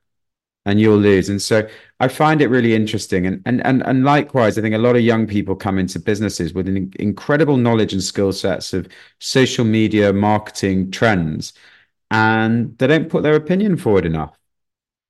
and 0.68 0.82
you'll 0.82 0.98
lose. 0.98 1.30
And 1.30 1.42
so 1.42 1.68
I 2.02 2.10
find 2.10 2.42
it 2.42 2.50
really 2.50 2.76
interesting. 2.76 3.26
And 3.26 3.42
and 3.46 3.66
and 3.66 3.82
and 3.86 4.04
likewise, 4.04 4.58
I 4.58 4.62
think 4.62 4.76
a 4.76 4.80
lot 4.80 4.96
of 4.96 5.02
young 5.02 5.26
people 5.26 5.56
come 5.56 5.80
into 5.80 6.00
businesses 6.00 6.54
with 6.54 6.68
an 6.68 6.94
incredible 7.00 7.58
knowledge 7.58 7.94
and 7.94 8.04
skill 8.04 8.34
sets 8.34 8.74
of 8.74 8.88
social 9.20 9.64
media 9.66 10.12
marketing 10.12 10.92
trends 10.92 11.54
and 12.12 12.78
they 12.78 12.88
don't 12.88 13.10
put 13.10 13.24
their 13.24 13.36
opinion 13.36 13.78
forward 13.78 14.06
enough. 14.06 14.38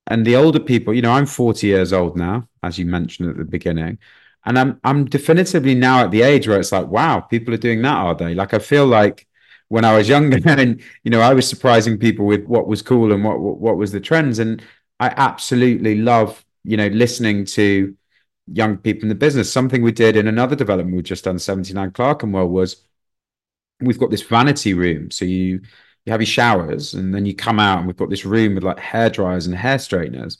And 0.07 0.25
the 0.25 0.35
older 0.35 0.59
people, 0.59 0.93
you 0.93 1.01
know, 1.01 1.11
I'm 1.11 1.25
40 1.25 1.67
years 1.67 1.93
old 1.93 2.17
now, 2.17 2.47
as 2.63 2.79
you 2.79 2.85
mentioned 2.85 3.29
at 3.29 3.37
the 3.37 3.45
beginning. 3.45 3.99
And 4.45 4.57
I'm 4.57 4.79
I'm 4.83 5.05
definitively 5.05 5.75
now 5.75 6.05
at 6.05 6.11
the 6.11 6.21
age 6.21 6.47
where 6.47 6.59
it's 6.59 6.71
like, 6.71 6.87
wow, 6.87 7.19
people 7.19 7.53
are 7.53 7.57
doing 7.57 7.81
that, 7.81 7.97
are 7.97 8.15
they? 8.15 8.33
Like 8.33 8.53
I 8.53 8.59
feel 8.59 8.85
like 8.85 9.27
when 9.67 9.83
I 9.83 9.97
was 9.97 10.07
younger 10.07 10.39
and 10.49 10.81
you 11.03 11.11
know, 11.11 11.19
I 11.19 11.33
was 11.33 11.47
surprising 11.49 11.97
people 11.97 12.25
with 12.25 12.45
what 12.45 12.67
was 12.67 12.81
cool 12.81 13.11
and 13.11 13.23
what 13.23 13.39
what, 13.39 13.59
what 13.59 13.77
was 13.77 13.91
the 13.91 13.99
trends. 13.99 14.39
And 14.39 14.63
I 14.99 15.09
absolutely 15.17 15.95
love, 15.95 16.45
you 16.63 16.77
know, 16.77 16.87
listening 16.87 17.45
to 17.45 17.95
young 18.47 18.77
people 18.77 19.03
in 19.03 19.09
the 19.09 19.15
business. 19.15 19.51
Something 19.51 19.81
we 19.81 19.91
did 19.91 20.15
in 20.15 20.27
another 20.27 20.55
development 20.55 20.95
we've 20.95 21.03
just 21.05 21.25
done, 21.25 21.39
79 21.39 21.91
Clerkenwell, 21.91 22.47
was 22.47 22.77
we've 23.81 23.99
got 23.99 24.11
this 24.11 24.21
vanity 24.23 24.73
room. 24.73 25.11
So 25.11 25.25
you 25.25 25.61
you 26.07 26.11
have 26.11 26.21
your 26.21 26.25
showers 26.25 26.93
and 26.93 27.13
then 27.13 27.25
you 27.25 27.35
come 27.35 27.59
out 27.59 27.79
and 27.79 27.85
we've 27.87 27.97
got 27.97 28.09
this 28.09 28.23
room 28.23 28.55
with 28.55 28.63
like 28.63 28.79
hair 28.79 29.09
dryers 29.09 29.45
and 29.45 29.53
hair 29.53 29.77
straighteners. 29.77 30.37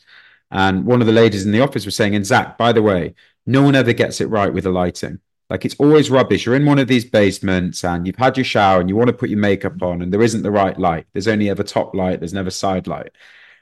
And 0.49 0.86
one 0.86 1.01
of 1.01 1.07
the 1.07 1.13
ladies 1.13 1.45
in 1.45 1.51
the 1.51 1.59
office 1.59 1.86
was 1.86 1.93
saying, 1.93 2.15
and 2.15 2.26
Zac, 2.26 2.57
by 2.57 2.72
the 2.72 2.82
way, 2.82 3.15
no 3.45 3.61
one 3.61 3.76
ever 3.76 3.91
gets 3.91 4.22
it 4.22 4.30
right 4.30 4.53
with 4.53 4.63
the 4.63 4.72
lighting. 4.72 5.20
Like 5.49 5.65
it's 5.65 5.76
always 5.76 6.09
rubbish. 6.09 6.45
You're 6.45 6.55
in 6.55 6.65
one 6.65 6.80
of 6.80 6.88
these 6.88 7.03
basements 7.03 7.84
and 7.84 8.07
you've 8.07 8.15
had 8.15 8.38
your 8.38 8.45
shower 8.45 8.80
and 8.80 8.88
you 8.88 8.95
want 8.95 9.07
to 9.09 9.13
put 9.13 9.30
your 9.30 9.39
makeup 9.39 9.82
on 9.84 10.01
and 10.01 10.11
there 10.11 10.22
isn't 10.22 10.41
the 10.41 10.51
right 10.51 10.78
light. 10.80 11.05
There's 11.11 11.28
only 11.28 11.49
ever 11.49 11.63
top 11.63 11.93
light, 11.93 12.22
there's 12.22 12.34
never 12.34 12.49
side 12.49 12.88
light. 12.88 13.11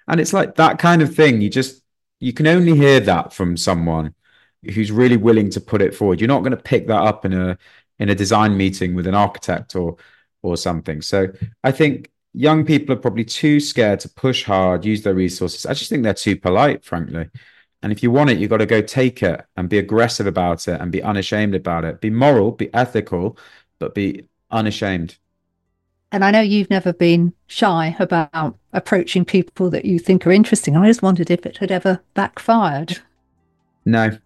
And 0.08 0.20
it's 0.20 0.34
like 0.34 0.56
that 0.56 0.78
kind 0.78 1.02
of 1.02 1.16
thing. 1.16 1.42
You 1.42 1.50
just, 1.50 1.82
you 2.20 2.34
can 2.34 2.46
only 2.46 2.76
hear 2.76 3.00
that 3.00 3.34
from 3.34 3.58
someone 3.58 4.14
who's 4.64 4.92
really 4.92 5.18
willing 5.18 5.50
to 5.52 5.62
put 5.62 5.82
it 5.82 5.96
forward. 5.96 6.22
You're 6.22 6.28
not 6.28 6.42
going 6.42 6.52
to 6.56 6.58
pick 6.58 6.86
that 6.86 7.02
up 7.02 7.26
in 7.26 7.34
a, 7.34 7.58
in 7.98 8.10
a 8.10 8.16
design 8.16 8.56
meeting 8.56 8.94
with 8.94 9.08
an 9.08 9.16
architect 9.16 9.76
or 9.76 9.98
or 10.50 10.58
something. 10.58 11.02
So 11.02 11.28
I 11.64 11.72
think 11.72 12.12
young 12.34 12.66
people 12.66 12.94
are 12.94 13.00
probably 13.00 13.26
too 13.26 13.60
scared 13.60 14.00
to 14.02 14.10
push 14.10 14.44
hard, 14.44 14.86
use 14.86 15.04
their 15.04 15.14
resources. 15.14 15.66
I 15.66 15.74
just 15.74 15.90
think 15.90 16.04
they're 16.04 16.14
too 16.14 16.36
polite, 16.36 16.84
frankly. 16.84 17.30
And 17.82 17.92
if 17.92 18.02
you 18.02 18.12
want 18.12 18.32
it, 18.32 18.38
you've 18.38 18.50
got 18.50 18.58
to 18.58 18.66
go 18.66 18.82
take 18.82 19.22
it 19.22 19.46
and 19.58 19.70
be 19.70 19.78
aggressive 19.78 20.28
about 20.28 20.68
it 20.68 20.82
and 20.82 20.92
be 20.92 21.04
unashamed 21.04 21.56
about 21.56 21.86
it. 21.86 22.02
Be 22.02 22.10
moral, 22.10 22.52
be 22.52 22.74
ethical, 22.74 23.38
but 23.80 23.94
be 23.94 24.28
unashamed. 24.52 25.18
And 26.12 26.24
I 26.24 26.32
know 26.32 26.42
you've 26.42 26.70
never 26.70 26.94
been 26.94 27.34
shy 27.48 27.96
about 28.00 28.58
approaching 28.74 29.26
people 29.26 29.70
that 29.72 29.86
you 29.86 30.00
think 30.00 30.26
are 30.26 30.32
interesting. 30.32 30.76
I 30.78 30.88
just 30.88 31.02
wondered 31.02 31.30
if 31.30 31.46
it 31.46 31.58
had 31.58 31.72
ever 31.72 32.02
backfired. 32.14 33.00
No, 33.86 34.18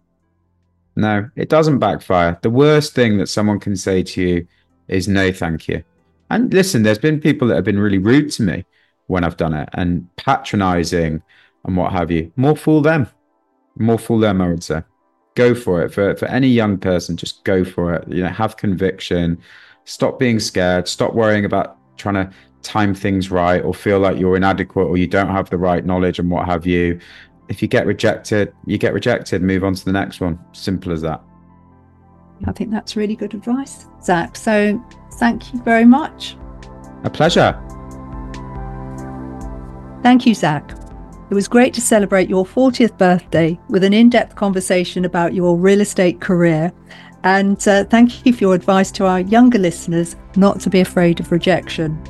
no, 0.96 1.28
it 1.36 1.48
doesn't 1.48 1.78
backfire. 1.78 2.38
The 2.42 2.50
worst 2.50 2.94
thing 2.94 3.18
that 3.18 3.28
someone 3.28 3.60
can 3.60 3.76
say 3.76 4.02
to 4.02 4.22
you 4.22 4.46
is 4.88 5.08
no, 5.08 5.32
thank 5.32 5.68
you. 5.68 5.82
And 6.30 6.52
listen, 6.52 6.82
there's 6.82 6.98
been 6.98 7.20
people 7.20 7.48
that 7.48 7.56
have 7.56 7.64
been 7.64 7.78
really 7.78 7.98
rude 7.98 8.30
to 8.32 8.42
me 8.42 8.64
when 9.08 9.24
I've 9.24 9.36
done 9.36 9.54
it 9.54 9.68
and 9.72 10.08
patronizing 10.16 11.22
and 11.64 11.76
what 11.76 11.92
have 11.92 12.10
you. 12.10 12.32
More 12.36 12.56
fool 12.56 12.80
them. 12.80 13.08
More 13.76 13.98
fool 13.98 14.20
them, 14.20 14.40
I 14.40 14.48
would 14.48 14.62
say. 14.62 14.82
Go 15.34 15.54
for 15.54 15.82
it. 15.82 15.92
For 15.92 16.16
for 16.16 16.26
any 16.26 16.48
young 16.48 16.78
person, 16.78 17.16
just 17.16 17.44
go 17.44 17.64
for 17.64 17.94
it. 17.94 18.08
You 18.08 18.22
know, 18.22 18.28
have 18.28 18.56
conviction. 18.56 19.38
Stop 19.84 20.18
being 20.18 20.38
scared. 20.38 20.86
Stop 20.86 21.14
worrying 21.14 21.44
about 21.44 21.76
trying 21.96 22.14
to 22.14 22.30
time 22.62 22.94
things 22.94 23.30
right 23.30 23.62
or 23.64 23.74
feel 23.74 23.98
like 23.98 24.18
you're 24.18 24.36
inadequate 24.36 24.86
or 24.86 24.96
you 24.96 25.06
don't 25.06 25.30
have 25.30 25.50
the 25.50 25.58
right 25.58 25.84
knowledge 25.84 26.18
and 26.18 26.30
what 26.30 26.46
have 26.46 26.66
you. 26.66 26.98
If 27.48 27.62
you 27.62 27.68
get 27.68 27.86
rejected, 27.86 28.52
you 28.66 28.78
get 28.78 28.92
rejected. 28.92 29.42
Move 29.42 29.64
on 29.64 29.74
to 29.74 29.84
the 29.84 29.92
next 29.92 30.20
one. 30.20 30.38
Simple 30.52 30.92
as 30.92 31.00
that. 31.02 31.20
I 32.46 32.52
think 32.52 32.70
that's 32.70 32.96
really 32.96 33.16
good 33.16 33.34
advice, 33.34 33.86
Zac. 34.02 34.36
So 34.36 34.80
Thank 35.20 35.52
you 35.52 35.60
very 35.62 35.84
much. 35.84 36.34
A 37.04 37.10
pleasure. 37.10 37.52
Thank 40.02 40.24
you, 40.24 40.34
Zac. 40.34 40.72
It 41.30 41.34
was 41.34 41.46
great 41.46 41.74
to 41.74 41.82
celebrate 41.82 42.30
your 42.30 42.46
40th 42.46 42.96
birthday 42.96 43.60
with 43.68 43.84
an 43.84 43.92
in 43.92 44.08
depth 44.08 44.34
conversation 44.34 45.04
about 45.04 45.34
your 45.34 45.58
real 45.58 45.82
estate 45.82 46.22
career. 46.22 46.72
And 47.22 47.56
uh, 47.68 47.84
thank 47.84 48.24
you 48.24 48.32
for 48.32 48.40
your 48.40 48.54
advice 48.54 48.90
to 48.92 49.04
our 49.04 49.20
younger 49.20 49.58
listeners 49.58 50.16
not 50.36 50.58
to 50.60 50.70
be 50.70 50.80
afraid 50.80 51.20
of 51.20 51.30
rejection. 51.30 52.02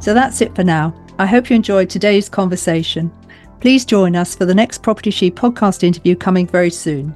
So 0.00 0.14
that's 0.14 0.40
it 0.40 0.56
for 0.56 0.64
now. 0.64 0.94
I 1.18 1.26
hope 1.26 1.50
you 1.50 1.56
enjoyed 1.56 1.90
today's 1.90 2.30
conversation. 2.30 3.12
Please 3.60 3.84
join 3.84 4.16
us 4.16 4.34
for 4.34 4.46
the 4.46 4.54
next 4.54 4.82
Property 4.82 5.10
She 5.10 5.30
podcast 5.30 5.82
interview 5.82 6.16
coming 6.16 6.46
very 6.46 6.70
soon. 6.70 7.14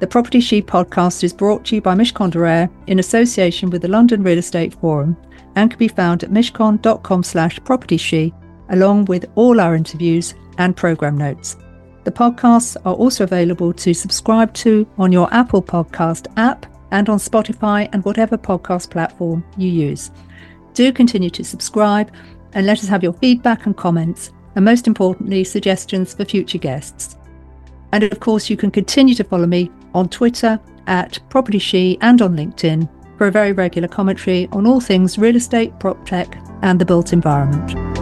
The 0.00 0.06
Property 0.06 0.40
She 0.40 0.62
podcast 0.62 1.22
is 1.22 1.34
brought 1.34 1.66
to 1.66 1.74
you 1.74 1.82
by 1.82 1.94
Mishcon 1.94 2.30
de 2.30 2.38
Reya 2.38 2.70
in 2.86 3.00
association 3.00 3.68
with 3.68 3.82
the 3.82 3.88
London 3.88 4.22
Real 4.22 4.38
Estate 4.38 4.72
Forum 4.72 5.14
and 5.56 5.70
can 5.70 5.78
be 5.78 5.88
found 5.88 6.24
at 6.24 6.30
mishcon.com 6.30 7.22
slash 7.22 7.62
property 7.64 7.98
she, 7.98 8.32
along 8.70 9.04
with 9.04 9.30
all 9.34 9.60
our 9.60 9.74
interviews 9.74 10.32
and 10.56 10.74
programme 10.74 11.18
notes. 11.18 11.58
The 12.04 12.10
podcasts 12.10 12.78
are 12.86 12.94
also 12.94 13.24
available 13.24 13.74
to 13.74 13.92
subscribe 13.92 14.54
to 14.54 14.88
on 14.96 15.12
your 15.12 15.28
Apple 15.34 15.62
Podcast 15.62 16.28
app 16.38 16.64
and 16.92 17.10
on 17.10 17.18
Spotify 17.18 17.86
and 17.92 18.02
whatever 18.02 18.38
podcast 18.38 18.88
platform 18.90 19.44
you 19.58 19.68
use. 19.68 20.10
Do 20.72 20.94
continue 20.94 21.28
to 21.28 21.44
subscribe 21.44 22.10
and 22.54 22.64
let 22.64 22.78
us 22.78 22.88
have 22.88 23.02
your 23.02 23.12
feedback 23.12 23.66
and 23.66 23.76
comments, 23.76 24.32
and 24.56 24.64
most 24.64 24.86
importantly, 24.86 25.44
suggestions 25.44 26.14
for 26.14 26.24
future 26.24 26.56
guests. 26.56 27.18
And 27.92 28.02
of 28.02 28.18
course, 28.20 28.48
you 28.48 28.56
can 28.56 28.70
continue 28.70 29.14
to 29.16 29.24
follow 29.24 29.46
me 29.46 29.70
on 29.94 30.08
Twitter 30.08 30.58
at 30.86 31.18
Property 31.28 31.58
She 31.58 31.98
and 32.00 32.20
on 32.22 32.36
LinkedIn 32.36 32.88
for 33.18 33.26
a 33.26 33.30
very 33.30 33.52
regular 33.52 33.88
commentary 33.88 34.48
on 34.52 34.66
all 34.66 34.80
things 34.80 35.18
real 35.18 35.36
estate, 35.36 35.78
prop 35.78 36.06
tech, 36.06 36.40
and 36.62 36.80
the 36.80 36.84
built 36.84 37.12
environment. 37.12 37.99